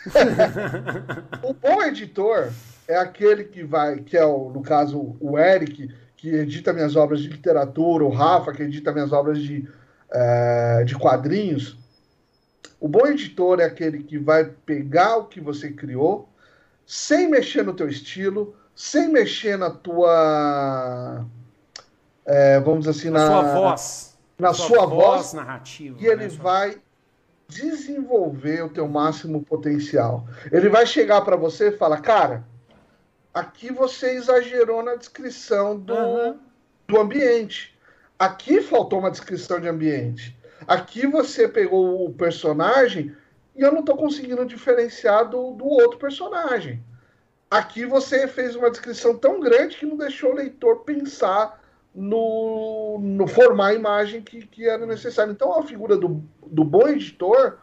o 1.41 1.51
bom 1.51 1.81
editor 1.81 2.51
é 2.87 2.95
aquele 2.95 3.45
que 3.45 3.63
vai, 3.63 4.01
que 4.01 4.15
é, 4.15 4.25
o, 4.25 4.49
no 4.49 4.61
caso, 4.61 5.15
o 5.19 5.39
Eric, 5.39 5.89
que 6.21 6.29
edita 6.29 6.71
minhas 6.71 6.95
obras 6.95 7.19
de 7.19 7.27
literatura, 7.27 8.05
o 8.05 8.09
Rafa, 8.09 8.53
que 8.53 8.61
edita 8.61 8.91
minhas 8.91 9.11
obras 9.11 9.39
de, 9.39 9.67
é, 10.11 10.83
de 10.83 10.95
quadrinhos. 10.95 11.75
O 12.79 12.87
bom 12.87 13.07
editor 13.07 13.59
é 13.59 13.63
aquele 13.63 14.03
que 14.03 14.19
vai 14.19 14.45
pegar 14.45 15.17
o 15.17 15.25
que 15.25 15.41
você 15.41 15.71
criou, 15.71 16.29
sem 16.85 17.27
mexer 17.27 17.63
no 17.63 17.73
teu 17.73 17.89
estilo, 17.89 18.55
sem 18.75 19.09
mexer 19.09 19.57
na 19.57 19.71
tua. 19.71 21.25
É, 22.23 22.59
vamos 22.59 22.85
dizer 22.85 22.91
assim, 22.91 23.09
na, 23.09 23.27
na 23.27 23.27
sua 23.27 23.53
voz. 23.53 24.17
Na 24.37 24.53
sua, 24.53 24.67
sua 24.67 24.85
voz, 24.85 25.17
voz, 25.17 25.33
narrativa. 25.33 25.97
E 25.99 26.05
ele 26.05 26.25
né? 26.25 26.29
vai 26.29 26.77
desenvolver 27.47 28.63
o 28.63 28.69
teu 28.69 28.87
máximo 28.87 29.41
potencial. 29.41 30.27
Ele 30.51 30.69
vai 30.69 30.85
chegar 30.85 31.21
para 31.21 31.35
você 31.35 31.69
e 31.69 31.77
falar, 31.77 31.99
cara, 31.99 32.45
aqui 33.33 33.71
você 33.71 34.11
exagerou 34.11 34.83
na 34.83 34.95
descrição 34.95 35.77
do, 35.77 35.93
uhum. 35.93 36.39
do 36.87 36.99
ambiente. 36.99 37.77
Aqui 38.17 38.61
faltou 38.61 38.99
uma 38.99 39.11
descrição 39.11 39.59
de 39.59 39.67
ambiente. 39.67 40.37
Aqui 40.67 41.07
você 41.07 41.47
pegou 41.47 42.05
o 42.05 42.13
personagem 42.13 43.15
e 43.55 43.61
eu 43.61 43.71
não 43.71 43.79
estou 43.79 43.97
conseguindo 43.97 44.45
diferenciar 44.45 45.27
do, 45.27 45.51
do 45.51 45.65
outro 45.65 45.97
personagem. 45.97 46.83
Aqui 47.49 47.85
você 47.85 48.27
fez 48.27 48.55
uma 48.55 48.69
descrição 48.69 49.17
tão 49.17 49.39
grande 49.39 49.77
que 49.77 49.85
não 49.85 49.97
deixou 49.97 50.31
o 50.31 50.35
leitor 50.35 50.81
pensar 50.81 51.61
no, 51.93 52.97
no 53.01 53.27
formar 53.27 53.67
a 53.67 53.73
imagem 53.73 54.21
que, 54.21 54.45
que 54.47 54.69
era 54.69 54.85
necessário. 54.85 55.33
Então, 55.33 55.57
a 55.59 55.63
figura 55.63 55.97
do, 55.97 56.23
do 56.45 56.63
bom 56.63 56.87
editor 56.87 57.57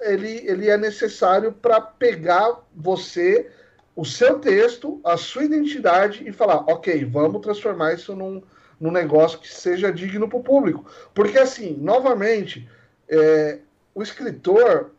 ele, 0.00 0.42
ele 0.46 0.68
é 0.68 0.76
necessário 0.76 1.52
para 1.52 1.80
pegar 1.80 2.60
você, 2.74 3.50
o 3.98 4.04
seu 4.04 4.38
texto, 4.38 5.00
a 5.02 5.16
sua 5.16 5.42
identidade 5.42 6.22
e 6.24 6.30
falar: 6.30 6.58
ok, 6.68 7.04
vamos 7.04 7.40
transformar 7.40 7.94
isso 7.94 8.14
num, 8.14 8.40
num 8.80 8.92
negócio 8.92 9.40
que 9.40 9.52
seja 9.52 9.92
digno 9.92 10.28
para 10.28 10.38
o 10.38 10.42
público. 10.42 10.86
Porque, 11.12 11.36
assim, 11.36 11.76
novamente, 11.80 12.68
é, 13.08 13.58
o 13.92 14.00
escritor, 14.00 14.92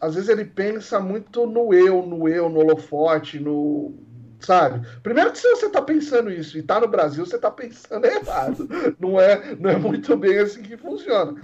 às 0.00 0.14
vezes 0.14 0.30
ele 0.30 0.44
pensa 0.44 1.00
muito 1.00 1.48
no 1.48 1.74
eu, 1.74 2.06
no 2.06 2.28
eu, 2.28 2.48
no 2.48 2.60
holofote, 2.60 3.40
no. 3.40 3.92
Sabe? 4.38 4.86
Primeiro 5.02 5.32
que 5.32 5.38
se 5.38 5.50
você 5.50 5.66
está 5.66 5.82
pensando 5.82 6.30
isso 6.30 6.56
e 6.56 6.60
está 6.60 6.78
no 6.78 6.86
Brasil, 6.86 7.26
você 7.26 7.34
está 7.34 7.50
pensando 7.50 8.04
errado. 8.06 8.68
Não 9.00 9.20
é, 9.20 9.56
não 9.58 9.68
é 9.68 9.76
muito 9.76 10.16
bem 10.16 10.38
assim 10.38 10.62
que 10.62 10.76
funciona. 10.76 11.34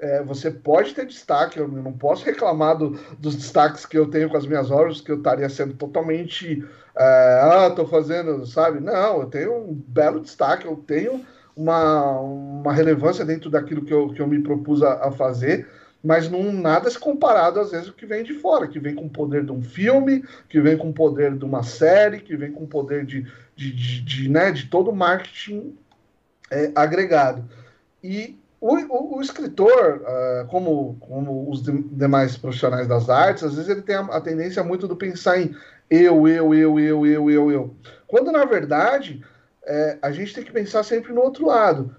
É, 0.00 0.22
você 0.22 0.50
pode 0.50 0.94
ter 0.94 1.06
destaque, 1.06 1.58
eu 1.58 1.66
não 1.66 1.92
posso 1.92 2.24
reclamar 2.24 2.76
do, 2.76 2.90
dos 3.18 3.34
destaques 3.34 3.84
que 3.84 3.98
eu 3.98 4.08
tenho 4.08 4.28
com 4.28 4.36
as 4.36 4.46
minhas 4.46 4.70
obras, 4.70 5.00
que 5.00 5.10
eu 5.10 5.16
estaria 5.16 5.48
sendo 5.48 5.74
totalmente. 5.74 6.64
É, 6.96 7.40
ah, 7.42 7.66
estou 7.68 7.86
fazendo, 7.86 8.46
sabe? 8.46 8.80
Não, 8.80 9.20
eu 9.20 9.26
tenho 9.26 9.54
um 9.56 9.74
belo 9.74 10.20
destaque, 10.20 10.66
eu 10.66 10.76
tenho 10.76 11.24
uma, 11.56 12.20
uma 12.20 12.72
relevância 12.72 13.24
dentro 13.24 13.50
daquilo 13.50 13.84
que 13.84 13.92
eu, 13.92 14.08
que 14.12 14.20
eu 14.20 14.26
me 14.26 14.40
propus 14.42 14.82
a, 14.82 15.08
a 15.08 15.10
fazer 15.10 15.68
mas 16.02 16.30
não 16.30 16.52
nada 16.52 16.88
se 16.90 16.98
comparado 16.98 17.60
às 17.60 17.72
vezes 17.72 17.88
o 17.88 17.92
que 17.92 18.06
vem 18.06 18.22
de 18.22 18.34
fora, 18.34 18.68
que 18.68 18.78
vem 18.78 18.94
com 18.94 19.06
o 19.06 19.10
poder 19.10 19.44
de 19.44 19.52
um 19.52 19.62
filme, 19.62 20.24
que 20.48 20.60
vem 20.60 20.76
com 20.76 20.90
o 20.90 20.94
poder 20.94 21.36
de 21.36 21.44
uma 21.44 21.62
série, 21.62 22.20
que 22.20 22.36
vem 22.36 22.52
com 22.52 22.64
o 22.64 22.68
poder 22.68 23.04
de, 23.04 23.26
de, 23.56 23.72
de, 23.72 24.00
de 24.02 24.28
né, 24.28 24.52
de 24.52 24.66
todo 24.66 24.90
o 24.90 24.96
marketing 24.96 25.76
é, 26.50 26.70
agregado. 26.74 27.44
E 28.02 28.38
o, 28.60 28.76
o, 28.76 29.18
o 29.18 29.20
escritor, 29.20 30.02
uh, 30.02 30.46
como, 30.48 30.96
como 31.00 31.50
os 31.50 31.62
de, 31.62 31.72
demais 31.72 32.36
profissionais 32.36 32.88
das 32.88 33.08
artes, 33.08 33.44
às 33.44 33.54
vezes 33.54 33.70
ele 33.70 33.82
tem 33.82 33.96
a, 33.96 34.00
a 34.00 34.20
tendência 34.20 34.62
muito 34.64 34.88
do 34.88 34.96
pensar 34.96 35.40
em 35.40 35.54
eu, 35.90 36.28
eu, 36.28 36.52
eu, 36.54 36.78
eu, 36.78 37.06
eu, 37.06 37.30
eu, 37.30 37.50
eu. 37.50 37.74
Quando 38.06 38.30
na 38.32 38.44
verdade 38.44 39.24
é, 39.64 39.98
a 40.02 40.10
gente 40.10 40.34
tem 40.34 40.44
que 40.44 40.52
pensar 40.52 40.82
sempre 40.82 41.12
no 41.12 41.22
outro 41.22 41.46
lado 41.46 41.94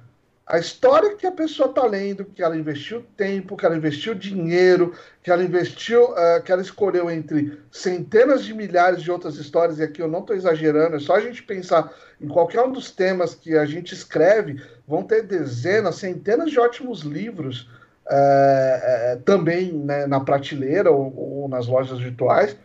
a 0.49 0.57
história 0.57 1.15
que 1.15 1.27
a 1.27 1.31
pessoa 1.31 1.69
está 1.69 1.85
lendo, 1.85 2.25
que 2.25 2.41
ela 2.41 2.57
investiu 2.57 3.05
tempo, 3.15 3.55
que 3.55 3.67
ela 3.67 3.77
investiu 3.77 4.15
dinheiro, 4.15 4.95
que 5.21 5.29
ela 5.29 5.43
investiu, 5.43 6.05
uh, 6.05 6.41
que 6.43 6.51
ela 6.51 6.63
escolheu 6.63 7.07
entre 7.11 7.59
centenas 7.71 8.43
de 8.43 8.55
milhares 8.55 9.03
de 9.03 9.11
outras 9.11 9.35
histórias, 9.35 9.77
e 9.77 9.83
aqui 9.83 10.01
eu 10.01 10.07
não 10.07 10.21
estou 10.21 10.35
exagerando, 10.35 10.95
é 10.95 10.99
só 10.99 11.17
a 11.17 11.19
gente 11.19 11.43
pensar 11.43 11.93
em 12.19 12.27
qualquer 12.27 12.63
um 12.63 12.71
dos 12.71 12.89
temas 12.89 13.35
que 13.35 13.55
a 13.55 13.63
gente 13.63 13.93
escreve, 13.93 14.59
vão 14.89 15.03
ter 15.03 15.21
dezenas, 15.21 15.97
centenas 15.97 16.49
de 16.49 16.59
ótimos 16.59 17.01
livros 17.01 17.69
uh, 18.07 19.15
uh, 19.15 19.21
também 19.21 19.71
né, 19.71 20.07
na 20.07 20.19
prateleira 20.19 20.89
ou, 20.89 21.13
ou, 21.15 21.47
nas 21.47 21.67
lojas 21.67 21.99
virtuais. 21.99 22.57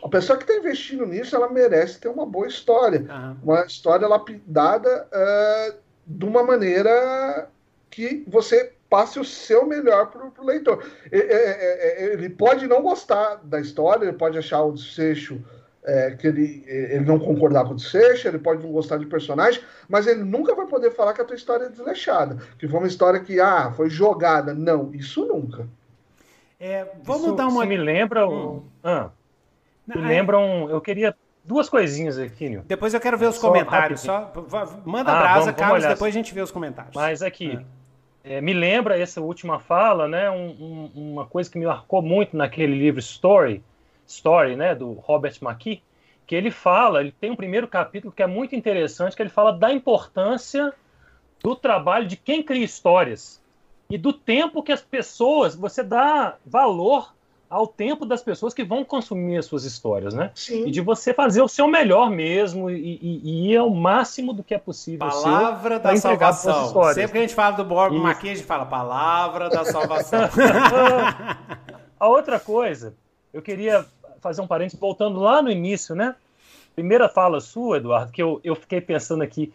A 0.00 0.08
pessoa 0.08 0.38
que 0.38 0.44
está 0.44 0.54
investindo 0.54 1.04
nisso, 1.04 1.34
ela 1.34 1.50
merece 1.50 1.98
ter 1.98 2.08
uma 2.08 2.24
boa 2.24 2.46
história, 2.46 3.04
uma 3.42 3.66
história 3.66 4.08
lapidada 4.08 5.06
de 6.06 6.24
uma 6.24 6.42
maneira 6.42 7.48
que 7.90 8.24
você 8.26 8.72
passe 8.88 9.20
o 9.20 9.24
seu 9.24 9.66
melhor 9.66 10.10
para 10.10 10.26
o 10.26 10.46
leitor. 10.46 10.84
Ele 11.10 12.30
pode 12.30 12.66
não 12.66 12.82
gostar 12.82 13.42
da 13.44 13.60
história, 13.60 14.06
ele 14.06 14.16
pode 14.16 14.38
achar 14.38 14.62
o 14.62 14.72
desfecho 14.72 15.40
é, 15.84 16.12
que 16.12 16.26
ele, 16.26 16.64
ele 16.66 17.04
não 17.04 17.18
concordar 17.18 17.64
com 17.64 17.72
o 17.72 17.76
desfecho, 17.76 18.28
ele 18.28 18.38
pode 18.38 18.62
não 18.62 18.72
gostar 18.72 18.98
de 18.98 19.06
personagem, 19.06 19.60
mas 19.88 20.06
ele 20.06 20.22
nunca 20.22 20.54
vai 20.54 20.66
poder 20.66 20.92
falar 20.92 21.12
que 21.12 21.20
a 21.20 21.24
tua 21.24 21.36
história 21.36 21.64
é 21.64 21.68
desleixada, 21.68 22.38
que 22.58 22.68
foi 22.68 22.78
uma 22.78 22.86
história 22.86 23.20
que 23.20 23.40
ah, 23.40 23.72
foi 23.76 23.90
jogada. 23.90 24.54
Não, 24.54 24.94
isso 24.94 25.26
nunca. 25.26 25.66
É, 26.58 26.86
vamos 27.02 27.26
isso, 27.26 27.36
dar 27.36 27.48
uma. 27.48 27.66
me 27.66 27.76
lembra. 27.76 28.28
Hum. 28.28 28.62
Ah, 28.84 29.10
me 29.86 30.00
lembram. 30.00 30.70
Eu 30.70 30.80
queria 30.80 31.14
duas 31.44 31.68
coisinhas 31.68 32.18
aqui, 32.18 32.48
Nil. 32.48 32.62
Depois 32.66 32.94
eu 32.94 33.00
quero 33.00 33.18
ver 33.18 33.26
os 33.26 33.36
só 33.36 33.48
comentários. 33.48 34.00
Só, 34.00 34.32
manda 34.84 35.10
ah, 35.10 35.20
brasa, 35.20 35.40
vamos, 35.46 35.60
Carlos, 35.60 35.82
vamos 35.82 35.96
depois 35.96 36.14
a 36.14 36.16
gente 36.16 36.32
vê 36.32 36.40
os 36.40 36.52
comentários. 36.52 36.94
Mas 36.94 37.20
aqui, 37.20 37.58
é. 38.24 38.36
É, 38.36 38.40
me 38.40 38.52
lembra 38.52 38.98
essa 38.98 39.20
última 39.20 39.58
fala, 39.58 40.06
né? 40.06 40.30
Um, 40.30 40.90
um, 40.94 41.12
uma 41.12 41.26
coisa 41.26 41.50
que 41.50 41.58
me 41.58 41.66
marcou 41.66 42.00
muito 42.00 42.36
naquele 42.36 42.78
livro 42.78 43.00
Story, 43.00 43.62
Story, 44.14 44.56
né? 44.56 44.74
Do 44.74 44.92
Robert 44.92 45.36
McKee, 45.42 45.82
que 46.26 46.34
ele 46.34 46.50
fala, 46.50 47.00
ele 47.00 47.12
tem 47.12 47.30
um 47.30 47.36
primeiro 47.36 47.66
capítulo 47.68 48.12
que 48.12 48.22
é 48.22 48.26
muito 48.26 48.54
interessante, 48.54 49.16
que 49.16 49.22
ele 49.22 49.28
fala 49.28 49.52
da 49.52 49.72
importância 49.72 50.72
do 51.42 51.56
trabalho 51.56 52.06
de 52.06 52.16
quem 52.16 52.42
cria 52.42 52.64
histórias 52.64 53.42
e 53.90 53.98
do 53.98 54.12
tempo 54.12 54.62
que 54.62 54.72
as 54.72 54.80
pessoas, 54.80 55.54
você 55.54 55.82
dá 55.82 56.36
valor 56.46 57.12
ao 57.50 57.66
tempo 57.66 58.06
das 58.06 58.22
pessoas 58.22 58.54
que 58.54 58.64
vão 58.64 58.82
consumir 58.82 59.36
as 59.36 59.44
suas 59.44 59.64
histórias, 59.64 60.14
né? 60.14 60.30
Sim. 60.34 60.66
E 60.66 60.70
de 60.70 60.80
você 60.80 61.12
fazer 61.12 61.42
o 61.42 61.48
seu 61.48 61.68
melhor 61.68 62.08
mesmo 62.08 62.70
e, 62.70 62.98
e, 63.02 63.20
e 63.22 63.52
ir 63.52 63.58
ao 63.58 63.68
máximo 63.68 64.32
do 64.32 64.42
que 64.42 64.54
é 64.54 64.58
possível. 64.58 65.06
Palavra 65.06 65.78
da 65.78 65.94
salvação. 65.96 66.72
Sempre 66.94 67.12
que 67.12 67.18
a 67.18 67.20
gente 67.20 67.34
fala 67.34 67.54
do 67.54 67.64
Borgo 67.64 67.98
Maqui, 67.98 68.30
a 68.30 68.34
gente 68.34 68.46
fala 68.46 68.64
palavra 68.64 69.50
da 69.50 69.66
salvação. 69.66 70.20
a 72.00 72.08
outra 72.08 72.40
coisa, 72.40 72.94
eu 73.34 73.42
queria 73.42 73.84
fazer 74.22 74.40
um 74.40 74.46
parênteses, 74.46 74.78
voltando 74.78 75.20
lá 75.20 75.42
no 75.42 75.50
início, 75.50 75.94
né? 75.94 76.14
Primeira 76.74 77.08
fala 77.08 77.40
sua, 77.40 77.76
Eduardo, 77.76 78.12
que 78.12 78.22
eu, 78.22 78.40
eu 78.42 78.54
fiquei 78.54 78.80
pensando 78.80 79.22
aqui, 79.22 79.52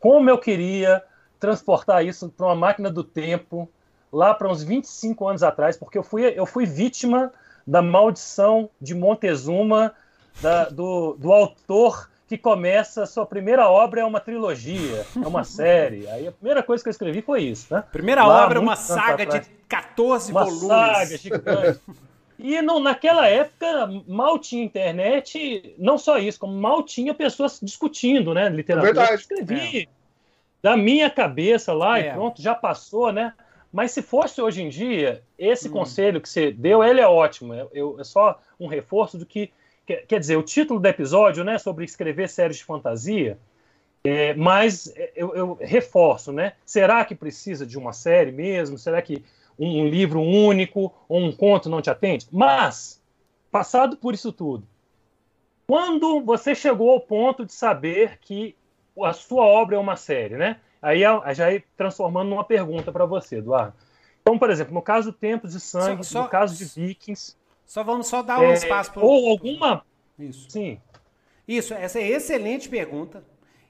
como 0.00 0.28
eu 0.28 0.38
queria 0.38 1.02
transportar 1.38 2.04
isso 2.04 2.28
para 2.30 2.46
uma 2.46 2.56
máquina 2.56 2.90
do 2.90 3.04
tempo 3.04 3.68
lá 4.12 4.34
para 4.34 4.48
uns 4.48 4.64
25 4.64 5.28
anos 5.28 5.42
atrás, 5.42 5.76
porque 5.76 5.98
eu 5.98 6.02
fui, 6.02 6.24
eu 6.24 6.46
fui 6.46 6.64
vítima 6.64 7.30
da 7.66 7.82
maldição 7.82 8.70
de 8.80 8.94
Montezuma, 8.94 9.92
da, 10.40 10.68
do, 10.68 11.14
do 11.18 11.32
autor 11.32 12.08
que 12.28 12.36
começa, 12.36 13.04
a 13.04 13.06
sua 13.06 13.24
primeira 13.24 13.68
obra 13.68 14.00
é 14.00 14.04
uma 14.04 14.18
trilogia, 14.18 15.06
é 15.22 15.26
uma 15.26 15.44
série. 15.44 16.08
Aí 16.08 16.26
a 16.26 16.32
primeira 16.32 16.62
coisa 16.62 16.82
que 16.82 16.88
eu 16.88 16.92
escrevi 16.92 17.22
foi 17.22 17.42
isso, 17.42 17.72
né? 17.72 17.84
Primeira 17.92 18.24
Lá, 18.26 18.44
obra 18.44 18.58
é 18.58 18.62
uma 18.62 18.76
saga 18.76 19.24
de 19.26 19.40
14 19.68 20.32
uma 20.32 20.44
volumes. 20.44 20.62
Uma 20.62 20.94
saga 20.94 21.18
gigante. 21.18 21.80
E 22.46 22.62
não, 22.62 22.78
naquela 22.78 23.26
época 23.26 23.88
mal 24.06 24.38
tinha 24.38 24.62
internet, 24.62 25.74
não 25.76 25.98
só 25.98 26.16
isso, 26.16 26.38
como 26.38 26.52
mal 26.52 26.84
tinha 26.84 27.12
pessoas 27.12 27.58
discutindo, 27.60 28.32
né? 28.32 28.48
Literatura. 28.48 28.92
Verdade. 28.92 29.10
Eu 29.10 29.16
escrevi 29.16 29.78
é. 29.80 29.86
da 30.62 30.76
minha 30.76 31.10
cabeça 31.10 31.72
lá 31.72 31.98
é. 31.98 32.06
e 32.06 32.12
pronto, 32.12 32.40
já 32.40 32.54
passou, 32.54 33.12
né? 33.12 33.32
Mas 33.72 33.90
se 33.90 34.00
fosse 34.00 34.40
hoje 34.40 34.62
em 34.62 34.68
dia, 34.68 35.24
esse 35.36 35.68
hum. 35.68 35.72
conselho 35.72 36.20
que 36.20 36.28
você 36.28 36.52
deu, 36.52 36.84
ele 36.84 37.00
é 37.00 37.08
ótimo. 37.08 37.52
É, 37.52 37.66
eu, 37.72 37.98
é 37.98 38.04
só 38.04 38.40
um 38.60 38.68
reforço 38.68 39.18
do 39.18 39.26
que. 39.26 39.50
Quer 39.84 40.20
dizer, 40.20 40.36
o 40.36 40.42
título 40.42 40.78
do 40.78 40.86
episódio, 40.86 41.42
né, 41.42 41.58
sobre 41.58 41.84
escrever 41.84 42.28
séries 42.28 42.58
de 42.58 42.64
fantasia, 42.64 43.38
é, 44.04 44.34
mas 44.34 44.92
eu, 45.16 45.34
eu, 45.34 45.58
reforço, 45.60 46.30
né? 46.32 46.52
Será 46.64 47.04
que 47.04 47.14
precisa 47.14 47.66
de 47.66 47.76
uma 47.76 47.92
série 47.92 48.30
mesmo? 48.30 48.78
Será 48.78 49.02
que 49.02 49.24
um, 49.58 49.82
um 49.82 49.88
livro 49.88 50.20
único 50.20 50.92
ou 51.08 51.20
um 51.20 51.32
conto 51.32 51.68
não 51.68 51.82
te 51.82 51.90
atende? 51.90 52.26
Mas, 52.30 53.02
passado 53.50 53.96
por 53.96 54.14
isso 54.14 54.32
tudo, 54.32 54.66
quando 55.66 56.20
você 56.22 56.54
chegou 56.54 56.90
ao 56.90 57.00
ponto 57.00 57.44
de 57.44 57.52
saber 57.52 58.18
que 58.20 58.54
a 59.02 59.12
sua 59.12 59.44
obra 59.44 59.76
é 59.76 59.78
uma 59.78 59.96
série, 59.96 60.36
né? 60.36 60.60
Aí 60.80 61.00
já 61.34 61.52
ir 61.52 61.64
transformando 61.76 62.30
numa 62.30 62.44
pergunta 62.44 62.92
para 62.92 63.04
você, 63.04 63.38
Eduardo. 63.38 63.74
Então, 64.22 64.38
por 64.38 64.50
exemplo, 64.50 64.74
no 64.74 64.82
caso 64.82 65.10
do 65.10 65.16
Tempos 65.16 65.52
de 65.52 65.60
Sangue, 65.60 66.04
só, 66.04 66.12
só, 66.12 66.22
no 66.22 66.28
caso 66.28 66.56
de 66.56 66.64
Vikings. 66.64 67.36
Só 67.64 67.82
vamos 67.82 68.06
só 68.06 68.22
dar 68.22 68.40
um 68.40 68.50
é, 68.50 68.54
espaço 68.54 68.92
para. 68.92 69.04
Ou 69.04 69.30
alguma. 69.30 69.84
Isso. 70.18 70.50
Sim. 70.50 70.80
Isso, 71.46 71.74
essa 71.74 71.98
é 71.98 72.08
excelente 72.08 72.68
pergunta. 72.68 73.24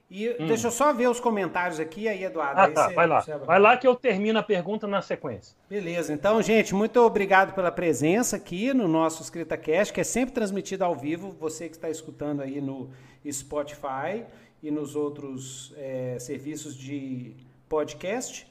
E 0.09 0.29
hum. 0.39 0.47
deixa 0.47 0.67
eu 0.67 0.71
só 0.71 0.93
ver 0.93 1.09
os 1.09 1.19
comentários 1.19 1.79
aqui, 1.79 2.07
aí, 2.07 2.23
Eduardo. 2.23 2.59
Ah, 2.59 2.65
aí 2.65 2.71
tá, 2.71 2.87
você, 2.87 2.95
vai 2.95 3.07
lá. 3.07 3.21
Você... 3.21 3.37
Vai 3.37 3.59
lá 3.59 3.75
que 3.75 3.85
eu 3.85 3.93
termino 3.93 4.39
a 4.39 4.43
pergunta 4.43 4.87
na 4.87 5.01
sequência. 5.01 5.55
Beleza. 5.69 6.13
Então, 6.13 6.41
gente, 6.41 6.73
muito 6.73 6.97
obrigado 7.01 7.53
pela 7.53 7.71
presença 7.71 8.37
aqui 8.37 8.73
no 8.73 8.87
nosso 8.87 9.21
EscritaCast, 9.21 9.93
que 9.93 9.99
é 9.99 10.05
sempre 10.05 10.33
transmitido 10.33 10.85
ao 10.85 10.95
vivo. 10.95 11.35
Você 11.39 11.67
que 11.67 11.75
está 11.75 11.89
escutando 11.89 12.41
aí 12.41 12.61
no 12.61 12.89
Spotify 13.29 14.23
e 14.63 14.71
nos 14.71 14.95
outros 14.95 15.73
é, 15.77 16.17
serviços 16.19 16.73
de 16.73 17.35
podcast. 17.67 18.47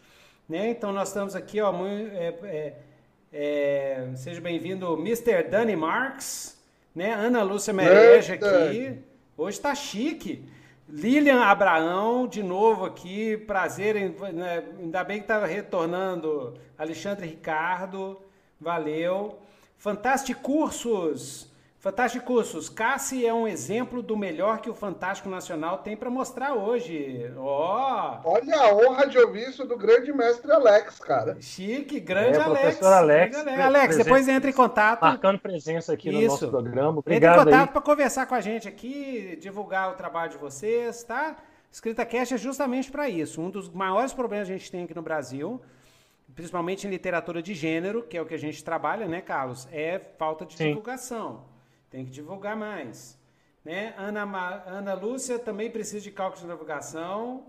Né? 0.46 0.68
Então 0.70 0.92
nós 0.92 1.08
estamos 1.08 1.34
aqui, 1.34 1.60
ó, 1.60 1.72
muito, 1.72 2.14
é, 2.14 2.34
é, 2.44 2.74
é, 3.32 4.08
seja 4.14 4.40
bem-vindo, 4.40 4.92
Mr. 4.94 5.42
Danny 5.50 5.74
Marks, 5.74 6.56
né? 6.94 7.12
Ana 7.12 7.42
Lúcia 7.42 7.72
Mereja 7.72 8.34
aqui. 8.34 8.98
Hoje 9.36 9.56
está 9.56 9.74
chique. 9.74 10.44
Lilian 10.88 11.42
Abraão, 11.42 12.28
de 12.28 12.42
novo 12.42 12.84
aqui, 12.84 13.36
prazer, 13.36 13.96
em, 13.96 14.14
né? 14.32 14.62
ainda 14.78 15.02
bem 15.02 15.18
que 15.18 15.24
está 15.24 15.44
retornando. 15.44 16.54
Alexandre 16.78 17.26
Ricardo, 17.26 18.20
valeu. 18.60 19.40
Fantástico 19.76 20.40
Cursos, 20.40 21.48
Fantástico 21.86 22.26
Cursos, 22.26 22.68
Cassi 22.68 23.24
é 23.24 23.32
um 23.32 23.46
exemplo 23.46 24.02
do 24.02 24.16
melhor 24.16 24.58
que 24.58 24.68
o 24.68 24.74
Fantástico 24.74 25.28
Nacional 25.28 25.78
tem 25.78 25.96
para 25.96 26.10
mostrar 26.10 26.52
hoje. 26.52 27.32
Ó! 27.36 28.18
Oh. 28.24 28.30
Olha 28.32 28.56
a 28.56 28.74
honra 28.74 29.06
de 29.06 29.16
ouvir 29.16 29.50
isso 29.50 29.64
do 29.64 29.76
grande 29.76 30.12
mestre 30.12 30.50
Alex, 30.50 30.98
cara. 30.98 31.36
Chique, 31.40 32.00
grande 32.00 32.38
é, 32.38 32.42
Alex. 32.42 32.60
Professor 32.60 32.92
Alex. 32.92 33.36
Alex, 33.36 33.60
Alex 33.60 33.96
depois 33.98 34.26
entre 34.26 34.50
em 34.50 34.52
contato. 34.52 35.00
Marcando 35.00 35.38
presença 35.38 35.92
aqui 35.92 36.08
isso. 36.08 36.18
no 36.18 36.26
nosso 36.26 36.48
programa. 36.48 36.98
Obrigado. 36.98 37.38
Entre 37.42 37.50
em 37.50 37.52
contato 37.52 37.72
para 37.72 37.80
conversar 37.80 38.26
com 38.26 38.34
a 38.34 38.40
gente 38.40 38.66
aqui, 38.66 39.38
divulgar 39.40 39.92
o 39.92 39.94
trabalho 39.94 40.32
de 40.32 40.38
vocês, 40.38 41.04
tá? 41.04 41.36
Escrita 41.70 42.04
Cash 42.04 42.32
é 42.32 42.36
justamente 42.36 42.90
para 42.90 43.08
isso. 43.08 43.40
Um 43.40 43.48
dos 43.48 43.70
maiores 43.70 44.12
problemas 44.12 44.48
que 44.48 44.54
a 44.54 44.58
gente 44.58 44.72
tem 44.72 44.82
aqui 44.82 44.94
no 44.94 45.02
Brasil, 45.02 45.62
principalmente 46.34 46.84
em 46.84 46.90
literatura 46.90 47.40
de 47.40 47.54
gênero, 47.54 48.02
que 48.02 48.16
é 48.16 48.20
o 48.20 48.26
que 48.26 48.34
a 48.34 48.38
gente 48.38 48.64
trabalha, 48.64 49.06
né, 49.06 49.20
Carlos? 49.20 49.68
É 49.70 50.00
falta 50.18 50.44
de 50.44 50.56
Sim. 50.56 50.70
divulgação. 50.70 51.54
Tem 51.96 52.04
que 52.04 52.10
divulgar 52.10 52.54
mais. 52.54 53.18
Né? 53.64 53.94
Ana, 53.96 54.22
Ana 54.66 54.92
Lúcia 54.92 55.38
também 55.38 55.70
precisa 55.70 56.02
de 56.02 56.10
cálculo 56.10 56.42
de 56.42 56.46
navegação. 56.46 57.44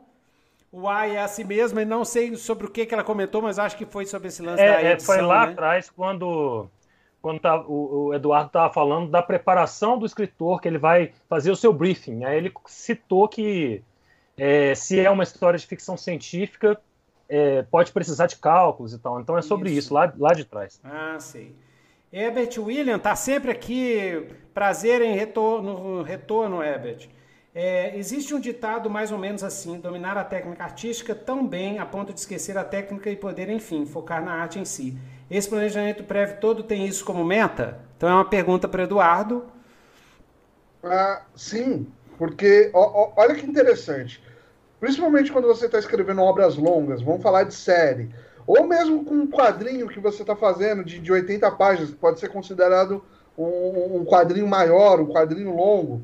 O 0.72 0.88
A 0.88 1.06
é 1.06 1.20
assim 1.20 1.44
mesmo, 1.44 1.82
e 1.82 1.84
não 1.84 2.06
sei 2.06 2.34
sobre 2.38 2.66
o 2.66 2.72
que, 2.72 2.86
que 2.86 2.94
ela 2.94 3.04
comentou, 3.04 3.42
mas 3.42 3.60
acho 3.60 3.76
que 3.76 3.86
foi 3.86 4.06
sobre 4.06 4.30
esse 4.30 4.42
lance 4.42 4.64
é, 4.64 4.72
da 4.72 4.92
edição. 4.94 5.16
É, 5.16 5.18
foi 5.18 5.28
lá 5.28 5.48
né? 5.48 5.52
atrás, 5.52 5.90
quando, 5.90 6.66
quando 7.22 7.42
tá, 7.42 7.60
o, 7.60 8.06
o 8.06 8.14
Eduardo 8.14 8.48
estava 8.48 8.74
falando 8.74 9.12
da 9.12 9.22
preparação 9.22 10.00
do 10.00 10.06
escritor, 10.06 10.62
que 10.62 10.70
ele 10.70 10.78
vai 10.78 11.12
fazer 11.28 11.52
o 11.52 11.56
seu 11.58 11.74
briefing. 11.74 12.24
Aí 12.24 12.38
ele 12.38 12.54
citou 12.68 13.28
que 13.28 13.84
é, 14.38 14.74
se 14.76 14.98
é 14.98 15.12
uma 15.12 15.24
história 15.24 15.60
de 15.60 15.68
ficção 15.68 15.98
científica, 15.98 16.80
é, 17.28 17.64
pode 17.64 17.92
precisar 17.92 18.28
de 18.28 18.38
cálculos 18.38 18.94
e 18.94 18.98
tal. 18.98 19.20
Então 19.20 19.38
é 19.38 19.42
sobre 19.42 19.72
isso, 19.72 19.80
isso 19.80 19.94
lá, 19.94 20.14
lá 20.18 20.34
de 20.34 20.46
trás. 20.46 20.80
Ah, 20.86 21.18
sei. 21.20 21.54
Herbert 22.12 22.58
William 22.58 22.98
está 22.98 23.16
sempre 23.16 23.52
aqui. 23.52 24.28
Prazer 24.54 25.02
em 25.02 25.16
retorno, 25.16 26.02
retorno 26.02 26.64
Herbert. 26.64 27.10
É, 27.54 27.98
existe 27.98 28.34
um 28.34 28.40
ditado 28.40 28.90
mais 28.90 29.12
ou 29.12 29.18
menos 29.18 29.44
assim: 29.44 29.80
dominar 29.80 30.18
a 30.18 30.24
técnica 30.24 30.64
artística 30.64 31.14
tão 31.14 31.46
bem 31.46 31.80
a 31.80 31.86
ponto 31.86 32.14
de 32.14 32.20
esquecer 32.20 32.58
a 32.58 32.64
técnica 32.64 33.10
e 33.10 33.16
poder, 33.16 33.50
enfim, 33.50 33.86
focar 33.86 34.24
na 34.24 34.32
arte 34.34 34.60
em 34.60 34.66
si. 34.66 34.98
Esse 35.30 35.50
planejamento 35.50 36.04
prévio 36.04 36.38
todo 36.40 36.64
tem 36.64 36.86
isso 36.86 37.04
como 37.04 37.24
meta? 37.26 37.80
Então 37.98 38.08
é 38.08 38.14
uma 38.14 38.30
pergunta 38.30 38.68
para 38.68 38.84
Eduardo. 38.84 39.46
Ah, 40.84 41.24
sim, 41.36 41.92
porque 42.18 42.72
ó, 42.74 42.80
ó, 42.80 43.14
olha 43.18 43.36
que 43.36 43.46
interessante. 43.46 44.24
Principalmente 44.80 45.32
quando 45.32 45.48
você 45.48 45.66
está 45.66 45.80
escrevendo 45.80 46.22
obras 46.22 46.56
longas, 46.56 47.02
vamos 47.02 47.22
falar 47.22 47.44
de 47.44 47.54
série, 47.54 48.10
ou 48.48 48.66
mesmo 48.66 49.04
com 49.04 49.14
um 49.14 49.28
quadrinho 49.28 49.90
que 49.90 50.00
você 50.00 50.22
está 50.22 50.36
fazendo 50.36 50.84
de, 50.84 51.00
de 51.00 51.12
80 51.12 51.52
páginas, 51.52 51.90
que 51.92 51.98
pode 51.98 52.18
ser 52.22 52.30
considerado 52.30 53.04
um, 53.38 53.98
um 53.98 54.06
quadrinho 54.06 54.48
maior, 54.48 55.02
um 55.02 55.08
quadrinho 55.08 55.54
longo. 55.54 56.02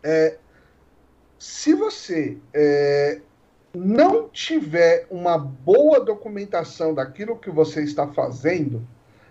É, 0.00 0.38
se 1.36 1.74
você 1.74 2.38
é, 2.54 3.20
não 3.74 4.28
tiver 4.28 5.06
uma 5.10 5.36
boa 5.36 5.98
documentação 5.98 6.94
daquilo 6.94 7.36
que 7.36 7.50
você 7.50 7.82
está 7.82 8.06
fazendo, 8.06 8.86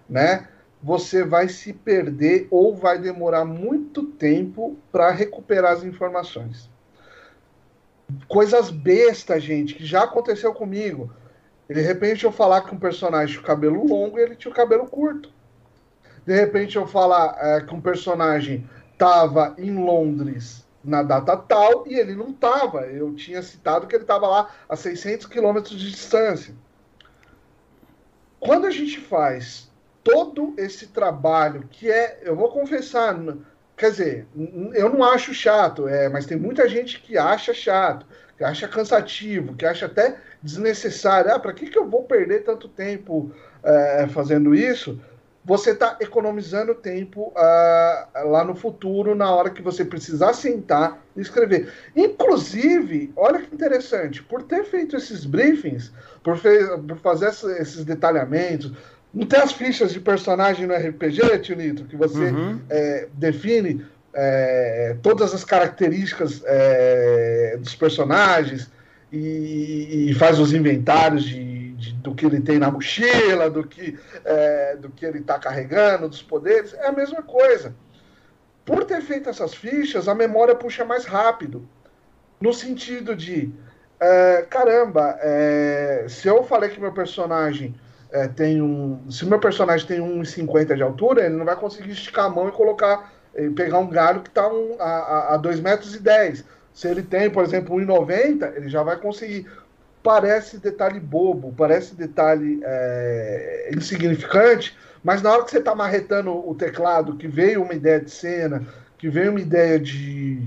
né, 0.10 0.50
você 0.84 1.24
vai 1.24 1.48
se 1.48 1.72
perder 1.72 2.48
ou 2.52 2.76
vai 2.76 3.00
demorar 3.00 3.46
muito 3.46 4.04
tempo 4.04 4.78
para 4.92 5.10
recuperar 5.12 5.74
as 5.74 5.84
informações. 5.84 6.70
Coisas 8.28 8.72
bestas, 8.72 9.44
gente, 9.44 9.76
que 9.76 9.86
já 9.86 10.04
aconteceu 10.04 10.54
comigo. 10.54 11.14
De 11.70 11.82
repente 11.82 12.26
eu 12.26 12.32
falar 12.32 12.62
que 12.62 12.74
um 12.74 12.80
personagem 12.80 13.34
tinha 13.34 13.42
o 13.42 13.46
cabelo 13.46 13.86
longo 13.86 14.18
e 14.18 14.24
ele 14.24 14.36
tinha 14.36 14.52
o 14.52 14.56
cabelo 14.56 14.88
curto. 14.88 15.32
De 16.26 16.36
repente 16.36 16.76
eu 16.76 16.88
falar 16.88 17.38
é, 17.40 17.62
que 17.62 17.74
um 17.74 17.80
personagem 17.80 18.68
estava 18.92 19.54
em 19.58 19.76
Londres 19.76 20.68
na 20.84 21.04
data 21.04 21.38
tal 21.38 21.86
e 21.88 21.94
ele 21.94 22.16
não 22.16 22.30
estava. 22.30 22.88
Eu 22.88 23.14
tinha 23.14 23.42
citado 23.44 23.86
que 23.86 23.96
ele 23.96 24.04
estava 24.04 24.28
lá 24.28 24.50
a 24.68 24.76
600 24.76 25.28
quilômetros 25.28 25.78
de 25.78 25.92
distância. 25.92 26.56
Quando 28.40 28.66
a 28.66 28.72
gente 28.72 29.00
faz 29.00 29.70
todo 30.04 30.56
esse 30.58 30.88
trabalho, 30.88 31.68
que 31.70 31.92
é, 31.92 32.20
eu 32.24 32.36
vou 32.36 32.50
confessar, 32.50 33.16
quer 33.78 33.92
dizer, 33.92 34.28
eu 34.74 34.90
não 34.90 35.04
acho 35.04 35.34
chato, 35.34 35.88
é, 35.88 36.10
mas 36.10 36.26
tem 36.26 36.38
muita 36.38 36.68
gente 36.68 37.00
que 37.02 37.18
acha 37.18 37.54
chato, 37.54 38.06
que 38.40 38.44
acha 38.46 38.70
cansativo, 38.70 39.54
que 39.54 39.66
acha 39.66 39.86
até 39.86 40.16
desnecessário. 40.42 41.32
Ah, 41.32 41.38
para 41.38 41.52
que, 41.52 41.70
que 41.70 41.78
eu 41.78 41.86
vou 41.86 42.04
perder 42.04 42.46
tanto 42.46 42.70
tempo 42.70 43.32
é, 43.62 44.08
fazendo 44.08 44.56
isso? 44.56 45.00
você 45.44 45.72
está 45.72 45.98
economizando 46.00 46.76
tempo 46.76 47.34
uh, 47.36 48.30
lá 48.30 48.44
no 48.46 48.54
futuro, 48.54 49.16
na 49.16 49.34
hora 49.34 49.50
que 49.50 49.64
você 49.64 49.84
precisar 49.84 50.34
sentar 50.34 51.04
e 51.16 51.22
escrever. 51.22 51.74
Inclusive, 51.96 53.12
olha 53.16 53.42
que 53.42 53.56
interessante, 53.56 54.22
por 54.22 54.44
ter 54.44 54.64
feito 54.66 54.96
esses 54.96 55.26
briefings, 55.26 55.92
por, 56.24 56.40
por 56.88 56.98
fazer 56.98 57.30
esses 57.60 57.84
detalhamentos, 57.84 58.74
não 59.12 59.26
tem 59.26 59.40
as 59.40 59.52
fichas 59.52 59.92
de 59.92 60.00
personagem 60.00 60.68
no 60.68 60.76
RPG, 60.76 61.40
Tio 61.40 61.56
Nito, 61.56 61.86
que 61.86 61.96
você 61.96 62.26
uhum. 62.30 62.60
é, 62.70 63.08
define 63.14 63.84
é, 64.22 64.98
todas 65.02 65.34
as 65.34 65.44
características 65.44 66.42
é, 66.46 67.58
dos 67.60 67.76
personagens 67.76 68.70
e, 69.12 70.10
e, 70.10 70.14
faz 70.16 70.40
os 70.40 70.54
inventários 70.54 71.24
de 71.24 71.60
de, 71.80 71.94
do 71.94 72.14
que 72.14 72.26
ele 72.26 72.42
tem 72.42 72.60
na 72.60 72.70
mochila, 72.70 73.50
do 73.50 73.66
que, 73.66 73.98
é, 74.26 74.76
do 74.76 74.90
que 74.90 75.06
ele 75.06 75.20
está 75.20 75.40
carregando, 75.40 76.10
dos 76.10 76.22
poderes, 76.22 76.74
é 76.74 76.88
a 76.88 76.92
mesma 76.92 77.24
coisa. 77.24 77.74
Por 78.66 78.84
ter 78.84 79.02
feito 79.02 79.30
essas 79.30 79.56
fichas, 79.56 80.08
a 80.08 80.14
memória 80.14 80.54
puxa 80.54 80.86
mais 80.86 81.06
rápido. 81.06 81.68
No 82.40 82.54
sentido 82.54 83.16
de, 83.16 83.52
é, 84.00 84.46
caramba, 84.48 85.18
é, 85.22 86.06
se 86.08 86.28
eu 86.28 86.44
falei 86.44 86.70
que 86.70 86.80
meu 86.80 86.92
personagem 86.92 87.74
é, 88.12 88.28
tem 88.28 88.62
um. 88.62 89.10
Se 89.10 89.26
meu 89.26 89.40
personagem 89.40 89.88
tem 89.88 90.00
1,50 90.00 90.76
de 90.76 90.84
altura, 90.84 91.26
ele 91.26 91.36
não 91.36 91.46
vai 91.46 91.56
conseguir 91.56 91.92
esticar 91.92 92.26
a 92.26 92.30
mão 92.30 92.48
e 92.48 92.52
colocar. 92.52 93.14
Pegar 93.56 93.80
um 93.80 93.90
galho 93.90 94.22
que 94.22 94.30
está 94.30 94.48
um, 94.52 94.76
a, 94.80 95.36
a 95.36 95.40
2,10 95.40 95.62
metros. 95.62 95.96
E 95.96 96.00
dez. 96.00 96.44
Se 96.74 96.88
ele 96.88 97.04
tem, 97.04 97.30
por 97.30 97.44
exemplo, 97.44 97.76
1,90, 97.76 98.56
ele 98.56 98.70
já 98.70 98.84
vai 98.84 98.98
conseguir 98.98 99.46
parece 100.02 100.58
detalhe 100.58 101.00
bobo, 101.00 101.54
parece 101.56 101.96
detalhe 101.96 102.62
é, 102.64 103.72
insignificante, 103.76 104.76
mas 105.04 105.22
na 105.22 105.32
hora 105.32 105.44
que 105.44 105.52
você 105.52 105.60
está 105.60 105.76
marretando 105.76 106.32
o 106.32 106.56
teclado, 106.56 107.16
que 107.16 107.28
veio 107.28 107.64
uma 107.64 107.74
ideia 107.74 108.00
de 108.00 108.12
cena, 108.12 108.66
que 108.98 109.10
veio 109.10 109.32
uma 109.32 109.40
ideia 109.40 109.80
de, 109.80 110.42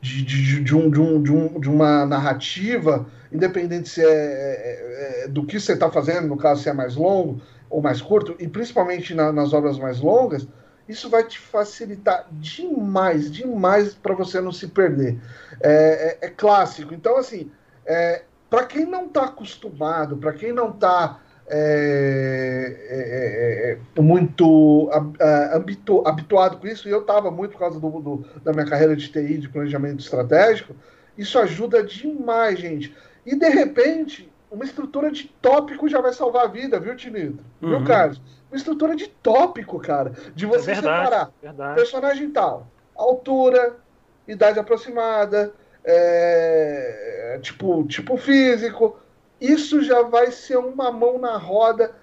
de, 0.00 0.22
de, 0.22 0.62
de, 0.62 0.74
um, 0.74 0.90
de, 0.90 1.00
um, 1.00 1.22
de, 1.22 1.32
um, 1.32 1.60
de 1.60 1.68
uma 1.68 2.06
narrativa, 2.06 3.06
independente 3.32 3.88
se 3.88 4.04
é, 4.04 4.06
é, 4.08 5.24
é 5.24 5.28
do 5.28 5.44
que 5.44 5.58
você 5.58 5.72
está 5.72 5.90
fazendo, 5.90 6.28
no 6.28 6.36
caso 6.36 6.62
se 6.62 6.68
é 6.68 6.72
mais 6.72 6.96
longo 6.96 7.40
ou 7.68 7.82
mais 7.82 8.00
curto, 8.00 8.36
e 8.38 8.46
principalmente 8.46 9.14
na, 9.14 9.32
nas 9.32 9.52
obras 9.52 9.78
mais 9.78 10.00
longas, 10.00 10.46
isso 10.88 11.10
vai 11.10 11.24
te 11.24 11.38
facilitar 11.38 12.26
demais, 12.32 13.30
demais 13.30 13.94
para 13.94 14.14
você 14.14 14.40
não 14.40 14.52
se 14.52 14.68
perder. 14.68 15.18
É, 15.60 16.18
é, 16.22 16.26
é 16.26 16.30
clássico. 16.30 16.94
Então, 16.94 17.16
assim, 17.16 17.50
é, 17.84 18.22
para 18.48 18.64
quem 18.64 18.86
não 18.86 19.06
está 19.06 19.24
acostumado, 19.24 20.16
para 20.16 20.32
quem 20.32 20.52
não 20.52 20.70
está 20.70 21.20
é, 21.48 22.76
é, 22.88 23.78
é, 23.96 24.00
muito 24.00 24.90
habitu, 25.52 26.02
habituado 26.06 26.58
com 26.58 26.66
isso, 26.66 26.88
e 26.88 26.90
eu 26.90 27.00
estava 27.00 27.30
muito 27.30 27.52
por 27.52 27.58
causa 27.58 27.78
do, 27.78 27.90
do, 28.00 28.24
da 28.42 28.52
minha 28.52 28.66
carreira 28.66 28.96
de 28.96 29.08
TI, 29.08 29.38
de 29.38 29.48
planejamento 29.48 30.00
estratégico, 30.00 30.74
isso 31.16 31.38
ajuda 31.38 31.82
demais, 31.82 32.58
gente. 32.58 32.94
E 33.24 33.36
de 33.36 33.48
repente, 33.48 34.30
uma 34.50 34.64
estrutura 34.64 35.10
de 35.10 35.24
tópico 35.40 35.88
já 35.88 36.00
vai 36.00 36.12
salvar 36.12 36.44
a 36.44 36.48
vida, 36.48 36.78
viu, 36.78 36.96
Tinito? 36.96 37.42
Uhum. 37.60 37.70
Viu, 37.70 37.84
Carlos? 37.84 38.20
Uma 38.50 38.56
estrutura 38.56 38.94
de 38.94 39.08
tópico, 39.08 39.78
cara. 39.80 40.12
De 40.34 40.44
é 40.44 40.48
você 40.48 40.74
verdade, 40.74 41.04
separar 41.04 41.32
verdade. 41.42 41.74
personagem 41.74 42.30
tal, 42.30 42.66
altura, 42.94 43.76
idade 44.26 44.58
aproximada, 44.58 45.52
é, 45.84 47.38
tipo, 47.42 47.84
tipo 47.84 48.16
físico, 48.16 48.98
isso 49.40 49.82
já 49.82 50.02
vai 50.02 50.30
ser 50.30 50.56
uma 50.56 50.90
mão 50.90 51.18
na 51.18 51.36
roda 51.36 51.94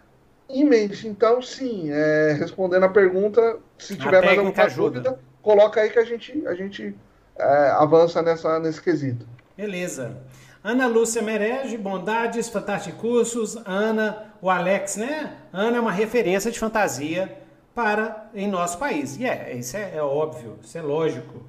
imensa. 0.50 1.08
Então, 1.08 1.42
sim, 1.42 1.90
é, 1.92 2.34
respondendo 2.34 2.84
a 2.84 2.90
pergunta, 2.90 3.58
se 3.78 3.96
tiver 3.96 4.24
mais 4.24 4.38
alguma 4.38 4.64
ajuda. 4.64 5.02
dúvida, 5.02 5.20
coloca 5.42 5.82
aí 5.82 5.90
que 5.90 6.00
a 6.00 6.06
gente, 6.06 6.46
a 6.48 6.54
gente 6.54 6.96
é, 7.38 7.70
avança 7.72 8.22
nessa, 8.22 8.60
nesse 8.60 8.82
quesito. 8.82 9.26
Beleza. 9.58 10.16
Ana 10.64 10.88
Lúcia 10.88 11.22
Merege, 11.22 11.78
Bondades, 11.78 12.48
Fantasticursos, 12.48 13.58
Ana, 13.66 14.34
o 14.42 14.50
Alex, 14.50 14.96
né? 14.96 15.36
Ana 15.52 15.76
é 15.76 15.80
uma 15.82 15.92
referência 15.92 16.50
de 16.50 16.58
fantasia 16.58 17.38
para 17.76 18.30
em 18.34 18.48
nosso 18.48 18.78
país. 18.78 19.18
E 19.18 19.26
é, 19.26 19.54
isso 19.58 19.76
é, 19.76 19.98
é 19.98 20.02
óbvio, 20.02 20.58
isso 20.64 20.78
é 20.78 20.82
lógico. 20.82 21.44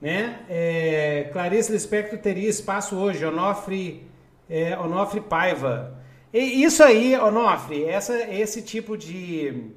Né? 0.00 0.38
É, 0.48 1.28
Clarice 1.32 1.72
Lispector 1.72 2.20
teria 2.20 2.48
espaço 2.48 2.94
hoje, 2.94 3.24
Onofre, 3.24 4.06
é, 4.48 4.78
Onofre 4.78 5.20
Paiva. 5.20 5.98
E 6.32 6.62
isso 6.62 6.84
aí, 6.84 7.18
Onofre, 7.18 7.84
essa, 7.84 8.16
esse 8.32 8.62
tipo 8.62 8.96
de, 8.96 9.72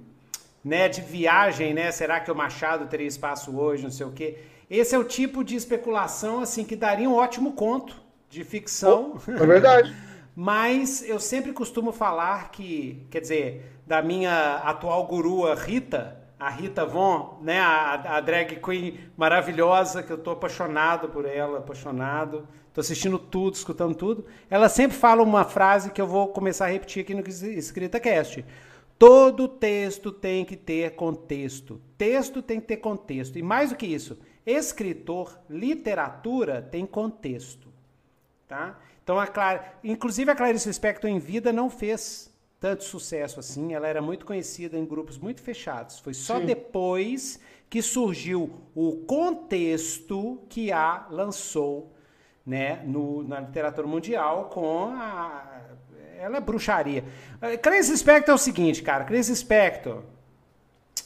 né, 0.63 0.87
de 0.87 1.01
viagem, 1.01 1.73
né? 1.73 1.91
Será 1.91 2.19
que 2.19 2.31
o 2.31 2.35
Machado 2.35 2.85
teria 2.85 3.07
espaço 3.07 3.57
hoje, 3.57 3.81
não 3.81 3.89
sei 3.89 4.05
o 4.05 4.11
quê? 4.11 4.37
Esse 4.69 4.93
é 4.93 4.97
o 4.99 5.03
tipo 5.03 5.43
de 5.43 5.55
especulação 5.55 6.39
assim 6.39 6.63
que 6.63 6.75
daria 6.75 7.09
um 7.09 7.15
ótimo 7.15 7.53
conto 7.53 8.04
de 8.35 8.43
ficção. 8.43 9.17
Oh, 9.27 9.31
é 9.31 9.45
verdade. 9.45 9.95
Mas 10.35 11.07
eu 11.07 11.17
sempre 11.19 11.53
costumo 11.53 11.93
falar 11.93 12.51
que, 12.51 13.07
quer 13.09 13.21
dizer, 13.21 13.79
da 13.87 14.01
minha 14.01 14.57
atual 14.57 15.07
gurua 15.07 15.55
Rita, 15.55 16.21
a 16.37 16.49
Rita 16.49 16.85
Von, 16.85 17.39
né, 17.41 17.61
a, 17.61 18.17
a 18.17 18.19
drag 18.19 18.57
queen 18.57 18.99
maravilhosa, 19.15 20.03
que 20.03 20.11
eu 20.11 20.17
tô 20.17 20.31
apaixonado 20.31 21.07
por 21.07 21.25
ela, 21.25 21.59
apaixonado. 21.59 22.45
Tô 22.73 22.81
assistindo 22.81 23.17
tudo, 23.17 23.53
escutando 23.53 23.95
tudo. 23.95 24.25
Ela 24.49 24.67
sempre 24.67 24.97
fala 24.97 25.23
uma 25.23 25.45
frase 25.45 25.91
que 25.91 26.01
eu 26.01 26.07
vou 26.07 26.27
começar 26.27 26.65
a 26.65 26.69
repetir 26.69 27.03
aqui 27.03 27.13
no 27.13 27.23
Escrita 27.25 27.97
Cast. 28.01 28.45
Todo 28.99 29.47
texto 29.47 30.11
tem 30.11 30.43
que 30.43 30.57
ter 30.57 30.95
contexto. 30.95 31.81
Texto 31.97 32.41
tem 32.41 32.59
que 32.59 32.67
ter 32.67 32.77
contexto. 32.77 33.39
E 33.39 33.41
mais 33.41 33.69
do 33.69 33.77
que 33.77 33.85
isso, 33.85 34.17
escritor, 34.45 35.39
literatura 35.49 36.61
tem 36.61 36.85
contexto. 36.85 37.74
Tá? 38.47 38.79
Então, 39.03 39.19
a 39.19 39.27
Clara, 39.27 39.73
inclusive 39.83 40.29
a 40.29 40.35
Clarice 40.35 40.67
Lispector 40.67 41.09
em 41.09 41.19
vida 41.19 41.51
não 41.51 41.69
fez 41.69 42.31
tanto 42.59 42.83
sucesso 42.83 43.39
assim. 43.39 43.73
Ela 43.73 43.87
era 43.87 44.01
muito 44.01 44.25
conhecida 44.25 44.77
em 44.77 44.85
grupos 44.85 45.17
muito 45.17 45.41
fechados. 45.41 45.99
Foi 45.99 46.13
só 46.13 46.39
Sim. 46.39 46.45
depois 46.45 47.39
que 47.69 47.81
surgiu 47.81 48.61
o 48.73 48.97
contexto 49.05 50.43
que 50.49 50.71
a 50.71 51.07
lançou 51.09 51.93
né, 52.45 52.81
no, 52.85 53.23
na 53.23 53.39
literatura 53.39 53.87
mundial 53.87 54.45
com 54.45 54.87
a. 54.95 55.61
Ela 56.17 56.37
é 56.37 56.39
bruxaria. 56.39 57.03
Clarice 57.61 57.95
Spector 57.97 58.31
é 58.31 58.35
o 58.35 58.37
seguinte, 58.37 58.81
cara. 58.81 59.03
Clarice 59.03 59.35
Spector 59.35 60.03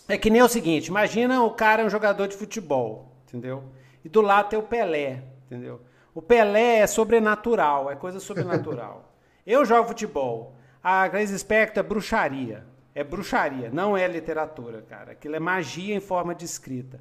é 0.07 0.17
que 0.17 0.29
nem 0.29 0.41
o 0.41 0.47
seguinte: 0.47 0.87
imagina 0.87 1.43
o 1.43 1.51
cara 1.51 1.81
é 1.81 1.85
um 1.85 1.89
jogador 1.89 2.27
de 2.27 2.35
futebol, 2.35 3.11
entendeu? 3.27 3.63
E 4.03 4.09
do 4.09 4.21
lado 4.21 4.49
tem 4.49 4.59
o 4.59 4.63
Pelé, 4.63 5.23
entendeu? 5.45 5.81
O 6.13 6.21
Pelé 6.21 6.79
é 6.79 6.87
sobrenatural, 6.87 7.89
é 7.89 7.95
coisa 7.95 8.19
sobrenatural. 8.19 9.13
Eu 9.45 9.65
jogo 9.65 9.87
futebol. 9.87 10.55
A 10.83 11.09
Clarice 11.09 11.37
Spector 11.37 11.83
é 11.83 11.87
bruxaria. 11.87 12.65
É 12.93 13.03
bruxaria, 13.03 13.69
não 13.71 13.95
é 13.95 14.07
literatura, 14.07 14.81
cara. 14.81 15.11
Aquilo 15.11 15.35
é 15.35 15.39
magia 15.39 15.95
em 15.95 15.99
forma 15.99 16.35
de 16.35 16.45
escrita. 16.45 16.99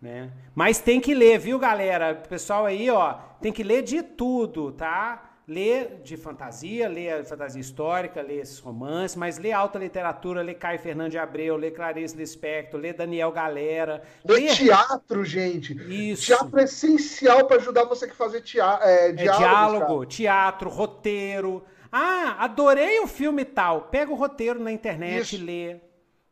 Né? 0.00 0.30
Mas 0.54 0.78
tem 0.78 1.00
que 1.00 1.14
ler, 1.14 1.38
viu, 1.38 1.58
galera? 1.58 2.14
Pessoal 2.14 2.64
aí, 2.66 2.90
ó, 2.90 3.14
tem 3.40 3.52
que 3.52 3.62
ler 3.62 3.82
de 3.82 4.02
tudo, 4.02 4.72
tá? 4.72 5.29
Ler 5.50 6.00
de 6.04 6.16
fantasia, 6.16 6.88
ler 6.88 7.24
fantasia 7.24 7.60
histórica, 7.60 8.22
ler 8.22 8.38
esses 8.38 8.60
romances, 8.60 9.16
mas 9.16 9.36
ler 9.36 9.50
alta 9.50 9.80
literatura, 9.80 10.42
ler 10.42 10.54
Caio 10.54 10.78
Fernando 10.78 11.10
de 11.10 11.18
Abreu, 11.18 11.56
ler 11.56 11.72
Clarice 11.72 12.16
Lispector, 12.16 12.78
ler 12.78 12.94
Daniel 12.94 13.32
Galera. 13.32 14.00
Ler, 14.24 14.42
ler... 14.42 14.54
teatro, 14.54 15.24
gente. 15.24 15.72
Isso. 15.92 16.26
Teatro 16.26 16.60
é 16.60 16.62
essencial 16.62 17.48
para 17.48 17.56
ajudar 17.56 17.82
você 17.82 18.06
que 18.06 18.14
fazer 18.14 18.42
teatro, 18.42 18.86
é, 18.86 19.10
diálogo, 19.10 19.34
é 19.34 19.38
diálogo 19.38 20.06
teatro, 20.06 20.70
roteiro. 20.70 21.64
Ah, 21.90 22.36
adorei 22.44 23.00
o 23.00 23.08
filme 23.08 23.44
tal. 23.44 23.88
Pega 23.90 24.12
o 24.12 24.14
roteiro 24.14 24.60
na 24.60 24.70
internet 24.70 25.34
Isso. 25.34 25.34
e 25.34 25.38
lê. 25.38 25.80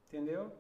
Entendeu? 0.07 0.53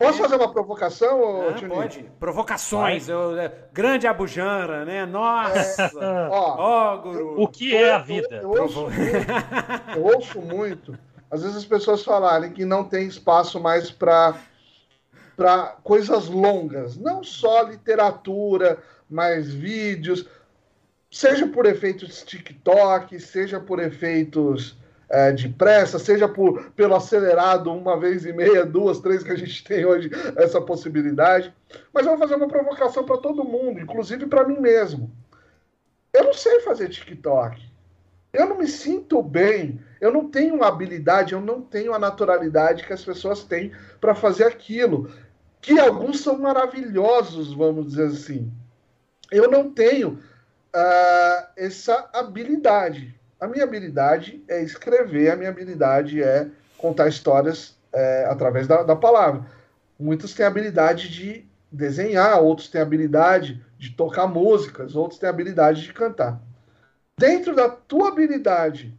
Posso 0.00 0.16
fazer 0.16 0.36
uma 0.36 0.50
provocação, 0.50 1.50
ah, 1.50 1.68
Pode. 1.68 2.10
Provocações. 2.18 3.06
Eu, 3.06 3.38
é, 3.38 3.52
grande 3.70 4.06
Abujamra, 4.06 4.82
né? 4.82 5.04
Nossa! 5.04 5.82
É, 6.00 6.28
ó, 6.30 6.94
oh, 6.94 7.02
guru. 7.02 7.42
O 7.42 7.46
que 7.46 7.76
é 7.76 7.92
a 7.92 7.98
vida? 7.98 8.36
Eu, 8.36 8.54
eu, 8.54 8.62
ouço 8.62 8.80
muito, 8.80 9.94
eu, 9.94 10.02
ouço 10.02 10.40
muito, 10.40 10.98
Às 11.30 11.42
vezes 11.42 11.58
as 11.58 11.64
pessoas 11.66 12.02
falarem 12.02 12.50
que 12.50 12.64
não 12.64 12.82
tem 12.82 13.06
espaço 13.06 13.60
mais 13.60 13.90
para 13.90 14.36
para 15.36 15.76
coisas 15.82 16.28
longas, 16.28 16.96
não 16.96 17.22
só 17.22 17.62
literatura, 17.62 18.78
mais 19.08 19.52
vídeos, 19.52 20.26
seja 21.10 21.46
por 21.46 21.66
efeitos 21.66 22.22
TikTok, 22.22 23.18
seja 23.20 23.58
por 23.60 23.78
efeitos 23.78 24.78
é, 25.10 25.32
de 25.32 25.48
pressa, 25.48 25.98
seja 25.98 26.28
por, 26.28 26.70
pelo 26.70 26.94
acelerado 26.94 27.72
uma 27.72 27.98
vez 27.98 28.24
e 28.24 28.32
meia, 28.32 28.64
duas, 28.64 29.00
três 29.00 29.24
que 29.24 29.32
a 29.32 29.36
gente 29.36 29.62
tem 29.66 29.84
hoje 29.84 30.08
essa 30.36 30.60
possibilidade. 30.60 31.52
Mas 31.92 32.06
eu 32.06 32.12
vou 32.12 32.20
fazer 32.20 32.36
uma 32.36 32.46
provocação 32.46 33.04
para 33.04 33.18
todo 33.18 33.44
mundo, 33.44 33.80
inclusive 33.80 34.26
para 34.26 34.46
mim 34.46 34.60
mesmo. 34.60 35.10
Eu 36.12 36.24
não 36.24 36.32
sei 36.32 36.60
fazer 36.60 36.88
TikTok. 36.88 37.60
Eu 38.32 38.48
não 38.48 38.58
me 38.58 38.68
sinto 38.68 39.20
bem. 39.20 39.80
Eu 40.00 40.12
não 40.12 40.30
tenho 40.30 40.62
a 40.62 40.68
habilidade, 40.68 41.32
eu 41.32 41.40
não 41.40 41.60
tenho 41.60 41.92
a 41.92 41.98
naturalidade 41.98 42.86
que 42.86 42.92
as 42.92 43.04
pessoas 43.04 43.42
têm 43.42 43.72
para 44.00 44.14
fazer 44.14 44.44
aquilo. 44.44 45.10
Que 45.60 45.78
alguns 45.78 46.20
são 46.20 46.38
maravilhosos, 46.38 47.52
vamos 47.52 47.88
dizer 47.88 48.06
assim. 48.06 48.50
Eu 49.30 49.50
não 49.50 49.70
tenho 49.70 50.20
uh, 50.74 51.46
essa 51.56 52.08
habilidade. 52.12 53.19
A 53.40 53.46
minha 53.46 53.64
habilidade 53.64 54.44
é 54.46 54.62
escrever, 54.62 55.30
a 55.30 55.36
minha 55.36 55.48
habilidade 55.48 56.22
é 56.22 56.48
contar 56.76 57.08
histórias 57.08 57.74
é, 57.92 58.26
através 58.28 58.66
da, 58.66 58.82
da 58.82 58.94
palavra. 58.94 59.46
Muitos 59.98 60.34
têm 60.34 60.44
habilidade 60.44 61.08
de 61.08 61.46
desenhar, 61.72 62.40
outros 62.42 62.68
têm 62.68 62.80
habilidade 62.80 63.64
de 63.78 63.90
tocar 63.90 64.26
músicas, 64.26 64.94
outros 64.94 65.18
têm 65.18 65.28
habilidade 65.28 65.82
de 65.82 65.92
cantar. 65.92 66.40
Dentro 67.18 67.54
da 67.54 67.68
tua 67.68 68.08
habilidade, 68.08 68.94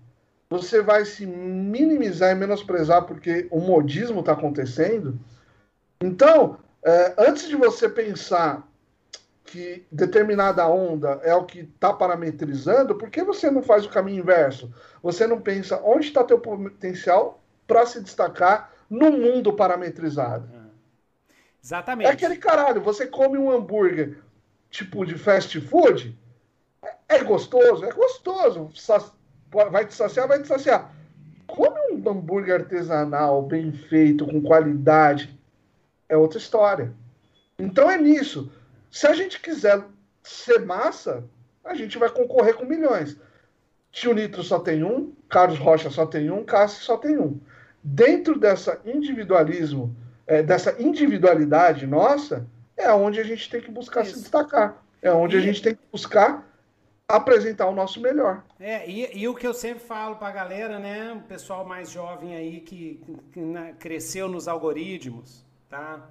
você 0.49 0.81
vai 0.81 1.05
se 1.05 1.25
minimizar 1.25 2.31
e 2.31 2.35
menosprezar 2.35 3.03
porque 3.03 3.47
o 3.51 3.59
modismo 3.59 4.21
está 4.21 4.33
acontecendo. 4.33 5.19
Então, 6.01 6.57
é, 6.83 7.13
antes 7.17 7.47
de 7.47 7.55
você 7.55 7.87
pensar 7.87 8.67
que 9.51 9.85
determinada 9.91 10.65
onda 10.65 11.19
é 11.23 11.35
o 11.35 11.43
que 11.43 11.59
está 11.59 11.91
parametrizando, 11.91 12.95
por 12.95 13.09
que 13.09 13.21
você 13.21 13.51
não 13.51 13.61
faz 13.61 13.85
o 13.85 13.89
caminho 13.89 14.19
inverso? 14.19 14.73
Você 15.03 15.27
não 15.27 15.41
pensa 15.41 15.81
onde 15.83 16.07
está 16.07 16.23
teu 16.23 16.39
potencial 16.39 17.43
para 17.67 17.85
se 17.85 17.99
destacar 17.99 18.71
no 18.89 19.11
mundo 19.11 19.51
parametrizado? 19.51 20.47
Hum. 20.53 20.69
Exatamente. 21.61 22.07
É 22.07 22.13
aquele 22.13 22.37
caralho, 22.37 22.81
você 22.81 23.05
come 23.05 23.37
um 23.37 23.51
hambúrguer 23.51 24.19
tipo 24.69 25.05
de 25.05 25.17
fast 25.17 25.59
food, 25.59 26.17
é, 26.81 27.17
é 27.17 27.23
gostoso, 27.25 27.83
é 27.83 27.91
gostoso, 27.91 28.71
vai 29.69 29.85
te 29.85 29.93
saciar, 29.93 30.29
vai 30.29 30.41
te 30.41 30.47
saciar. 30.47 30.95
Come 31.45 31.77
um 31.91 32.09
hambúrguer 32.09 32.61
artesanal, 32.61 33.43
bem 33.43 33.73
feito, 33.73 34.25
com 34.25 34.41
qualidade, 34.41 35.37
é 36.07 36.15
outra 36.15 36.37
história. 36.37 36.93
Então 37.59 37.91
é 37.91 37.97
nisso. 37.97 38.49
Se 38.91 39.07
a 39.07 39.13
gente 39.13 39.39
quiser 39.39 39.83
ser 40.21 40.59
massa, 40.59 41.23
a 41.63 41.73
gente 41.73 41.97
vai 41.97 42.09
concorrer 42.09 42.53
com 42.55 42.65
milhões. 42.65 43.17
Tio 43.91 44.13
Nitro 44.13 44.43
só 44.43 44.59
tem 44.59 44.83
um, 44.83 45.13
Carlos 45.29 45.57
Rocha 45.57 45.89
só 45.89 46.05
tem 46.05 46.29
um, 46.29 46.43
Cássio 46.43 46.83
só 46.83 46.97
tem 46.97 47.17
um. 47.17 47.39
Dentro 47.83 48.37
dessa 48.37 48.79
individualismo, 48.85 49.95
é, 50.27 50.43
dessa 50.43 50.81
individualidade 50.81 51.87
nossa, 51.87 52.45
é 52.77 52.91
onde 52.91 53.19
a 53.19 53.23
gente 53.23 53.49
tem 53.49 53.61
que 53.61 53.71
buscar 53.71 54.03
Isso. 54.03 54.15
se 54.15 54.21
destacar. 54.21 54.83
É 55.01 55.11
onde 55.11 55.35
e... 55.35 55.39
a 55.39 55.41
gente 55.41 55.61
tem 55.61 55.73
que 55.73 55.81
buscar 55.91 56.47
apresentar 57.07 57.67
o 57.67 57.75
nosso 57.75 57.99
melhor. 57.99 58.43
É, 58.59 58.89
e, 58.89 59.19
e 59.19 59.27
o 59.27 59.35
que 59.35 59.45
eu 59.45 59.53
sempre 59.53 59.83
falo 59.83 60.15
para 60.15 60.29
a 60.29 60.31
galera, 60.31 60.79
né, 60.79 61.11
o 61.13 61.21
pessoal 61.27 61.65
mais 61.65 61.89
jovem 61.89 62.35
aí 62.35 62.61
que, 62.61 63.01
que 63.33 63.39
né, 63.39 63.75
cresceu 63.77 64.29
nos 64.29 64.47
algoritmos, 64.47 65.45
tá? 65.69 66.07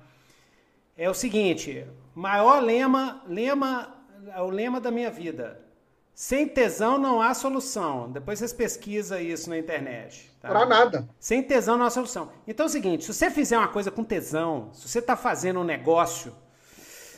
É 0.97 1.09
o 1.09 1.15
seguinte, 1.15 1.87
maior 2.15 2.63
lema, 2.63 3.23
lema, 3.27 3.95
é 4.35 4.41
o 4.41 4.51
lema 4.51 4.81
da 4.81 4.91
minha 4.91 5.11
vida. 5.11 5.61
Sem 6.15 6.47
tesão 6.47 6.99
não 6.99 7.23
há 7.23 7.33
solução. 7.33 8.13
Depois 8.13 8.39
vocês 8.39 8.53
pesquisam 8.53 9.19
isso 9.19 9.49
na 9.49 9.57
internet. 9.57 10.31
Tá? 10.39 10.51
Pra 10.51 10.67
nada. 10.67 11.09
Sem 11.19 11.43
tesão 11.43 11.79
não 11.79 11.87
há 11.87 11.91
solução. 11.91 12.31
Então 12.47 12.67
é 12.67 12.69
o 12.69 12.71
seguinte, 12.71 13.05
se 13.05 13.15
você 13.15 13.31
fizer 13.31 13.57
uma 13.57 13.69
coisa 13.69 13.91
com 13.91 14.05
tesão, 14.05 14.69
se 14.75 14.87
você 14.87 14.99
está 14.99 15.17
fazendo 15.17 15.61
um 15.61 15.65
negócio 15.65 16.35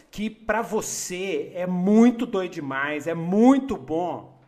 que 0.09 0.31
para 0.31 0.63
você 0.63 1.51
é 1.55 1.67
muito 1.67 2.27
doido 2.27 2.53
demais, 2.53 3.09
é 3.09 3.15
muito 3.15 3.77
bom, 3.77 4.39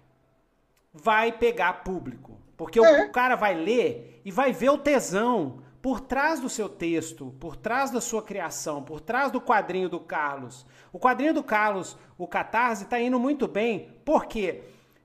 vai 0.92 1.32
pegar 1.32 1.82
público. 1.82 2.38
Porque 2.56 2.78
é. 2.78 3.02
o 3.06 3.10
cara 3.10 3.34
vai 3.34 3.54
ler 3.56 4.20
e 4.24 4.30
vai 4.30 4.52
ver 4.52 4.70
o 4.70 4.78
tesão 4.78 5.63
por 5.84 6.00
trás 6.00 6.40
do 6.40 6.48
seu 6.48 6.66
texto, 6.66 7.34
por 7.38 7.56
trás 7.56 7.90
da 7.90 8.00
sua 8.00 8.22
criação, 8.22 8.82
por 8.82 9.02
trás 9.02 9.30
do 9.30 9.38
quadrinho 9.38 9.86
do 9.86 10.00
Carlos. 10.00 10.64
O 10.90 10.98
quadrinho 10.98 11.34
do 11.34 11.42
Carlos, 11.42 11.94
o 12.16 12.26
Catarse, 12.26 12.84
está 12.84 12.98
indo 12.98 13.20
muito 13.20 13.46
bem, 13.46 13.90
porque 14.02 14.62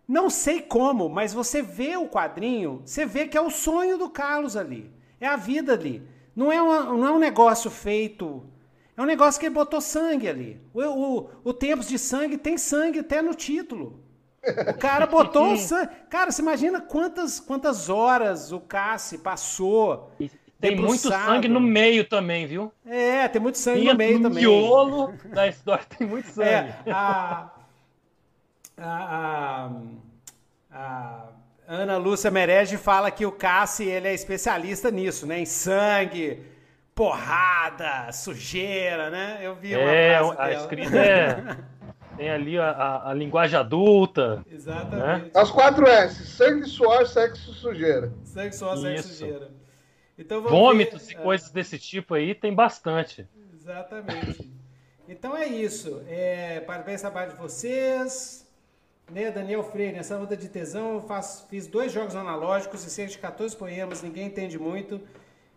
não 0.07 0.29
sei 0.29 0.61
como, 0.61 1.09
mas 1.09 1.33
você 1.33 1.61
vê 1.61 1.97
o 1.97 2.07
quadrinho, 2.07 2.81
você 2.85 3.05
vê 3.05 3.27
que 3.27 3.37
é 3.37 3.41
o 3.41 3.49
sonho 3.49 3.97
do 3.97 4.09
Carlos 4.09 4.55
ali. 4.55 4.89
É 5.19 5.27
a 5.27 5.35
vida 5.35 5.73
ali. 5.73 6.07
Não 6.33 6.49
é, 6.49 6.61
uma, 6.61 6.85
não 6.85 7.05
é 7.05 7.11
um 7.11 7.19
negócio 7.19 7.69
feito. 7.69 8.49
É 8.95 9.01
um 9.01 9.05
negócio 9.05 9.37
que 9.37 9.47
ele 9.47 9.55
botou 9.55 9.81
sangue 9.81 10.29
ali. 10.29 10.61
O, 10.73 10.81
o, 10.81 11.29
o 11.43 11.53
Tempos 11.53 11.89
de 11.89 11.99
Sangue 11.99 12.37
tem 12.37 12.57
sangue 12.57 12.99
até 12.99 13.21
no 13.21 13.35
título. 13.35 14.01
O 14.69 14.77
cara 14.77 15.05
botou 15.05 15.51
o 15.53 15.57
sangue. 15.57 15.91
Cara, 16.09 16.31
você 16.31 16.41
imagina 16.41 16.79
quantas, 16.79 17.37
quantas 17.37 17.89
horas 17.89 18.53
o 18.53 18.61
Cassi 18.61 19.17
passou 19.17 20.09
tem 20.59 20.75
muito 20.75 21.07
sangue 21.07 21.47
no 21.47 21.59
meio 21.59 22.03
também, 22.03 22.45
viu? 22.45 22.71
É, 22.85 23.27
tem 23.27 23.41
muito 23.41 23.57
sangue 23.57 23.85
no 23.85 23.95
meio 23.95 24.19
no 24.19 24.29
também. 24.29 24.43
miolo 24.43 25.13
da 25.25 25.47
história 25.47 25.85
tem 25.97 26.05
muito 26.05 26.27
é, 26.27 26.31
sangue. 26.31 26.73
É, 26.85 26.91
a, 26.91 27.49
a, 28.77 29.71
a, 30.71 31.29
a 31.67 31.75
Ana 31.75 31.97
Lúcia 31.97 32.29
Merege 32.29 32.77
fala 32.77 33.09
que 33.09 33.25
o 33.25 33.31
Cassi 33.31 33.85
ele 33.85 34.09
é 34.09 34.13
especialista 34.13 34.91
nisso, 34.91 35.25
né? 35.25 35.39
Em 35.39 35.45
sangue, 35.45 36.43
porrada, 36.93 38.11
sujeira, 38.11 39.09
né? 39.09 39.39
Eu 39.41 39.55
vi 39.55 39.77
uma 39.77 39.91
é, 39.91 40.19
a 40.37 40.51
escrita 40.51 40.97
é. 40.97 41.57
Tem 42.17 42.29
ali 42.29 42.59
a, 42.59 42.69
a, 42.69 43.11
a, 43.11 43.13
linguagem 43.13 43.57
adulta. 43.57 44.43
Exatamente. 44.51 45.23
Né? 45.23 45.31
As 45.33 45.49
quatro 45.49 45.87
S: 45.87 46.27
sangue, 46.27 46.65
suor, 46.65 47.07
sexo 47.07 47.53
sujeira. 47.53 48.11
Sangue, 48.25 48.53
suor, 48.53 48.77
sexo 48.77 49.07
sujeira. 49.07 49.58
Então, 50.19 50.41
Vômitos 50.41 51.07
ver, 51.07 51.13
e 51.13 51.15
é... 51.15 51.21
coisas 51.21 51.49
desse 51.49 51.79
tipo 51.79 52.13
aí 52.13 52.35
tem 52.35 52.53
bastante. 52.53 53.25
Exatamente. 53.53 54.51
Então 55.07 55.35
é 55.35 55.47
isso. 55.47 56.03
É, 56.07 56.59
parabéns 56.59 57.01
trabalho 57.01 57.31
de 57.31 57.37
vocês. 57.37 58.45
Né, 59.09 59.31
Daniel 59.31 59.63
Freire, 59.63 59.93
nessa 59.93 60.15
luta 60.17 60.37
de 60.37 60.47
tesão, 60.49 60.95
eu 60.95 61.23
fiz 61.49 61.65
dois 61.65 61.91
jogos 61.91 62.15
analógicos 62.15 62.85
e 62.85 62.91
cerca 62.91 63.11
de 63.11 63.17
14 63.17 63.57
poemas, 63.57 64.03
ninguém 64.03 64.27
entende 64.27 64.59
muito, 64.59 65.01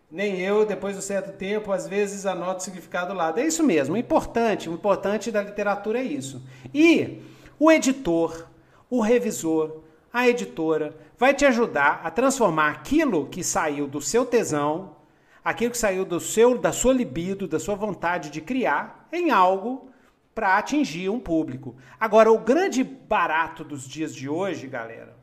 nem 0.09 0.39
eu, 0.41 0.65
depois 0.65 0.95
de 0.95 0.99
um 0.99 1.03
certo 1.03 1.37
tempo, 1.37 1.71
às 1.71 1.87
vezes 1.87 2.25
anoto 2.25 2.61
o 2.61 2.63
significado 2.63 3.13
lá. 3.13 3.31
É 3.37 3.45
isso 3.45 3.61
mesmo, 3.61 3.93
o 3.93 3.97
importante, 3.97 4.67
o 4.67 4.73
importante 4.73 5.29
da 5.29 5.43
literatura 5.43 5.99
é 5.99 6.03
isso. 6.03 6.41
E 6.73 7.21
o 7.59 7.71
editor, 7.71 8.47
o 8.89 9.01
revisor, 9.01 9.83
a 10.11 10.27
editora, 10.27 10.95
vai 11.23 11.33
te 11.33 11.45
ajudar 11.45 12.01
a 12.03 12.11
transformar 12.11 12.69
aquilo 12.69 13.27
que 13.27 13.45
saiu 13.45 13.87
do 13.87 14.01
seu 14.01 14.25
tesão, 14.25 14.97
aquilo 15.41 15.71
que 15.71 15.77
saiu 15.77 16.03
do 16.03 16.19
seu, 16.19 16.57
da 16.57 16.73
sua 16.73 16.91
libido, 16.91 17.47
da 17.47 17.61
sua 17.61 17.75
vontade 17.75 18.29
de 18.29 18.41
criar, 18.41 19.07
em 19.09 19.31
algo 19.31 19.87
para 20.35 20.57
atingir 20.57 21.07
um 21.07 21.21
público. 21.21 21.77
Agora, 21.97 22.29
o 22.29 22.39
grande 22.39 22.83
barato 22.83 23.63
dos 23.63 23.87
dias 23.87 24.13
de 24.13 24.27
hoje, 24.27 24.67
galera, 24.67 25.15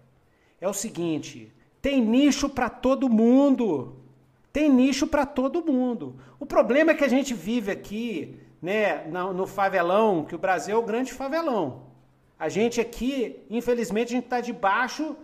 é 0.58 0.66
o 0.66 0.72
seguinte: 0.72 1.52
tem 1.82 2.00
nicho 2.00 2.48
para 2.48 2.70
todo 2.70 3.06
mundo. 3.06 3.96
Tem 4.50 4.70
nicho 4.70 5.06
para 5.06 5.26
todo 5.26 5.70
mundo. 5.70 6.16
O 6.38 6.46
problema 6.46 6.92
é 6.92 6.94
que 6.94 7.04
a 7.04 7.08
gente 7.08 7.34
vive 7.34 7.70
aqui, 7.70 8.40
né, 8.62 9.06
no, 9.06 9.34
no 9.34 9.46
favelão, 9.46 10.24
que 10.24 10.34
o 10.34 10.38
Brasil 10.38 10.74
é 10.76 10.78
o 10.78 10.82
grande 10.82 11.12
favelão. 11.12 11.82
A 12.38 12.48
gente 12.48 12.80
aqui, 12.80 13.44
infelizmente, 13.50 14.08
a 14.08 14.16
gente 14.16 14.24
está 14.24 14.40
debaixo 14.40 15.14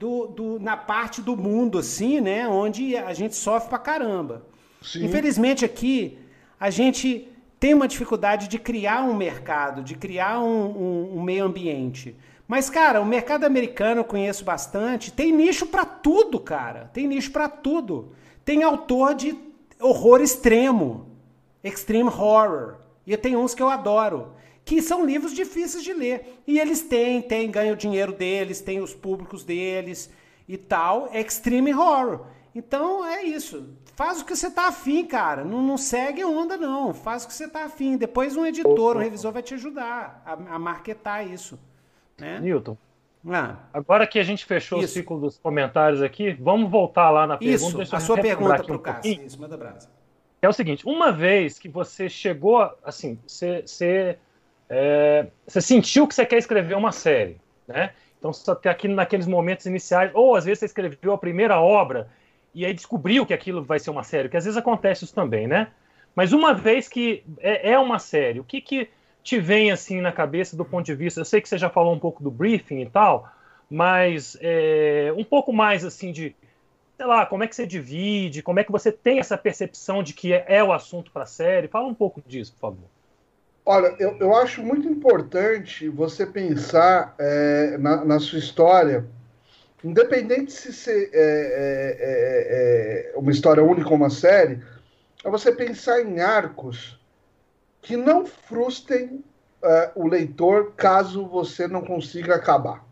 do, 0.00 0.26
do, 0.28 0.58
na 0.58 0.78
parte 0.78 1.20
do 1.20 1.36
mundo, 1.36 1.78
assim, 1.78 2.22
né, 2.22 2.48
onde 2.48 2.96
a 2.96 3.12
gente 3.12 3.36
sofre 3.36 3.68
pra 3.68 3.78
caramba. 3.78 4.46
Sim. 4.80 5.04
Infelizmente 5.04 5.62
aqui, 5.62 6.18
a 6.58 6.70
gente 6.70 7.28
tem 7.58 7.74
uma 7.74 7.86
dificuldade 7.86 8.48
de 8.48 8.58
criar 8.58 9.02
um 9.02 9.14
mercado, 9.14 9.82
de 9.82 9.94
criar 9.94 10.40
um, 10.40 10.70
um, 10.70 11.18
um 11.18 11.22
meio 11.22 11.44
ambiente. 11.44 12.16
Mas, 12.48 12.70
cara, 12.70 13.02
o 13.02 13.04
mercado 13.04 13.44
americano 13.44 14.00
eu 14.00 14.04
conheço 14.04 14.42
bastante. 14.42 15.12
Tem 15.12 15.30
nicho 15.30 15.66
para 15.66 15.84
tudo, 15.84 16.40
cara. 16.40 16.90
Tem 16.94 17.06
nicho 17.06 17.30
para 17.30 17.50
tudo. 17.50 18.12
Tem 18.42 18.62
autor 18.62 19.14
de 19.14 19.38
horror 19.78 20.22
extremo, 20.22 21.08
extreme 21.62 22.08
horror. 22.08 22.76
E 23.06 23.14
tem 23.18 23.36
uns 23.36 23.54
que 23.54 23.62
eu 23.62 23.68
adoro, 23.68 24.32
que 24.70 24.80
são 24.80 25.04
livros 25.04 25.34
difíceis 25.34 25.82
de 25.82 25.92
ler. 25.92 26.40
E 26.46 26.60
eles 26.60 26.80
têm, 26.80 27.20
têm, 27.20 27.50
ganham 27.50 27.74
o 27.74 27.76
dinheiro 27.76 28.12
deles, 28.12 28.60
têm 28.60 28.80
os 28.80 28.94
públicos 28.94 29.42
deles 29.42 30.08
e 30.48 30.56
tal. 30.56 31.10
Extreme 31.12 31.74
horror. 31.74 32.20
Então 32.54 33.04
é 33.04 33.24
isso. 33.24 33.74
Faz 33.96 34.20
o 34.20 34.24
que 34.24 34.36
você 34.36 34.48
tá 34.48 34.68
afim, 34.68 35.04
cara. 35.04 35.42
Não, 35.42 35.60
não 35.60 35.76
segue 35.76 36.24
onda, 36.24 36.56
não. 36.56 36.94
Faz 36.94 37.24
o 37.24 37.26
que 37.26 37.34
você 37.34 37.48
tá 37.48 37.64
afim. 37.64 37.96
Depois 37.96 38.36
um 38.36 38.46
editor, 38.46 38.96
um 38.96 39.00
revisor 39.00 39.32
vai 39.32 39.42
te 39.42 39.54
ajudar 39.54 40.22
a, 40.24 40.54
a 40.54 40.58
marketar 40.58 41.26
isso. 41.26 41.58
Né? 42.16 42.38
Newton. 42.38 42.78
Ah. 43.28 43.56
Agora 43.74 44.06
que 44.06 44.20
a 44.20 44.22
gente 44.22 44.46
fechou 44.46 44.78
isso. 44.78 44.86
o 44.86 44.88
ciclo 44.92 45.20
dos 45.20 45.36
comentários 45.36 46.00
aqui, 46.00 46.32
vamos 46.34 46.70
voltar 46.70 47.10
lá 47.10 47.26
na 47.26 47.36
pergunta. 47.36 47.82
Isso, 47.82 47.96
a 47.96 47.98
sua 47.98 48.18
pergunta 48.18 48.62
para 48.62 48.76
o 48.76 48.78
Cássio. 48.78 49.20
Um 49.20 49.26
isso, 49.26 49.40
manda 49.40 49.56
brasa. 49.56 49.90
É 50.40 50.48
o 50.48 50.52
seguinte, 50.52 50.86
uma 50.86 51.10
vez 51.10 51.58
que 51.58 51.68
você 51.68 52.08
chegou, 52.08 52.72
assim, 52.84 53.18
você, 53.26 53.64
é, 54.70 55.26
você 55.44 55.60
sentiu 55.60 56.06
que 56.06 56.14
você 56.14 56.24
quer 56.24 56.38
escrever 56.38 56.76
uma 56.76 56.92
série, 56.92 57.38
né? 57.66 57.92
Então 58.16 58.32
você 58.32 58.52
está 58.52 58.70
aqui 58.70 58.86
naqueles 58.86 59.26
momentos 59.26 59.66
iniciais, 59.66 60.12
ou 60.14 60.36
às 60.36 60.44
vezes 60.44 60.60
você 60.60 60.66
escreveu 60.66 61.12
a 61.12 61.18
primeira 61.18 61.60
obra 61.60 62.08
e 62.54 62.64
aí 62.64 62.72
descobriu 62.72 63.26
que 63.26 63.34
aquilo 63.34 63.64
vai 63.64 63.80
ser 63.80 63.90
uma 63.90 64.04
série, 64.04 64.28
que 64.28 64.36
às 64.36 64.44
vezes 64.44 64.56
acontece 64.56 65.04
isso 65.04 65.14
também, 65.14 65.48
né? 65.48 65.68
Mas 66.14 66.32
uma 66.32 66.54
vez 66.54 66.88
que 66.88 67.24
é, 67.38 67.72
é 67.72 67.78
uma 67.78 67.98
série, 67.98 68.38
o 68.38 68.44
que, 68.44 68.60
que 68.60 68.88
te 69.24 69.38
vem 69.40 69.72
assim 69.72 70.00
na 70.00 70.12
cabeça 70.12 70.56
do 70.56 70.64
ponto 70.64 70.86
de 70.86 70.94
vista? 70.94 71.20
Eu 71.20 71.24
sei 71.24 71.40
que 71.40 71.48
você 71.48 71.58
já 71.58 71.68
falou 71.68 71.92
um 71.92 71.98
pouco 71.98 72.22
do 72.22 72.30
briefing 72.30 72.80
e 72.80 72.86
tal, 72.86 73.28
mas 73.68 74.36
é, 74.40 75.12
um 75.16 75.24
pouco 75.24 75.52
mais 75.52 75.84
assim 75.84 76.12
de, 76.12 76.34
sei 76.96 77.06
lá, 77.06 77.26
como 77.26 77.42
é 77.42 77.48
que 77.48 77.56
você 77.56 77.66
divide, 77.66 78.42
como 78.42 78.60
é 78.60 78.64
que 78.64 78.72
você 78.72 78.92
tem 78.92 79.18
essa 79.18 79.36
percepção 79.36 80.02
de 80.02 80.12
que 80.12 80.32
é, 80.32 80.44
é 80.46 80.62
o 80.62 80.72
assunto 80.72 81.10
para 81.10 81.24
a 81.24 81.26
série? 81.26 81.66
Fala 81.66 81.88
um 81.88 81.94
pouco 81.94 82.22
disso, 82.26 82.52
por 82.52 82.60
favor. 82.60 82.99
Olha, 83.64 83.94
eu, 83.98 84.16
eu 84.18 84.34
acho 84.34 84.62
muito 84.62 84.88
importante 84.88 85.88
você 85.88 86.26
pensar 86.26 87.14
é, 87.18 87.76
na, 87.78 88.04
na 88.04 88.18
sua 88.18 88.38
história 88.38 89.06
independente 89.82 90.52
se 90.52 90.72
ser 90.72 91.10
é, 91.12 91.18
é, 91.18 91.96
é, 92.00 93.12
é, 93.14 93.18
uma 93.18 93.30
história 93.30 93.62
única 93.62 93.88
ou 93.88 93.96
uma 93.96 94.10
série, 94.10 94.62
é 95.24 95.30
você 95.30 95.52
pensar 95.52 96.02
em 96.02 96.20
arcos 96.20 96.98
que 97.80 97.96
não 97.96 98.26
frustrem 98.26 99.24
é, 99.62 99.90
o 99.94 100.06
leitor 100.06 100.72
caso 100.76 101.26
você 101.26 101.66
não 101.66 101.82
consiga 101.82 102.34
acabar. 102.34 102.84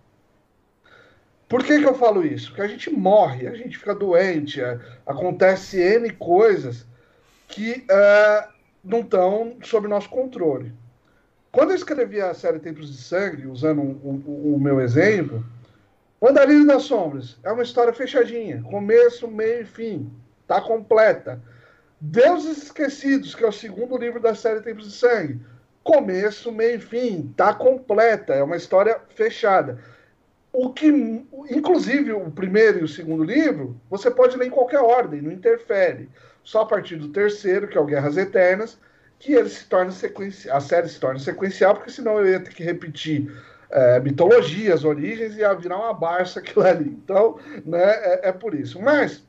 Por 1.49 1.65
que, 1.65 1.79
que 1.79 1.87
eu 1.87 1.95
falo 1.95 2.27
isso? 2.27 2.49
Porque 2.49 2.63
a 2.63 2.69
gente 2.69 2.91
morre, 2.91 3.47
a 3.47 3.55
gente 3.55 3.79
fica 3.79 3.95
doente, 3.95 4.61
é, 4.61 4.79
acontece 5.07 5.81
N 5.81 6.11
coisas 6.13 6.87
que 7.47 7.87
não 8.83 9.01
estão 9.01 9.57
sob 9.63 9.89
nosso 9.89 10.09
controle. 10.09 10.73
Quando 11.51 11.71
eu 11.71 11.77
escrevi 11.77 12.21
a 12.21 12.35
série 12.35 12.59
Tempos 12.59 12.91
de 12.91 13.03
Sangue, 13.03 13.47
usando 13.47 13.81
o 13.83 14.59
meu 14.61 14.81
exemplo, 14.81 15.45
o 16.21 16.29
Andarilho 16.29 16.67
das 16.67 16.83
Sombras 16.83 17.37
é 17.43 17.51
uma 17.51 17.63
história 17.63 17.93
fechadinha, 17.93 18.63
começo, 18.63 19.29
meio 19.29 19.63
e 19.63 19.65
fim, 19.65 20.11
tá 20.47 20.61
completa. 20.61 21.41
Deuses 22.01 22.65
Esquecidos, 22.65 23.35
que 23.35 23.45
é 23.45 23.49
o 23.49 23.53
segundo 23.53 23.97
livro 23.97 24.21
da 24.21 24.35
série 24.35 24.61
Tempos 24.61 24.87
de 24.87 24.93
Sangue, 24.93 25.41
começo, 25.83 26.53
meio 26.53 26.77
e 26.77 26.81
fim, 26.81 27.33
tá 27.37 27.55
completa, 27.55 28.35
é 28.35 28.43
uma 28.43 28.57
história 28.57 29.01
fechada. 29.15 29.79
O 30.61 30.73
que, 30.73 30.89
inclusive, 31.51 32.11
o 32.11 32.33
primeiro 32.33 32.81
e 32.81 32.83
o 32.83 32.89
segundo 32.89 33.23
livro, 33.23 33.81
você 33.89 34.11
pode 34.11 34.37
ler 34.37 34.49
em 34.49 34.51
qualquer 34.51 34.81
ordem, 34.81 35.23
não 35.23 35.31
interfere. 35.31 36.11
Só 36.43 36.63
a 36.63 36.67
partir 36.67 36.97
do 36.97 37.11
terceiro, 37.11 37.69
que 37.69 37.79
é 37.79 37.81
o 37.81 37.85
Guerras 37.85 38.17
Eternas, 38.17 38.77
que 39.21 39.35
ele 39.35 39.49
se 39.49 39.67
torna 39.67 39.93
sequencial, 39.93 40.57
a 40.57 40.61
série 40.61 40.89
se 40.89 40.99
torna 40.99 41.21
sequencial, 41.21 41.77
porque 41.77 41.93
senão 41.93 42.19
eu 42.19 42.27
ia 42.27 42.41
ter 42.41 42.53
que 42.53 42.65
repetir 42.65 43.33
é, 43.71 44.01
mitologia, 44.01 44.75
as 44.75 44.83
origens, 44.83 45.37
ia 45.37 45.55
virar 45.55 45.77
uma 45.77 45.95
Barça 45.95 46.41
aquilo 46.41 46.67
ali. 46.67 46.89
Então, 47.05 47.39
né, 47.65 47.85
é, 47.85 48.31
é 48.31 48.33
por 48.33 48.53
isso. 48.53 48.83
Mas, 48.83 49.23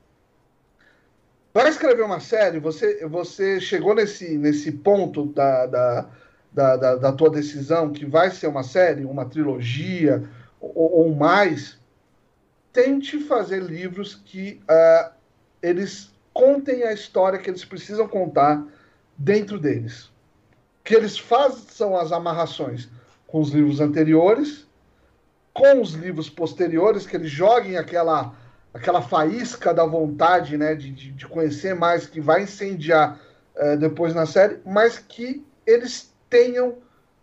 para 1.53 1.69
escrever 1.69 2.01
uma 2.01 2.19
série, 2.19 2.57
você, 2.57 3.05
você 3.05 3.61
chegou 3.61 3.93
nesse, 3.93 4.35
nesse 4.35 4.71
ponto 4.71 5.27
da, 5.27 5.67
da, 5.67 6.09
da, 6.51 6.75
da, 6.75 6.95
da 6.95 7.11
tua 7.11 7.29
decisão 7.29 7.91
que 7.91 8.03
vai 8.03 8.31
ser 8.31 8.47
uma 8.47 8.63
série, 8.63 9.05
uma 9.05 9.25
trilogia 9.25 10.27
ou, 10.59 10.99
ou 10.99 11.15
mais, 11.15 11.79
tente 12.71 13.19
fazer 13.19 13.61
livros 13.61 14.15
que 14.15 14.61
uh, 14.63 15.11
eles 15.61 16.11
contem 16.33 16.83
a 16.83 16.93
história 16.93 17.39
que 17.39 17.49
eles 17.49 17.65
precisam 17.65 18.07
contar 18.07 18.65
dentro 19.17 19.59
deles. 19.59 20.09
Que 20.83 20.95
eles 20.95 21.17
façam 21.17 21.95
as 21.95 22.11
amarrações 22.11 22.89
com 23.27 23.39
os 23.41 23.51
livros 23.51 23.79
anteriores, 23.79 24.67
com 25.53 25.81
os 25.81 25.93
livros 25.93 26.29
posteriores, 26.29 27.05
que 27.05 27.15
eles 27.15 27.29
joguem 27.29 27.77
aquela, 27.77 28.33
aquela 28.73 29.01
faísca 29.01 29.73
da 29.73 29.85
vontade 29.85 30.57
né, 30.57 30.73
de, 30.73 30.91
de, 30.91 31.27
conhecer 31.27 31.75
mais, 31.75 32.07
que 32.07 32.21
vai 32.21 32.43
incendiar 32.43 33.19
é, 33.55 33.75
depois 33.75 34.15
na 34.15 34.25
série, 34.25 34.59
mas 34.65 34.97
que 34.97 35.45
eles 35.65 36.13
tenham 36.29 36.77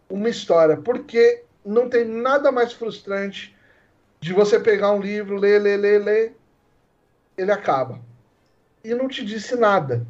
uma 0.09 0.28
história, 0.28 0.76
porque 0.76 1.45
não 1.66 1.88
tem 1.88 2.04
nada 2.04 2.52
mais 2.52 2.72
frustrante 2.72 3.54
de 4.20 4.32
você 4.32 4.58
pegar 4.58 4.92
um 4.92 5.00
livro, 5.00 5.36
ler, 5.36 5.60
ler, 5.60 5.76
ler, 5.76 6.02
ler, 6.02 6.36
ele 7.36 7.50
acaba. 7.50 8.00
E 8.82 8.94
não 8.94 9.08
te 9.08 9.24
disse 9.24 9.56
nada. 9.56 10.06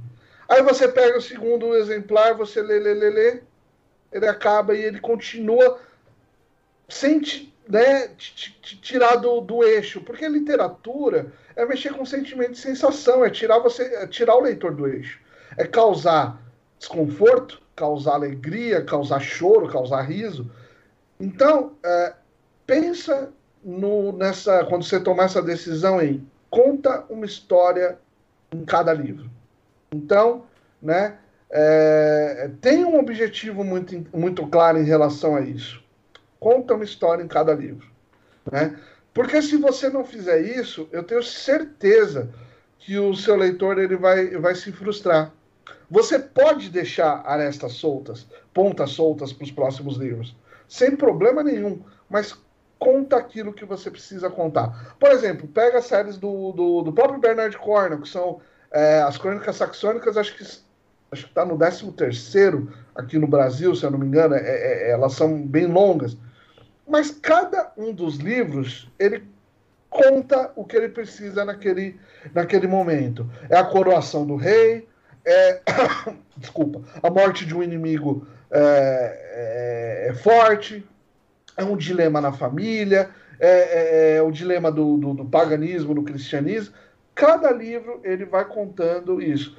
Aí 0.49 0.63
você 0.63 0.87
pega 0.87 1.19
o 1.19 1.23
segundo 1.23 1.75
exemplar, 1.75 2.35
você 2.35 2.63
lê, 2.63 2.79
lê, 2.79 2.95
lê, 2.95 3.11
lê, 3.11 3.43
ele 4.13 4.27
acaba 4.27 4.75
e 4.75 4.83
ele 4.83 5.01
continua 5.01 5.81
sem 6.89 7.21
te, 7.21 7.53
né, 7.69 8.09
te, 8.09 8.53
te 8.61 8.81
tirar 8.81 9.17
do, 9.17 9.41
do 9.41 9.65
eixo, 9.65 10.01
porque 10.03 10.29
literatura 10.29 11.33
é 11.57 11.65
mexer 11.65 11.93
com 11.93 12.05
sentimento 12.05 12.53
de 12.53 12.59
sensação, 12.59 13.25
é 13.25 13.31
tirar 13.31 13.59
você, 13.59 13.83
é 13.83 14.07
tirar 14.07 14.37
o 14.37 14.43
leitor 14.43 14.75
do 14.75 14.87
eixo, 14.87 15.19
é 15.57 15.67
causar 15.67 16.41
desconforto, 16.79 17.61
causar 17.75 18.15
alegria, 18.15 18.85
causar 18.85 19.21
choro, 19.21 19.69
causar 19.69 20.03
riso. 20.03 20.51
Então, 21.19 21.73
é, 21.85 22.15
pensa 22.67 23.33
no, 23.65 24.13
nessa 24.13 24.65
quando 24.65 24.85
você 24.85 25.01
tomar 25.01 25.25
essa 25.25 25.43
decisão 25.43 26.01
em 26.01 26.27
conta 26.51 27.05
uma 27.09 27.27
história 27.27 27.99
em 28.53 28.65
cada 28.65 28.93
livro. 28.93 29.31
Então, 29.93 30.45
né, 30.81 31.19
é, 31.51 32.51
tem 32.61 32.85
um 32.85 32.99
objetivo 32.99 33.65
muito, 33.65 34.07
muito 34.17 34.47
claro 34.47 34.79
em 34.79 34.85
relação 34.85 35.37
a 35.37 35.41
isso. 35.41 35.83
Conta 36.39 36.75
uma 36.75 36.85
história 36.85 37.23
em 37.23 37.29
cada 37.29 37.55
livro. 37.55 37.89
Né? 38.51 38.79
Porque 39.13 39.41
se 39.41 39.57
você 39.57 39.89
não 39.89 40.05
fizer 40.05 40.41
isso, 40.41 40.89
eu 40.93 41.03
tenho 41.03 41.23
certeza 41.23 42.31
que 42.79 42.99
o 42.99 43.15
seu 43.15 43.35
leitor 43.37 43.79
ele 43.79 43.97
vai, 43.97 44.29
vai 44.37 44.55
se 44.55 44.71
frustrar. 44.71 45.33
Você 45.91 46.19
pode 46.19 46.69
deixar 46.69 47.23
arestas 47.25 47.73
soltas, 47.73 48.27
pontas 48.53 48.91
soltas 48.91 49.33
para 49.33 49.45
os 49.45 49.51
próximos 49.51 49.97
livros, 49.97 50.37
sem 50.69 50.97
problema 50.97 51.43
nenhum, 51.43 51.83
mas 52.09 52.37
conta 52.79 53.17
aquilo 53.17 53.53
que 53.53 53.65
você 53.65 53.91
precisa 53.91 54.29
contar. 54.29 54.97
Por 54.99 55.11
exemplo, 55.11 55.49
pega 55.49 55.79
as 55.79 55.87
séries 55.87 56.17
do, 56.17 56.53
do, 56.53 56.83
do 56.83 56.93
próprio 56.93 57.21
Bernard 57.21 57.57
Cornwell, 57.59 58.03
que 58.03 58.09
são 58.09 58.41
é, 58.71 59.01
as 59.01 59.17
Crônicas 59.17 59.57
Saxônicas, 59.57 60.17
acho 60.17 60.37
que 60.37 60.45
acho 61.13 61.25
que 61.25 61.31
está 61.31 61.45
no 61.45 61.57
13 61.57 61.93
terceiro 61.93 62.73
aqui 62.95 63.19
no 63.19 63.27
Brasil, 63.27 63.75
se 63.75 63.85
eu 63.85 63.91
não 63.91 63.99
me 63.99 64.07
engano, 64.07 64.35
é, 64.35 64.41
é, 64.41 64.91
elas 64.91 65.13
são 65.15 65.41
bem 65.41 65.67
longas. 65.67 66.17
Mas 66.87 67.11
cada 67.11 67.73
um 67.77 67.93
dos 67.93 68.17
livros, 68.17 68.91
ele 68.99 69.25
conta 69.89 70.53
o 70.55 70.65
que 70.65 70.77
ele 70.77 70.89
precisa 70.89 71.45
naquele, 71.45 71.99
naquele 72.35 72.67
momento. 72.67 73.29
É 73.49 73.57
a 73.57 73.65
coroação 73.65 74.27
do 74.27 74.37
rei, 74.37 74.87
é 75.27 75.61
desculpa, 76.39 76.83
a 77.03 77.11
morte 77.11 77.45
de 77.45 77.55
um 77.55 77.63
inimigo 77.63 78.27
é, 78.51 80.07
é, 80.07 80.09
é 80.11 80.15
forte, 80.15 80.87
é 81.57 81.65
um 81.65 81.77
dilema 81.77 82.21
na 82.21 82.33
família, 82.33 83.11
é, 83.39 83.49
é, 83.49 84.17
é 84.17 84.23
o 84.23 84.31
dilema 84.31 84.71
do, 84.71 84.97
do, 84.97 85.15
do, 85.15 85.25
paganismo, 85.25 85.95
do 85.95 86.03
cristianismo. 86.03 86.75
Cada 87.15 87.51
livro 87.51 88.01
ele 88.05 88.25
vai 88.25 88.45
contando 88.45 89.21
isso. 89.21 89.57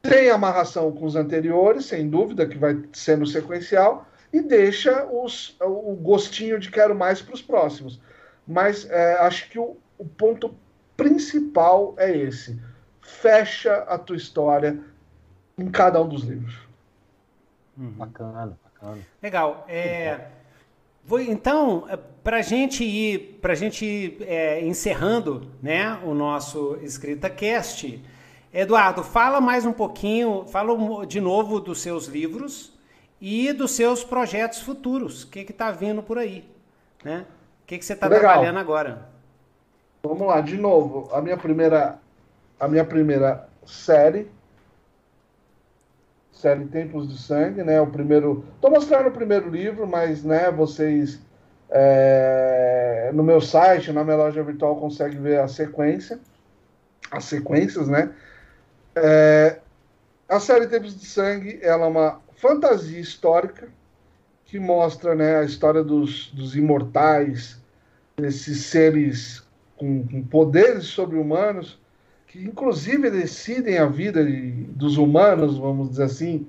Tem 0.00 0.30
amarração 0.30 0.92
com 0.92 1.04
os 1.04 1.16
anteriores, 1.16 1.86
sem 1.86 2.08
dúvida, 2.08 2.46
que 2.46 2.58
vai 2.58 2.80
sendo 2.92 3.26
sequencial, 3.26 4.06
e 4.32 4.40
deixa 4.40 5.04
os, 5.06 5.56
o 5.60 5.94
gostinho 5.94 6.58
de 6.58 6.70
quero 6.70 6.94
mais 6.94 7.20
para 7.20 7.34
os 7.34 7.42
próximos. 7.42 8.00
Mas 8.46 8.90
acho 9.20 9.48
que 9.50 9.58
o, 9.58 9.76
o 9.98 10.04
ponto 10.04 10.54
principal 10.96 11.94
é 11.98 12.16
esse. 12.16 12.60
Fecha 13.00 13.74
a 13.88 13.96
tua 13.98 14.16
história 14.16 14.80
em 15.58 15.70
cada 15.70 16.00
um 16.00 16.08
dos 16.08 16.22
livros. 16.22 16.54
Uhum. 17.76 17.90
Bacana, 17.92 18.58
bacana. 18.64 18.98
Legal. 19.22 19.64
É, 19.68 20.28
vou, 21.04 21.20
então, 21.20 21.86
é, 21.88 21.96
para 21.96 22.42
gente 22.42 22.84
ir, 22.84 23.38
para 23.40 23.54
gente 23.54 23.84
ir 23.84 24.22
é, 24.22 24.64
encerrando, 24.64 25.50
né, 25.62 25.98
o 26.04 26.14
nosso 26.14 26.78
escrita 26.82 27.28
cast, 27.30 28.02
Eduardo, 28.52 29.02
fala 29.02 29.40
mais 29.40 29.64
um 29.64 29.72
pouquinho, 29.72 30.44
fala 30.46 31.06
de 31.06 31.20
novo 31.20 31.58
dos 31.58 31.80
seus 31.80 32.06
livros 32.06 32.72
e 33.18 33.50
dos 33.52 33.70
seus 33.70 34.04
projetos 34.04 34.60
futuros. 34.60 35.22
O 35.22 35.30
que 35.30 35.40
está 35.40 35.70
vindo 35.70 36.02
por 36.02 36.18
aí, 36.18 36.44
né? 37.02 37.24
O 37.62 37.66
que, 37.66 37.78
que 37.78 37.84
você 37.84 37.94
está 37.94 38.10
trabalhando 38.10 38.58
agora? 38.58 39.08
Vamos 40.02 40.26
lá, 40.26 40.42
de 40.42 40.58
novo, 40.58 41.08
a 41.14 41.22
minha 41.22 41.36
primeira, 41.36 41.98
a 42.60 42.68
minha 42.68 42.84
primeira 42.84 43.48
série 43.64 44.28
série 46.42 46.66
Tempos 46.66 47.08
de 47.08 47.16
Sangue, 47.16 47.62
né? 47.62 47.80
O 47.80 47.86
primeiro. 47.86 48.44
Tô 48.60 48.68
mostrando 48.68 49.08
o 49.08 49.12
primeiro 49.12 49.48
livro, 49.48 49.86
mas 49.86 50.24
né, 50.24 50.50
vocês 50.50 51.20
é, 51.70 53.12
no 53.14 53.22
meu 53.22 53.40
site, 53.40 53.92
na 53.92 54.02
minha 54.02 54.16
loja 54.16 54.42
virtual, 54.42 54.76
conseguem 54.76 55.20
ver 55.22 55.38
a 55.38 55.46
sequência, 55.46 56.18
as 57.12 57.24
sequências, 57.24 57.86
né? 57.86 58.12
É, 58.96 59.60
a 60.28 60.40
série 60.40 60.66
Tempos 60.66 60.98
de 60.98 61.06
Sangue, 61.06 61.60
ela 61.62 61.86
é 61.86 61.88
uma 61.88 62.20
fantasia 62.34 62.98
histórica 62.98 63.68
que 64.44 64.58
mostra, 64.58 65.14
né, 65.14 65.38
a 65.38 65.44
história 65.44 65.82
dos, 65.82 66.30
dos 66.32 66.56
imortais, 66.56 67.58
esses 68.18 68.66
seres 68.66 69.42
com, 69.76 70.06
com 70.06 70.22
poderes 70.24 70.84
sobre-humanos 70.84 71.81
que 72.32 72.42
inclusive 72.42 73.10
decidem 73.10 73.76
a 73.76 73.84
vida 73.84 74.24
de, 74.24 74.50
dos 74.64 74.96
humanos, 74.96 75.58
vamos 75.58 75.90
dizer 75.90 76.04
assim, 76.04 76.46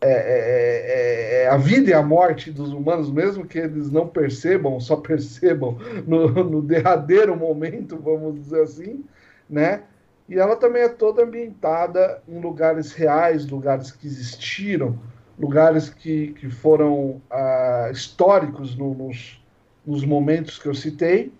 é, 0.00 0.08
é, 0.08 0.12
é, 0.12 1.42
é, 1.42 1.48
a 1.48 1.56
vida 1.56 1.90
e 1.90 1.92
a 1.92 2.00
morte 2.00 2.52
dos 2.52 2.72
humanos, 2.72 3.10
mesmo 3.10 3.44
que 3.44 3.58
eles 3.58 3.90
não 3.90 4.06
percebam, 4.06 4.78
só 4.78 4.94
percebam 5.02 5.76
no, 6.06 6.28
no, 6.44 6.62
derradeiro 6.62 7.36
momento, 7.36 7.98
vamos 7.98 8.40
dizer 8.40 8.62
assim, 8.62 9.04
né? 9.48 9.82
E 10.28 10.38
ela 10.38 10.54
também 10.54 10.82
é 10.82 10.88
toda 10.88 11.24
ambientada 11.24 12.22
em 12.28 12.40
lugares 12.40 12.92
reais, 12.92 13.44
lugares 13.48 13.90
que 13.90 14.06
existiram, 14.06 14.96
lugares 15.36 15.90
que, 15.90 16.28
que 16.34 16.48
foram 16.48 17.20
ah, 17.28 17.88
históricos 17.90 18.76
no, 18.76 18.94
nos, 18.94 19.44
nos 19.84 20.04
momentos 20.04 20.56
que 20.56 20.68
eu 20.68 20.74
citei, 20.74 21.32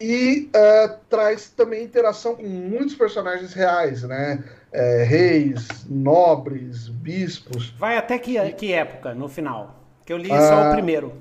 e 0.00 0.48
uh, 0.56 0.96
traz 1.10 1.50
também 1.50 1.84
interação 1.84 2.34
com 2.34 2.46
muitos 2.46 2.94
personagens 2.94 3.52
reais, 3.52 4.02
né? 4.02 4.42
É, 4.72 5.02
reis, 5.02 5.68
nobres, 5.88 6.88
bispos. 6.88 7.74
Vai 7.76 7.98
até 7.98 8.18
que, 8.18 8.40
que 8.52 8.72
época, 8.72 9.12
no 9.12 9.28
final? 9.28 9.84
Que 10.06 10.12
eu 10.12 10.16
li 10.16 10.30
uh, 10.30 10.38
só 10.38 10.68
o 10.68 10.72
primeiro. 10.72 11.12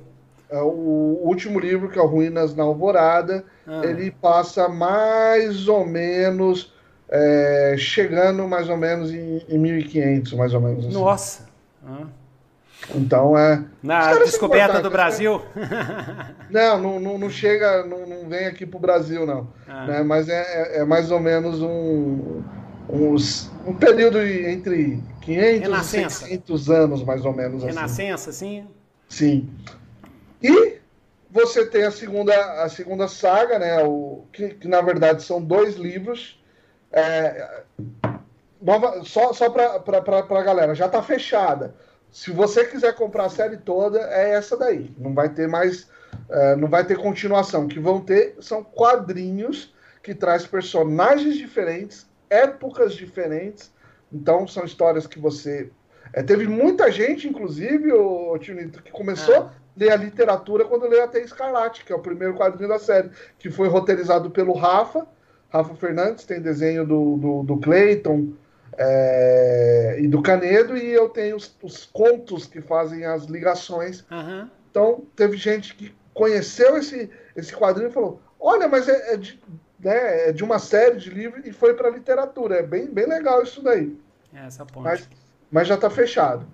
Uh, 0.49 0.63
o 0.63 1.27
último 1.27 1.59
livro, 1.59 1.89
que 1.89 1.99
é 1.99 2.01
o 2.01 2.05
Ruínas 2.05 2.55
na 2.55 2.63
Alvorada, 2.63 3.43
ah. 3.67 3.81
ele 3.83 4.11
passa 4.11 4.69
mais 4.69 5.67
ou 5.67 5.85
menos, 5.85 6.73
é, 7.09 7.75
chegando 7.77 8.47
mais 8.47 8.69
ou 8.69 8.77
menos 8.77 9.11
em, 9.11 9.43
em 9.49 9.57
1500, 9.57 10.33
mais 10.33 10.53
ou 10.53 10.61
menos. 10.61 10.85
Assim. 10.85 10.93
Nossa! 10.93 11.49
Ah. 11.85 12.05
Então 12.95 13.37
é. 13.37 13.63
Na 13.83 14.13
descoberta 14.15 14.77
do 14.81 14.89
né? 14.89 14.89
Brasil? 14.89 15.41
Não, 16.49 16.79
não, 16.79 16.99
não, 16.99 17.17
não 17.19 17.29
chega, 17.29 17.85
não, 17.85 18.07
não, 18.07 18.27
vem 18.27 18.47
aqui 18.47 18.65
para 18.65 18.77
o 18.77 18.81
Brasil, 18.81 19.23
não. 19.23 19.53
Ah. 19.67 19.85
Né? 19.85 20.01
Mas 20.01 20.27
é, 20.27 20.41
é, 20.41 20.77
é, 20.79 20.83
mais 20.83 21.11
ou 21.11 21.19
menos 21.19 21.61
um, 21.61 22.41
uns, 22.89 23.51
um 23.67 23.75
período 23.75 24.19
entre 24.19 24.99
500 25.21 25.61
Renascença. 25.61 26.25
e 26.25 26.29
600 26.29 26.69
anos, 26.71 27.03
mais 27.03 27.23
ou 27.23 27.31
menos. 27.31 27.63
Assim. 27.63 27.75
Renascença, 27.75 28.29
assim. 28.31 28.67
sim? 29.07 29.47
Sim. 29.47 29.49
E 30.41 30.79
você 31.29 31.67
tem 31.67 31.83
a 31.83 31.91
segunda, 31.91 32.33
a 32.63 32.67
segunda 32.67 33.07
saga, 33.07 33.59
né? 33.59 33.83
O, 33.83 34.23
que, 34.33 34.49
que 34.55 34.67
na 34.67 34.81
verdade 34.81 35.21
são 35.21 35.39
dois 35.39 35.75
livros. 35.75 36.43
É, 36.91 37.61
nova, 38.59 39.03
só 39.03 39.33
só 39.33 39.51
para 39.51 39.83
a 40.27 40.43
galera, 40.43 40.73
já 40.73 40.87
está 40.87 41.03
fechada 41.03 41.75
se 42.11 42.31
você 42.31 42.65
quiser 42.65 42.95
comprar 42.95 43.25
a 43.25 43.29
série 43.29 43.57
toda, 43.57 43.99
é 43.99 44.31
essa 44.31 44.57
daí. 44.57 44.91
Não 44.97 45.13
vai 45.13 45.29
ter 45.29 45.47
mais. 45.47 45.83
Uh, 46.27 46.57
não 46.57 46.67
vai 46.67 46.85
ter 46.85 46.97
continuação. 46.97 47.65
O 47.65 47.67
que 47.67 47.79
vão 47.79 48.01
ter 48.01 48.35
são 48.39 48.63
quadrinhos 48.63 49.73
que 50.01 50.15
traz 50.15 50.45
personagens 50.45 51.35
diferentes, 51.35 52.07
épocas 52.29 52.93
diferentes. 52.93 53.71
Então, 54.11 54.47
são 54.47 54.65
histórias 54.65 55.05
que 55.05 55.19
você. 55.19 55.69
É, 56.11 56.23
teve 56.23 56.47
muita 56.47 56.91
gente, 56.91 57.27
inclusive, 57.27 57.91
o 57.91 58.35
Nito, 58.35 58.81
que 58.81 58.91
começou 58.91 59.35
ah. 59.35 59.39
a 59.39 59.51
ler 59.77 59.91
a 59.91 59.95
literatura 59.95 60.65
quando 60.65 60.87
leu 60.87 61.03
até 61.03 61.21
Escarlate, 61.21 61.85
que 61.85 61.93
é 61.93 61.95
o 61.95 62.01
primeiro 62.01 62.33
quadrinho 62.33 62.69
da 62.69 62.79
série, 62.79 63.11
que 63.37 63.51
foi 63.51 63.67
roteirizado 63.67 64.31
pelo 64.31 64.53
Rafa. 64.53 65.05
Rafa 65.49 65.75
Fernandes, 65.75 66.25
tem 66.25 66.41
desenho 66.41 66.85
do, 66.85 67.17
do, 67.17 67.43
do 67.43 67.57
Clayton, 67.57 68.33
é, 68.81 69.97
e 69.99 70.07
do 70.07 70.21
Canedo, 70.21 70.77
e 70.77 70.89
eu 70.89 71.09
tenho 71.09 71.35
os, 71.35 71.53
os, 71.61 71.83
contos 71.85 72.45
que 72.45 72.61
fazem 72.61 73.03
as 73.03 73.25
ligações. 73.25 74.05
Uhum. 74.09 74.49
Então, 74.71 75.03
teve 75.17 75.35
gente 75.35 75.75
que 75.75 75.93
conheceu 76.13 76.77
esse, 76.77 77.11
esse 77.35 77.53
quadrinho 77.53 77.89
e 77.89 77.93
falou: 77.93 78.21
Olha, 78.39 78.69
mas 78.69 78.87
é, 78.87 79.13
é, 79.13 79.17
de, 79.17 79.37
né, 79.77 80.29
é 80.29 80.31
de 80.31 80.45
uma 80.45 80.59
série 80.59 80.95
de 80.95 81.09
livros 81.09 81.45
e 81.45 81.51
foi 81.51 81.73
para 81.73 81.89
literatura. 81.89 82.59
É 82.59 82.63
bem, 82.63 82.87
bem 82.87 83.05
legal 83.05 83.43
isso 83.43 83.61
daí. 83.61 83.99
É 84.33 84.45
essa 84.45 84.65
ponte. 84.65 84.83
Mas, 84.83 85.09
mas 85.51 85.67
já 85.67 85.75
está 85.75 85.89
fechado. 85.89 86.47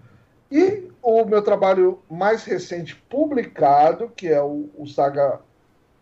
E 0.52 0.90
o 1.04 1.26
meu 1.26 1.44
trabalho 1.44 2.00
mais 2.10 2.44
recente 2.44 2.96
publicado, 3.08 4.12
que 4.16 4.30
é 4.30 4.42
o, 4.42 4.68
o 4.76 4.88
Saga, 4.88 5.42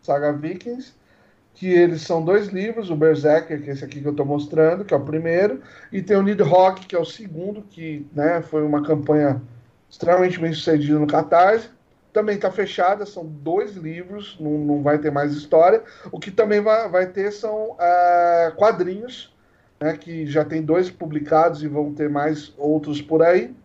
Saga 0.01 0.31
Vikings, 0.31 0.93
que 1.53 1.67
eles 1.67 2.01
são 2.01 2.23
dois 2.23 2.47
livros, 2.47 2.89
o 2.89 2.95
Berserker, 2.95 3.61
que 3.61 3.69
é 3.69 3.73
esse 3.73 3.85
aqui 3.85 4.01
que 4.01 4.07
eu 4.07 4.11
estou 4.11 4.25
mostrando, 4.25 4.83
que 4.83 4.93
é 4.93 4.97
o 4.97 5.05
primeiro, 5.05 5.61
e 5.91 6.01
tem 6.01 6.17
o 6.17 6.23
Nidhogg, 6.23 6.81
que 6.87 6.95
é 6.95 6.99
o 6.99 7.05
segundo, 7.05 7.61
que 7.61 8.07
né, 8.13 8.41
foi 8.41 8.63
uma 8.63 8.83
campanha 8.83 9.41
extremamente 9.89 10.39
bem 10.39 10.51
sucedida 10.51 10.97
no 10.97 11.05
Catarse. 11.05 11.69
Também 12.11 12.35
está 12.35 12.51
fechada, 12.51 13.05
são 13.05 13.25
dois 13.25 13.75
livros, 13.75 14.37
não, 14.39 14.57
não 14.57 14.83
vai 14.83 14.97
ter 14.97 15.11
mais 15.11 15.33
história. 15.33 15.83
O 16.11 16.19
que 16.19 16.31
também 16.31 16.59
vai, 16.59 16.89
vai 16.89 17.07
ter 17.07 17.31
são 17.31 17.71
uh, 17.71 18.55
quadrinhos, 18.55 19.33
né, 19.79 19.95
que 19.95 20.25
já 20.25 20.43
tem 20.43 20.61
dois 20.61 20.89
publicados 20.89 21.63
e 21.63 21.67
vão 21.67 21.93
ter 21.93 22.09
mais 22.09 22.53
outros 22.57 23.01
por 23.01 23.21
aí. 23.21 23.55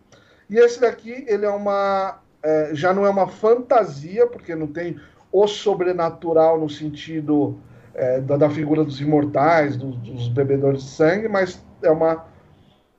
E 0.49 0.57
esse 0.57 0.79
daqui, 0.79 1.25
ele 1.27 1.45
é 1.45 1.49
uma. 1.49 2.19
É, 2.41 2.71
já 2.73 2.93
não 2.93 3.05
é 3.05 3.09
uma 3.09 3.27
fantasia, 3.27 4.25
porque 4.25 4.55
não 4.55 4.67
tem 4.67 4.99
o 5.31 5.45
sobrenatural 5.45 6.59
no 6.59 6.69
sentido 6.69 7.59
é, 7.99 8.21
da, 8.21 8.37
da, 8.37 8.49
figura 8.49 8.81
dos 8.85 9.01
imortais, 9.01 9.75
dos, 9.75 9.97
dos, 9.97 10.29
bebedores 10.29 10.83
de 10.83 10.89
sangue, 10.89 11.27
mas 11.27 11.61
é 11.83 11.91
uma, 11.91 12.25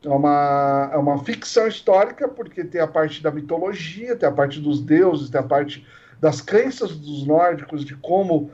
é 0.05 0.09
uma, 0.11 0.91
é 0.93 0.97
uma 0.99 1.25
ficção 1.25 1.67
histórica, 1.67 2.29
porque 2.29 2.63
tem 2.63 2.83
a 2.83 2.87
parte 2.87 3.23
da 3.23 3.31
mitologia, 3.31 4.15
tem 4.15 4.29
a 4.29 4.33
parte 4.33 4.61
dos 4.61 4.83
deuses, 4.83 5.31
tem 5.31 5.41
a 5.41 5.45
parte 5.45 5.87
das 6.21 6.43
crenças 6.43 6.95
dos 6.95 7.27
nórdicos, 7.27 7.83
de 7.83 7.97
como 7.97 8.51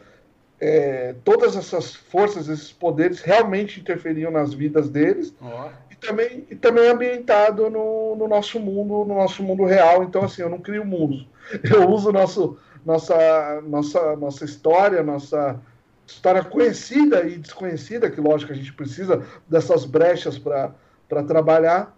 é, 0.61 1.17
todas 1.25 1.57
essas 1.57 1.97
forças, 1.97 2.49
esses 2.49 2.73
poderes 2.73 3.21
realmente 3.21 3.81
interferiam 3.81 4.31
nas 4.31 4.55
vidas 4.55 4.89
deles. 4.89 5.35
Oh. 5.43 5.69
E, 5.91 5.97
também, 5.97 6.47
e 6.49 6.55
também 6.55 6.89
ambientado 6.89 7.69
no, 7.69 8.15
no, 8.15 8.29
nosso 8.29 8.61
mundo, 8.61 9.05
no 9.05 9.17
nosso 9.17 9.43
mundo 9.43 9.65
real. 9.65 10.05
Então, 10.05 10.23
assim, 10.23 10.43
eu 10.43 10.49
não 10.49 10.61
crio 10.61 10.85
mundos. 10.85 11.27
Eu 11.65 11.89
uso 11.91 12.13
nosso, 12.13 12.57
nossa, 12.85 13.61
nossa, 13.63 14.15
nossa 14.17 14.45
história, 14.45 15.03
nossa 15.03 15.61
história 16.07 16.45
conhecida 16.45 17.27
e 17.27 17.37
desconhecida, 17.37 18.11
que 18.11 18.21
lógico 18.21 18.53
a 18.53 18.55
gente 18.55 18.73
precisa 18.73 19.23
dessas 19.49 19.85
brechas 19.85 20.39
para 20.39 21.23
trabalhar, 21.27 21.97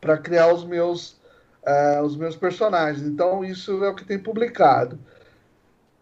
para 0.00 0.18
criar 0.18 0.52
os 0.52 0.64
meus, 0.64 1.20
uh, 1.66 2.02
os 2.04 2.16
meus 2.16 2.36
personagens. 2.36 3.06
Então, 3.06 3.44
isso 3.44 3.82
é 3.82 3.88
o 3.88 3.94
que 3.94 4.04
tem 4.04 4.18
publicado. 4.18 4.98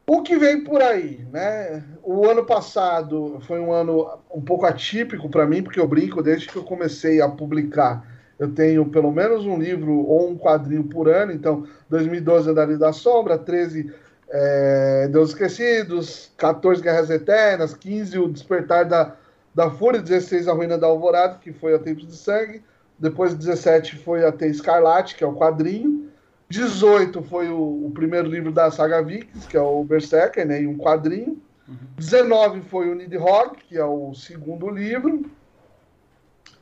O 0.07 0.22
que 0.22 0.36
vem 0.36 0.64
por 0.64 0.80
aí, 0.80 1.26
né? 1.30 1.84
O 2.03 2.26
ano 2.26 2.45
passado 2.45 3.39
foi 3.43 3.61
um 3.61 3.70
ano 3.70 4.09
um 4.34 4.41
pouco 4.41 4.64
atípico 4.64 5.28
para 5.28 5.47
mim, 5.47 5.62
porque 5.62 5.78
eu 5.78 5.86
brinco 5.86 6.22
desde 6.22 6.49
que 6.49 6.57
eu 6.57 6.64
comecei 6.64 7.20
a 7.20 7.28
publicar. 7.28 8.18
Eu 8.39 8.51
tenho 8.55 8.86
pelo 8.86 9.12
menos 9.12 9.45
um 9.45 9.59
livro 9.59 9.93
ou 10.07 10.30
um 10.30 10.39
quadrinho 10.39 10.84
por 10.84 11.09
ano, 11.09 11.30
então 11.32 11.66
2012 11.91 12.49
Andarilho 12.49 12.78
da 12.78 12.93
Sombra, 12.93 13.36
13 13.36 13.93
é, 14.31 15.09
Deus 15.09 15.31
Esquecidos, 15.31 16.31
14 16.37 16.83
Guerras 16.83 17.11
Eternas, 17.11 17.74
15 17.74 18.18
O 18.18 18.29
Despertar 18.29 18.85
da, 18.85 19.16
da 19.55 19.70
Fúria, 19.70 20.01
16 20.01 20.49
A 20.49 20.53
Ruína 20.53 20.76
da 20.76 20.87
Alvorada, 20.87 21.39
que 21.39 21.53
foi 21.53 21.74
a 21.74 21.79
Tempos 21.79 22.07
de 22.07 22.16
Sangue, 22.16 22.62
depois 22.99 23.35
17 23.35 23.97
foi 23.99 24.24
a 24.24 24.33
T 24.33 24.47
Escarlate, 24.47 25.14
que 25.14 25.24
é 25.24 25.26
o 25.26 25.35
quadrinho, 25.35 26.09
18 26.49 27.22
foi 27.22 27.49
o, 27.49 27.87
o, 27.87 27.91
primeiro 27.95 28.29
livro 28.29 28.51
da 28.51 28.70
saga 28.70 29.03
Vikings, 29.03 29.47
que 29.47 29.57
é 29.57 29.61
o 29.61 29.85
Berserker, 29.85 30.47
né, 30.47 30.62
e 30.62 30.66
um 30.66 30.79
quadrinho. 30.79 31.41
Uhum. 31.68 31.76
19 31.97 32.62
foi 32.62 32.91
o 32.91 32.95
Nidhogg, 32.95 33.57
que 33.68 33.76
é 33.76 33.85
o 33.85 34.14
segundo 34.14 34.70
livro. 34.70 35.31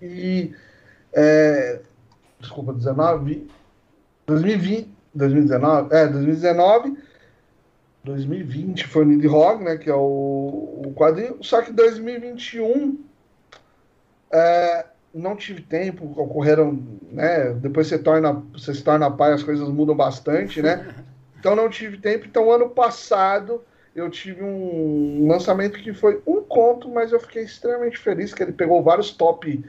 E. 0.03 0.53
É, 1.13 1.81
desculpa, 2.41 2.73
19. 2.73 3.49
2020. 4.27 4.97
2019? 5.15 5.95
É, 5.95 6.09
2019. 6.09 6.99
2020 8.07 8.87
foi 8.87 9.03
o 9.03 9.07
Nidhogg, 9.07 9.65
né, 9.65 9.77
que 9.77 9.91
é 9.91 9.95
o, 9.95 10.83
o 10.87 10.95
quadrinho. 10.95 11.37
Só 11.43 11.61
que 11.61 11.73
2021. 11.73 13.05
É, 14.31 14.87
não 15.15 15.35
tive 15.35 15.63
tempo, 15.63 16.05
ocorreram, 16.21 16.79
né? 17.11 17.53
Depois 17.55 17.87
você 17.87 17.99
torna, 17.99 18.33
você 18.53 18.75
se 18.75 18.83
torna 18.83 19.11
pai, 19.11 19.33
as 19.33 19.43
coisas 19.43 19.69
mudam 19.69 19.95
bastante, 19.95 20.63
né? 20.63 20.95
Então 21.39 21.55
não 21.55 21.69
tive 21.69 21.99
tempo. 21.99 22.27
Então 22.27 22.51
ano 22.51 22.71
passado 22.71 23.63
eu 23.95 24.11
tive 24.11 24.43
um 24.43 25.29
lançamento 25.29 25.79
que 25.79 25.93
foi 25.93 26.21
um 26.27 26.41
conto, 26.43 26.89
mas 26.89 27.13
eu 27.13 27.21
fiquei 27.21 27.45
extremamente 27.45 27.99
feliz 27.99 28.35
que 28.35 28.43
ele 28.43 28.53
pegou 28.53 28.83
vários 28.83 29.13
top 29.13 29.65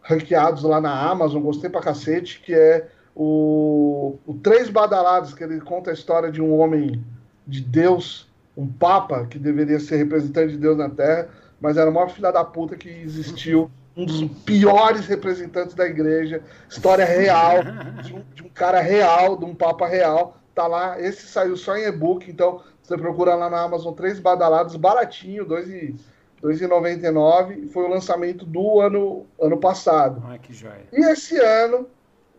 ranqueados 0.00 0.64
lá 0.64 0.80
na 0.80 1.08
Amazon, 1.08 1.42
gostei 1.42 1.70
pra 1.70 1.80
cacete, 1.80 2.40
que 2.40 2.52
é 2.52 2.88
o, 3.14 4.18
o 4.26 4.34
Três 4.34 4.68
Badalados, 4.68 5.32
que 5.32 5.44
ele 5.44 5.60
conta 5.60 5.90
a 5.90 5.94
história 5.94 6.32
de 6.32 6.42
um 6.42 6.58
homem 6.58 7.04
de 7.46 7.60
Deus, 7.60 8.28
um 8.56 8.66
papa 8.66 9.26
que 9.26 9.38
deveria 9.38 9.78
ser 9.78 9.96
representante 9.96 10.52
de 10.52 10.58
Deus 10.58 10.76
na 10.76 10.88
Terra, 10.90 11.28
mas 11.60 11.76
era 11.76 11.90
o 11.90 11.94
maior 11.94 12.10
filha 12.10 12.32
da 12.32 12.44
puta 12.44 12.76
que 12.76 12.88
existiu 12.88 13.70
um 13.96 14.04
dos 14.04 14.24
piores 14.44 15.06
representantes 15.06 15.74
da 15.74 15.86
igreja, 15.86 16.42
história 16.68 17.04
real, 17.04 17.62
de 18.02 18.14
um, 18.14 18.24
de 18.34 18.42
um, 18.42 18.48
cara 18.50 18.80
real, 18.80 19.36
de 19.36 19.44
um 19.44 19.54
papa 19.54 19.86
real. 19.86 20.36
Tá 20.54 20.66
lá, 20.66 21.00
esse 21.00 21.26
saiu 21.26 21.56
só 21.56 21.76
em 21.76 21.84
e-book, 21.84 22.30
então 22.30 22.62
você 22.82 22.96
procura 22.96 23.34
lá 23.34 23.48
na 23.48 23.62
Amazon 23.62 23.94
três 23.94 24.20
badalados, 24.20 24.76
baratinho, 24.76 25.46
R$ 25.48 25.94
2,99. 26.42 27.68
Foi 27.68 27.84
o 27.84 27.88
lançamento 27.88 28.44
do 28.44 28.80
ano, 28.80 29.26
ano 29.40 29.56
passado. 29.58 30.22
Ai, 30.26 30.38
que 30.38 30.52
joia. 30.52 30.86
E 30.92 31.00
esse 31.10 31.38
ano 31.38 31.88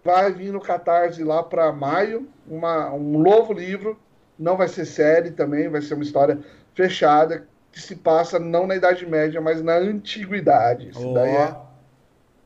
vai 0.04 0.32
vir 0.32 0.54
no 0.54 0.62
Catarse 0.62 1.24
lá 1.24 1.44
para 1.44 1.72
maio, 1.72 2.28
uma, 2.48 2.94
um 2.94 3.20
novo 3.20 3.52
livro. 3.52 3.98
Não 4.38 4.58
vai 4.58 4.68
ser 4.68 4.86
série 4.86 5.32
também, 5.32 5.70
vai 5.70 5.82
ser 5.82 5.96
uma 5.96 6.04
história 6.04 6.40
fechada 6.74 7.48
que 7.72 7.82
se 7.82 7.96
passa 7.96 8.40
não 8.40 8.66
na 8.68 8.76
Idade 8.76 9.06
Média, 9.06 9.40
mas 9.42 9.62
na 9.62 9.76
Antiguidade. 9.76 10.90
Isso 10.90 11.10
oh. 11.10 11.14
daí 11.14 11.36
é. 11.36 11.56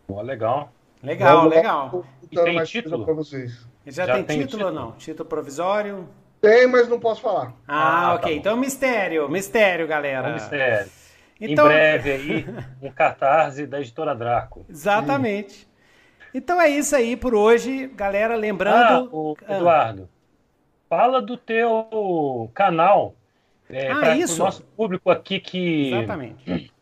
Oh, 0.08 0.22
legal. 0.22 0.72
Legal, 1.04 1.38
Vamos 1.38 1.56
legal. 1.56 2.06
E 2.30 2.36
tem 2.36 2.64
título 2.64 3.06
para 3.06 3.14
vocês. 3.14 3.66
Já, 3.86 4.06
Já 4.06 4.14
tem, 4.16 4.24
tem 4.24 4.40
título, 4.42 4.66
ou 4.66 4.72
não? 4.72 4.92
Título 4.94 5.28
provisório? 5.28 6.08
Tem, 6.40 6.68
mas 6.68 6.88
não 6.88 7.00
posso 7.00 7.22
falar. 7.22 7.54
Ah, 7.68 8.10
ah 8.10 8.14
ok. 8.16 8.32
Tá 8.32 8.38
então 8.38 8.58
mistério, 8.58 9.30
mistério, 9.30 9.88
galera. 9.88 10.28
É 10.28 10.32
um 10.32 10.34
mistério. 10.34 10.92
Então... 11.40 11.66
Em 11.66 11.70
breve 11.70 12.12
aí, 12.12 12.46
um 12.82 12.92
catarse 12.92 13.66
da 13.66 13.80
editora 13.80 14.14
Draco. 14.14 14.66
Exatamente. 14.70 15.66
Hum. 15.66 16.28
Então 16.34 16.62
é 16.62 16.70
isso 16.70 16.96
aí 16.96 17.18
por 17.18 17.34
hoje, 17.34 17.88
galera. 17.88 18.36
Lembrando. 18.36 19.10
Ah, 19.12 19.16
o 19.16 19.36
Eduardo, 19.50 20.10
ah. 20.12 20.21
Fala 20.92 21.22
do 21.22 21.38
teu 21.38 22.52
canal 22.54 23.16
é, 23.70 23.90
ah, 23.90 23.96
para 23.96 24.18
o 24.18 24.38
nosso 24.38 24.62
público 24.76 25.10
aqui 25.10 25.40
que 25.40 25.88
Exatamente. 25.94 26.74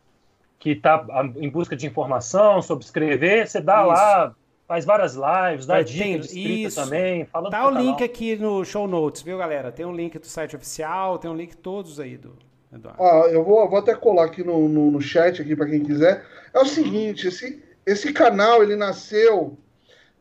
que 0.57 0.71
está 0.71 1.05
em 1.35 1.47
busca 1.47 1.75
de 1.75 1.85
informação 1.85 2.59
sobre 2.59 2.83
escrever, 2.83 3.47
você 3.47 3.61
dá 3.61 3.81
isso. 3.81 3.87
lá, 3.87 4.35
faz 4.67 4.83
várias 4.83 5.13
lives, 5.13 5.67
dá 5.67 5.83
dicas 5.83 6.33
isso. 6.33 6.83
também. 6.83 7.23
Fala 7.25 7.51
tá 7.51 7.61
o 7.61 7.67
canal. 7.67 7.83
link 7.83 8.03
aqui 8.03 8.35
no 8.35 8.65
show 8.65 8.87
notes, 8.87 9.21
viu, 9.21 9.37
galera? 9.37 9.71
Tem 9.71 9.85
um 9.85 9.95
link 9.95 10.17
do 10.17 10.25
site 10.25 10.55
oficial, 10.55 11.19
tem 11.19 11.29
um 11.29 11.35
link 11.35 11.55
todos 11.55 11.99
aí 11.99 12.17
do 12.17 12.35
Eduardo. 12.73 13.03
Ah, 13.03 13.27
eu 13.29 13.43
vou, 13.43 13.69
vou 13.69 13.77
até 13.77 13.93
colar 13.93 14.25
aqui 14.25 14.43
no, 14.43 14.67
no, 14.67 14.89
no 14.89 14.99
chat 14.99 15.39
aqui 15.39 15.55
para 15.55 15.67
quem 15.67 15.83
quiser. 15.83 16.25
É 16.51 16.59
o 16.59 16.65
seguinte, 16.65 17.27
esse, 17.27 17.63
esse 17.85 18.11
canal 18.11 18.63
ele 18.63 18.75
nasceu 18.75 19.55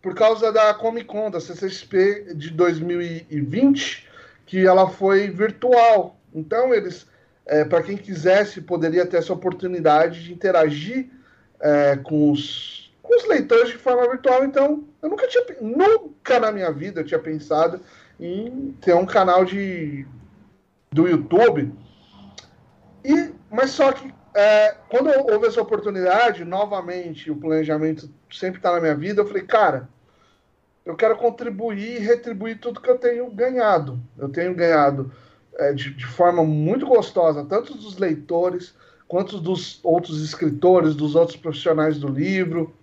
por 0.01 0.14
causa 0.14 0.53
da 0.53 0.72
Comic 0.74 1.07
Con, 1.07 1.30
da 1.30 1.40
CCXP 1.40 2.34
de 2.34 2.51
2020, 2.51 4.09
que 4.46 4.66
ela 4.66 4.88
foi 4.88 5.28
virtual. 5.28 6.16
Então, 6.34 6.72
eles, 6.72 7.07
é, 7.46 7.64
para 7.64 7.82
quem 7.82 7.96
quisesse, 7.96 8.61
poderia 8.61 9.07
ter 9.07 9.18
essa 9.18 9.32
oportunidade 9.32 10.24
de 10.24 10.32
interagir 10.32 11.11
é, 11.61 11.96
com, 11.96 12.30
os, 12.30 12.92
com 13.03 13.16
os 13.16 13.26
leitores 13.26 13.70
de 13.70 13.78
forma 13.78 14.09
virtual. 14.09 14.44
Então, 14.44 14.84
eu 15.03 15.09
nunca 15.09 15.26
tinha, 15.26 15.44
nunca 15.61 16.38
na 16.38 16.53
minha 16.53 16.70
vida 16.70 17.01
eu 17.01 17.05
tinha 17.05 17.20
pensado 17.20 17.80
em 18.20 18.76
ter 18.80 18.94
um 18.94 19.07
canal 19.07 19.44
de, 19.44 20.07
do 20.90 21.09
YouTube. 21.09 21.72
E, 23.05 23.32
mas 23.51 23.70
só 23.70 23.92
que 23.92 24.12
é, 24.34 24.76
quando 24.88 25.11
houve 25.30 25.46
essa 25.46 25.61
oportunidade, 25.61 26.44
novamente, 26.44 27.30
o 27.30 27.36
planejamento 27.36 28.09
sempre 28.31 28.59
está 28.59 28.72
na 28.72 28.81
minha 28.81 28.94
vida, 28.94 29.20
eu 29.20 29.27
falei, 29.27 29.43
cara, 29.43 29.89
eu 30.89 30.97
quero 30.97 31.19
contribuir 31.19 31.97
e 31.97 31.98
retribuir 31.98 32.59
tudo 32.59 32.81
que 32.81 32.89
eu 32.89 32.97
tenho 32.97 33.31
ganhado. 33.31 34.01
Eu 34.16 34.31
tenho 34.31 34.55
ganhado 34.55 35.12
é, 35.59 35.70
de, 35.74 35.93
de, 35.93 36.06
forma 36.06 36.43
muito 36.43 36.86
gostosa, 36.86 37.44
tanto 37.44 37.74
dos 37.74 37.98
leitores 37.98 38.74
quanto 39.06 39.39
dos 39.39 39.81
outros 39.85 40.24
escritores, 40.24 40.94
dos 40.94 41.15
outros 41.15 41.36
profissionais 41.36 41.98
do 41.98 42.09
livro 42.09 42.74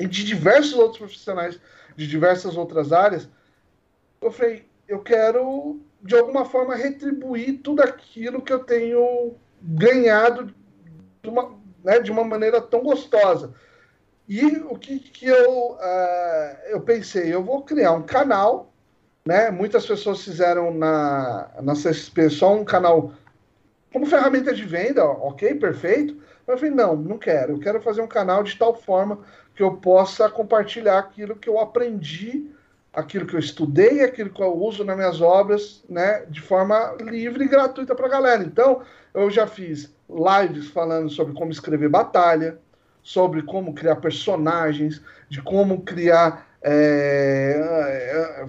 e 0.00 0.08
de 0.08 0.24
diversos 0.24 0.74
outros 0.74 0.98
profissionais 0.98 1.60
de 1.94 2.08
diversas 2.08 2.56
outras 2.56 2.92
áreas. 2.92 3.28
Eu 4.20 4.32
falei, 4.32 4.64
eu 4.88 4.98
quero 4.98 5.80
de 6.02 6.16
alguma 6.16 6.44
forma 6.46 6.74
retribuir 6.74 7.60
tudo 7.62 7.80
aquilo 7.80 8.42
que 8.42 8.52
eu 8.52 8.64
tenho 8.64 9.36
ganhado 9.62 10.52
de 11.22 11.30
uma, 11.30 11.56
né, 11.84 12.00
de 12.00 12.10
uma 12.10 12.24
maneira 12.24 12.60
tão 12.60 12.82
gostosa. 12.82 13.54
E 14.28 14.44
o 14.44 14.76
que, 14.76 14.98
que 14.98 15.26
eu, 15.26 15.72
uh, 15.72 16.56
eu 16.68 16.80
pensei? 16.80 17.32
Eu 17.32 17.42
vou 17.42 17.62
criar 17.62 17.92
um 17.92 18.02
canal 18.02 18.72
né? 19.26 19.50
Muitas 19.50 19.84
pessoas 19.84 20.22
fizeram 20.22 20.72
na, 20.72 21.50
na 21.60 21.72
CSP 21.72 22.30
só 22.30 22.54
um 22.54 22.64
canal 22.64 23.12
como 23.92 24.06
ferramenta 24.06 24.54
de 24.54 24.64
venda, 24.64 25.04
ok, 25.04 25.56
perfeito. 25.56 26.16
Mas 26.46 26.54
eu 26.54 26.58
falei, 26.58 26.74
não, 26.74 26.94
não 26.94 27.18
quero. 27.18 27.54
Eu 27.54 27.58
quero 27.58 27.80
fazer 27.80 28.02
um 28.02 28.06
canal 28.06 28.44
de 28.44 28.56
tal 28.56 28.74
forma 28.74 29.18
que 29.54 29.62
eu 29.62 29.78
possa 29.78 30.28
compartilhar 30.30 30.98
aquilo 30.98 31.34
que 31.34 31.48
eu 31.48 31.58
aprendi, 31.58 32.50
aquilo 32.92 33.26
que 33.26 33.34
eu 33.34 33.40
estudei, 33.40 34.02
aquilo 34.02 34.30
que 34.30 34.40
eu 34.40 34.54
uso 34.54 34.84
nas 34.84 34.96
minhas 34.96 35.20
obras, 35.20 35.82
né, 35.88 36.24
de 36.26 36.40
forma 36.40 36.94
livre 37.00 37.44
e 37.44 37.48
gratuita 37.48 37.94
para 37.94 38.06
a 38.06 38.10
galera. 38.10 38.44
Então, 38.44 38.82
eu 39.12 39.28
já 39.28 39.46
fiz 39.46 39.92
lives 40.08 40.68
falando 40.68 41.10
sobre 41.10 41.34
como 41.34 41.50
escrever 41.50 41.88
batalha, 41.88 42.58
sobre 43.06 43.40
como 43.40 43.72
criar 43.72 43.94
personagens, 43.96 45.00
de 45.28 45.40
como 45.40 45.82
criar 45.82 46.44
é, 46.60 48.44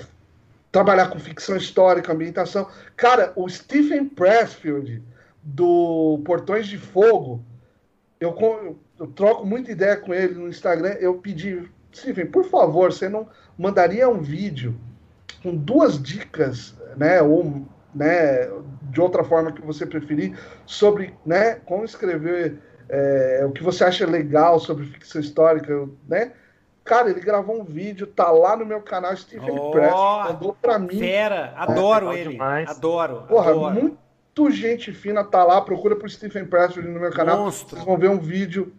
trabalhar 0.72 1.12
com 1.12 1.20
ficção 1.20 1.56
histórica, 1.56 2.12
ambientação. 2.12 2.68
Cara, 2.96 3.32
o 3.36 3.48
Stephen 3.48 4.10
Pressfield, 4.10 5.04
do 5.44 6.20
Portões 6.26 6.66
de 6.66 6.80
Fogo, 6.80 7.46
eu, 8.20 8.36
eu 9.00 9.06
troco 9.10 9.46
muita 9.46 9.72
ideia 9.72 9.96
com 9.96 10.12
ele 10.12 10.34
no 10.34 10.48
Instagram. 10.48 10.96
Eu 11.00 11.20
pedi, 11.20 11.70
Stephen, 11.94 12.26
por 12.26 12.46
favor, 12.46 12.92
você 12.92 13.08
não 13.08 13.30
mandaria 13.56 14.10
um 14.10 14.22
vídeo 14.24 14.76
com 15.44 15.56
duas 15.56 16.02
dicas, 16.02 16.74
né, 16.98 17.22
ou 17.22 17.64
né, 17.94 18.50
de 18.90 19.00
outra 19.00 19.24
forma 19.24 19.52
que 19.52 19.62
você 19.62 19.86
preferir, 19.86 20.36
sobre 20.66 21.14
né, 21.24 21.60
como 21.64 21.86
escrever 21.86 22.58
é, 22.90 23.44
o 23.46 23.52
que 23.52 23.64
você 23.64 23.84
acha 23.84 24.06
legal 24.06 24.60
sobre 24.60 24.86
ficção 24.86 25.22
histórica, 25.22 25.88
né? 26.08 26.32
Cara, 26.84 27.10
ele 27.10 27.20
gravou 27.20 27.60
um 27.60 27.66
vídeo, 27.66 28.08
tá 28.08 28.32
lá 28.32 28.56
no 28.56 28.66
meu 28.66 28.82
canal, 28.82 29.16
Stephen 29.16 29.60
oh, 29.60 29.72
Press, 29.72 29.92
mandou 29.92 30.58
pra 30.62 30.80
mim. 30.80 30.98
Fera, 30.98 31.54
adoro 31.58 32.14
é, 32.14 32.22
ele, 32.22 32.32
demais. 32.32 32.70
adoro. 32.70 33.24
Porra, 33.28 33.52
adoro. 33.52 33.74
muito 33.74 34.50
gente 34.50 34.94
fina, 34.94 35.24
tá 35.24 35.44
lá, 35.44 35.60
procura 35.62 35.96
por 35.96 36.10
Stephen 36.10 36.46
Press 36.46 36.78
no 36.78 37.00
meu 37.00 37.12
canal. 37.12 37.44
Monstro. 37.44 37.76
Vocês 37.76 37.84
vão 37.84 37.98
ver 37.98 38.10
um 38.10 38.20
vídeo 38.20 38.72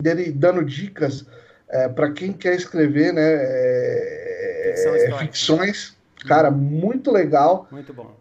dele 0.00 0.32
dando 0.32 0.64
dicas 0.64 1.24
é, 1.68 1.88
para 1.88 2.10
quem 2.10 2.32
quer 2.32 2.54
escrever, 2.54 3.12
né? 3.12 3.22
É, 3.22 5.14
ficções. 5.18 5.96
Cara, 6.26 6.50
muito 6.50 7.12
legal. 7.12 7.68
Muito 7.70 7.94
bom. 7.94 8.16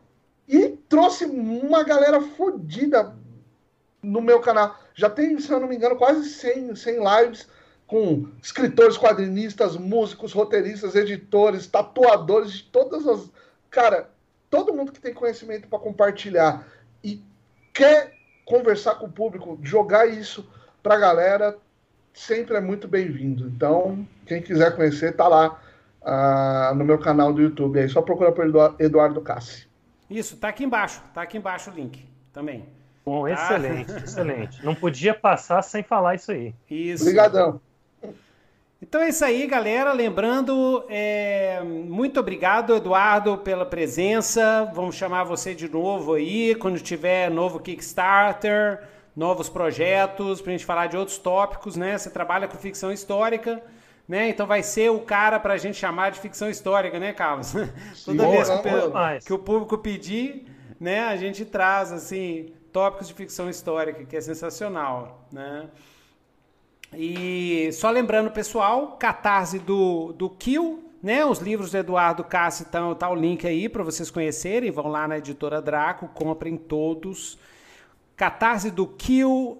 E 0.47 0.69
trouxe 0.87 1.25
uma 1.25 1.83
galera 1.83 2.21
fodida 2.21 3.15
no 4.01 4.21
meu 4.21 4.39
canal. 4.39 4.77
Já 4.93 5.09
tem, 5.09 5.39
se 5.39 5.51
eu 5.51 5.59
não 5.59 5.67
me 5.67 5.75
engano, 5.75 5.95
quase 5.95 6.27
100, 6.29 6.75
100 6.75 6.97
lives 7.03 7.47
com 7.87 8.27
escritores, 8.41 8.97
quadrinistas, 8.97 9.75
músicos, 9.75 10.31
roteiristas, 10.31 10.95
editores, 10.95 11.67
tatuadores 11.67 12.53
de 12.53 12.63
todas 12.63 13.07
as. 13.07 13.29
Cara, 13.69 14.09
todo 14.49 14.73
mundo 14.73 14.91
que 14.91 14.99
tem 14.99 15.13
conhecimento 15.13 15.67
para 15.67 15.79
compartilhar 15.79 16.67
e 17.03 17.21
quer 17.73 18.13
conversar 18.45 18.95
com 18.95 19.07
o 19.07 19.11
público, 19.11 19.59
jogar 19.63 20.07
isso 20.07 20.47
para 20.81 20.95
a 20.95 20.99
galera, 20.99 21.57
sempre 22.13 22.55
é 22.55 22.61
muito 22.61 22.87
bem-vindo. 22.87 23.47
Então, 23.47 24.07
quem 24.25 24.41
quiser 24.41 24.75
conhecer, 24.75 25.15
tá 25.15 25.27
lá 25.27 25.59
uh, 26.01 26.75
no 26.75 26.85
meu 26.85 26.99
canal 26.99 27.33
do 27.33 27.41
YouTube. 27.41 27.79
Aí 27.79 27.89
só 27.89 28.01
procura 28.01 28.31
por 28.31 28.45
Eduardo 28.79 29.21
Cassi. 29.21 29.67
Isso, 30.09 30.37
tá 30.37 30.49
aqui 30.49 30.63
embaixo. 30.63 31.01
Tá 31.13 31.21
aqui 31.21 31.37
embaixo 31.37 31.69
o 31.69 31.73
link 31.73 32.07
também. 32.33 32.78
Bom, 33.05 33.23
tá? 33.23 33.33
excelente, 33.33 33.91
excelente. 33.91 34.65
Não 34.65 34.75
podia 34.75 35.13
passar 35.13 35.61
sem 35.61 35.83
falar 35.83 36.15
isso 36.15 36.31
aí. 36.31 36.53
Isso. 36.69 37.03
Obrigadão. 37.03 37.59
Então 38.81 39.01
é 39.01 39.09
isso 39.09 39.25
aí, 39.25 39.45
galera. 39.45 39.91
Lembrando, 39.91 40.85
é, 40.89 41.61
muito 41.63 42.19
obrigado, 42.19 42.75
Eduardo, 42.75 43.37
pela 43.37 43.65
presença. 43.65 44.71
Vamos 44.73 44.95
chamar 44.95 45.25
você 45.25 45.53
de 45.53 45.67
novo 45.67 46.13
aí, 46.13 46.55
quando 46.55 46.79
tiver 46.79 47.29
novo 47.29 47.59
Kickstarter 47.59 48.79
novos 49.19 49.49
projetos, 49.49 50.41
para 50.41 50.51
a 50.51 50.55
gente 50.55 50.65
falar 50.65 50.87
de 50.87 50.95
outros 50.95 51.17
tópicos, 51.17 51.75
né? 51.75 51.97
Você 51.97 52.09
trabalha 52.09 52.47
com 52.47 52.57
ficção 52.57 52.89
histórica, 52.89 53.61
né? 54.07 54.29
Então 54.29 54.47
vai 54.47 54.63
ser 54.63 54.89
o 54.89 55.01
cara 55.01 55.37
para 55.37 55.55
a 55.55 55.57
gente 55.57 55.77
chamar 55.77 56.11
de 56.11 56.19
ficção 56.21 56.49
histórica, 56.49 56.97
né, 56.97 57.11
Carlos? 57.11 57.51
Toda 58.05 58.27
vez 58.29 58.49
que, 58.49 58.55
o, 58.55 59.19
que 59.25 59.33
o 59.33 59.39
público 59.39 59.77
pedir, 59.77 60.45
né, 60.79 61.01
a 61.01 61.17
gente 61.17 61.43
traz 61.43 61.91
assim 61.91 62.53
tópicos 62.71 63.07
de 63.07 63.13
ficção 63.13 63.49
histórica, 63.49 64.03
que 64.03 64.15
é 64.15 64.21
sensacional, 64.21 65.27
né? 65.31 65.69
E 66.93 67.69
só 67.73 67.89
lembrando, 67.91 68.31
pessoal, 68.31 68.97
catarse 68.97 69.59
do, 69.59 70.11
do 70.13 70.29
Kill, 70.29 70.83
né? 71.01 71.23
Os 71.23 71.39
livros 71.39 71.71
do 71.71 71.77
Eduardo 71.77 72.23
Cassi 72.23 72.63
estão, 72.63 72.95
tá 72.95 73.09
o 73.09 73.15
link 73.15 73.45
aí 73.47 73.69
para 73.69 73.83
vocês 73.83 74.09
conhecerem. 74.09 74.71
Vão 74.71 74.87
lá 74.87 75.07
na 75.07 75.17
editora 75.17 75.61
Draco, 75.61 76.07
comprem 76.09 76.57
todos. 76.57 77.37
Catarse 78.15 78.71
do 78.71 78.87
Kill, 78.87 79.59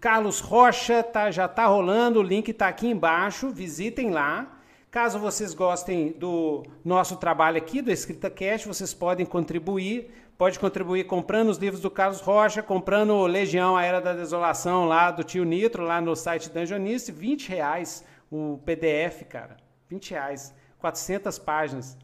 Carlos 0.00 0.40
Rocha, 0.40 1.02
tá, 1.02 1.30
já 1.30 1.46
tá 1.46 1.66
rolando, 1.66 2.20
o 2.20 2.22
link 2.22 2.48
está 2.48 2.68
aqui 2.68 2.88
embaixo, 2.88 3.50
visitem 3.50 4.10
lá. 4.10 4.53
Caso 4.94 5.18
vocês 5.18 5.52
gostem 5.54 6.12
do 6.12 6.62
nosso 6.84 7.16
trabalho 7.16 7.58
aqui, 7.58 7.82
do 7.82 7.90
Escrita 7.90 8.30
Cash, 8.30 8.64
vocês 8.64 8.94
podem 8.94 9.26
contribuir. 9.26 10.08
Pode 10.38 10.56
contribuir 10.60 11.02
comprando 11.08 11.48
os 11.48 11.58
livros 11.58 11.82
do 11.82 11.90
Carlos 11.90 12.20
Rocha, 12.20 12.62
comprando 12.62 13.26
Legião, 13.26 13.76
a 13.76 13.82
Era 13.82 14.00
da 14.00 14.12
Desolação 14.12 14.84
lá 14.84 15.10
do 15.10 15.24
Tio 15.24 15.42
Nitro, 15.42 15.82
lá 15.82 16.00
no 16.00 16.14
site 16.14 16.48
Dungeonist, 16.48 17.10
20 17.10 17.48
reais 17.48 18.04
o 18.30 18.60
PDF, 18.64 19.24
cara. 19.28 19.56
20 19.88 20.12
reais, 20.12 20.54
400 20.78 21.40
páginas. 21.40 21.98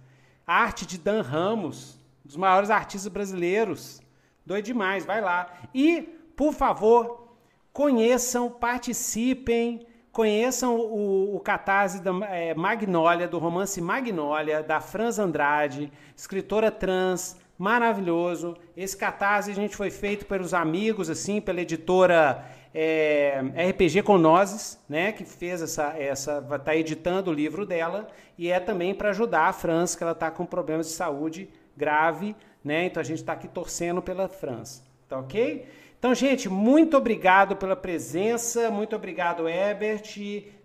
arte 0.44 0.84
de 0.84 0.98
Dan 0.98 1.22
Ramos, 1.22 1.96
um 2.24 2.26
dos 2.26 2.36
maiores 2.36 2.70
artistas 2.70 3.12
brasileiros. 3.12 4.02
Doido 4.44 4.64
demais, 4.64 5.04
vai 5.04 5.20
lá. 5.20 5.48
E, 5.72 6.02
por 6.34 6.52
favor, 6.52 7.36
conheçam, 7.72 8.50
participem, 8.50 9.86
conheçam 10.12 10.76
o, 10.76 11.36
o 11.36 11.40
catarse 11.40 12.02
da 12.02 12.10
é, 12.26 12.54
Magnólia, 12.54 13.28
do 13.28 13.38
romance 13.38 13.80
Magnólia, 13.80 14.62
da 14.62 14.80
Franz 14.80 15.18
Andrade, 15.18 15.92
escritora 16.16 16.70
trans, 16.70 17.38
maravilhoso. 17.56 18.56
Esse 18.76 18.96
catarse 18.96 19.50
a 19.50 19.54
gente 19.54 19.76
foi 19.76 19.90
feito 19.90 20.26
pelos 20.26 20.54
amigos, 20.54 21.10
assim, 21.10 21.40
pela 21.40 21.60
editora 21.60 22.44
é, 22.74 23.40
RPG 23.70 24.02
com 24.02 24.16
Nozes, 24.16 24.78
né, 24.88 25.12
que 25.12 25.24
fez 25.24 25.60
essa, 25.60 25.94
essa, 25.98 26.40
tá 26.64 26.74
editando 26.74 27.30
o 27.30 27.34
livro 27.34 27.66
dela, 27.66 28.08
e 28.38 28.50
é 28.50 28.58
também 28.58 28.94
para 28.94 29.10
ajudar 29.10 29.48
a 29.48 29.52
Franz, 29.52 29.94
que 29.94 30.02
ela 30.02 30.12
está 30.12 30.30
com 30.30 30.46
problemas 30.46 30.86
de 30.86 30.92
saúde 30.92 31.48
grave, 31.76 32.34
né? 32.64 32.86
Então 32.86 33.00
a 33.00 33.04
gente 33.04 33.20
está 33.20 33.32
aqui 33.32 33.48
torcendo 33.48 34.02
pela 34.02 34.28
França, 34.28 34.82
tá 35.08 35.18
ok? 35.18 35.66
Então, 36.00 36.14
gente, 36.14 36.48
muito 36.48 36.96
obrigado 36.96 37.56
pela 37.56 37.76
presença, 37.76 38.70
muito 38.70 38.96
obrigado, 38.96 39.46
Ebert, 39.46 40.16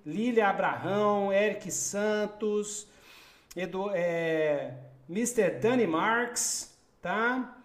Lília 0.06 0.48
Abraão, 0.48 1.30
Eric 1.30 1.70
Santos, 1.70 2.88
Edu, 3.54 3.92
é, 3.94 4.76
Mr. 5.10 5.60
Danny 5.60 5.86
Marks, 5.86 6.74
tá? 7.02 7.58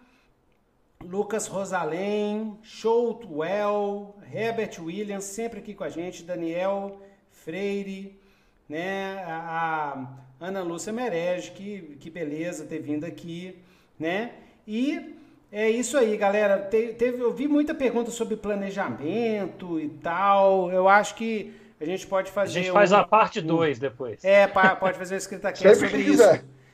Lucas 1.01 1.47
Rosalém, 1.47 2.59
Shoutwell, 2.61 4.17
Herbert 4.33 4.77
Williams, 4.77 5.23
sempre 5.23 5.59
aqui 5.59 5.73
com 5.73 5.85
a 5.85 5.89
gente, 5.89 6.23
Daniel 6.23 7.01
Freire, 7.29 8.19
né? 8.67 9.23
A, 9.25 10.07
a 10.41 10.45
Ana 10.45 10.61
Lúcia 10.61 10.91
Merege, 10.91 11.51
que, 11.51 11.95
que 12.01 12.09
beleza 12.09 12.65
ter 12.65 12.79
vindo 12.79 13.05
aqui 13.05 13.63
né? 14.01 14.33
E 14.67 15.15
é 15.51 15.69
isso 15.69 15.97
aí, 15.97 16.15
galera. 16.15 16.57
Te, 16.57 16.93
teve, 16.93 17.21
eu 17.21 17.33
vi 17.33 17.47
muita 17.47 17.73
pergunta 17.73 18.09
sobre 18.09 18.37
planejamento 18.37 19.79
e 19.79 19.89
tal. 19.89 20.71
Eu 20.71 20.87
acho 20.87 21.15
que 21.15 21.53
a 21.79 21.85
gente 21.85 22.07
pode 22.07 22.31
fazer. 22.31 22.59
A 22.59 22.61
gente 22.63 22.71
faz 22.71 22.91
um, 22.91 22.97
a 22.97 23.03
parte 23.03 23.41
2 23.41 23.77
um, 23.77 23.81
depois. 23.81 24.23
É, 24.23 24.47
pode 24.47 24.97
fazer 24.97 25.15
uma 25.15 25.17
escrita 25.17 25.49
aqui 25.49 25.75
sobre 25.75 25.97
isso. 25.97 26.23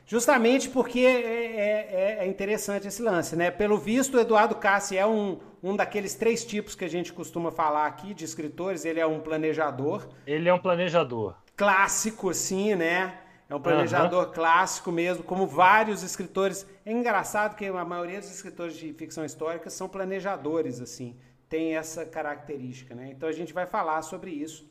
Justamente 0.05 0.69
porque 0.69 0.99
é, 1.01 1.09
é, 1.09 2.17
é, 2.21 2.27
interessante 2.27 2.87
esse 2.87 3.01
lance, 3.01 3.35
né? 3.35 3.51
Pelo 3.51 3.77
visto, 3.77 4.15
o 4.15 4.19
Eduardo 4.19 4.55
Cassi 4.55 4.97
é 4.97 5.05
um, 5.05 5.37
um 5.61 5.75
daqueles 5.75 6.15
três 6.15 6.45
tipos 6.45 6.75
que 6.75 6.85
a 6.85 6.87
gente 6.87 7.11
costuma 7.11 7.51
falar 7.51 7.87
aqui 7.87 8.13
de 8.13 8.23
escritores. 8.23 8.85
Ele 8.85 9.01
é 9.01 9.05
um 9.05 9.19
planejador. 9.19 10.07
Ele 10.25 10.47
é 10.47 10.53
um 10.53 10.59
planejador. 10.59 11.35
Clássico, 11.57 12.29
assim, 12.29 12.73
né? 12.73 13.15
É 13.49 13.55
um 13.55 13.61
planejador 13.61 14.27
uhum. 14.27 14.33
clássico 14.33 14.91
mesmo, 14.91 15.23
como 15.23 15.47
vários 15.47 16.03
escritores. 16.03 16.67
É 16.85 16.91
engraçado 16.91 17.55
que 17.55 17.65
a 17.65 17.85
maioria 17.85 18.19
dos 18.19 18.29
escritores 18.29 18.75
de 18.75 18.91
ficção 18.93 19.23
histórica 19.23 19.69
são 19.69 19.87
planejadores, 19.87 20.81
assim, 20.81 21.15
tem 21.47 21.77
essa 21.77 22.05
característica, 22.05 22.93
né? 22.93 23.09
Então 23.09 23.29
a 23.29 23.31
gente 23.31 23.53
vai 23.53 23.65
falar 23.65 24.01
sobre 24.01 24.31
isso, 24.31 24.69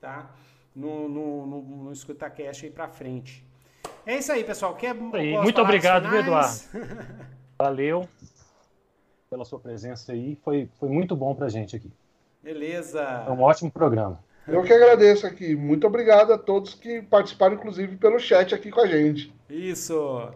tá? 0.00 0.30
No, 0.74 1.08
no, 1.08 1.46
no, 1.46 1.62
no 1.62 1.92
EscutaCast 1.92 2.64
aí 2.64 2.72
pra 2.72 2.88
frente. 2.88 3.46
É 4.06 4.16
isso 4.16 4.32
aí, 4.32 4.42
pessoal. 4.42 4.74
Quer, 4.74 4.94
Muito 4.94 5.60
obrigado, 5.60 6.14
Eduardo. 6.14 6.60
Valeu 7.58 8.08
pela 9.28 9.44
sua 9.44 9.60
presença 9.60 10.12
aí. 10.12 10.36
Foi, 10.42 10.68
foi 10.78 10.88
muito 10.88 11.14
bom 11.14 11.34
pra 11.34 11.48
gente 11.48 11.76
aqui. 11.76 11.92
Beleza. 12.42 13.02
É 13.02 13.30
um 13.30 13.40
ótimo 13.42 13.70
programa. 13.70 14.23
Eu 14.46 14.62
que 14.62 14.72
agradeço 14.72 15.26
aqui. 15.26 15.54
Muito 15.56 15.86
obrigado 15.86 16.32
a 16.32 16.38
todos 16.38 16.74
que 16.74 17.00
participaram, 17.02 17.54
inclusive, 17.54 17.96
pelo 17.96 18.18
chat 18.18 18.54
aqui 18.54 18.70
com 18.70 18.80
a 18.80 18.86
gente. 18.86 19.34
Isso. 19.48 20.28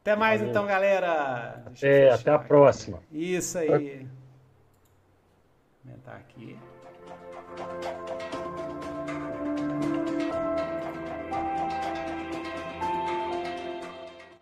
Até 0.00 0.14
mais 0.14 0.40
Valeu. 0.40 0.50
então, 0.50 0.66
galera. 0.66 1.64
É, 1.82 2.10
até 2.10 2.30
a 2.30 2.38
próxima. 2.38 3.00
Isso 3.12 3.58
aí. 3.58 4.06
Vou 5.84 5.92
aumentar 5.92 6.16
aqui. 6.16 6.56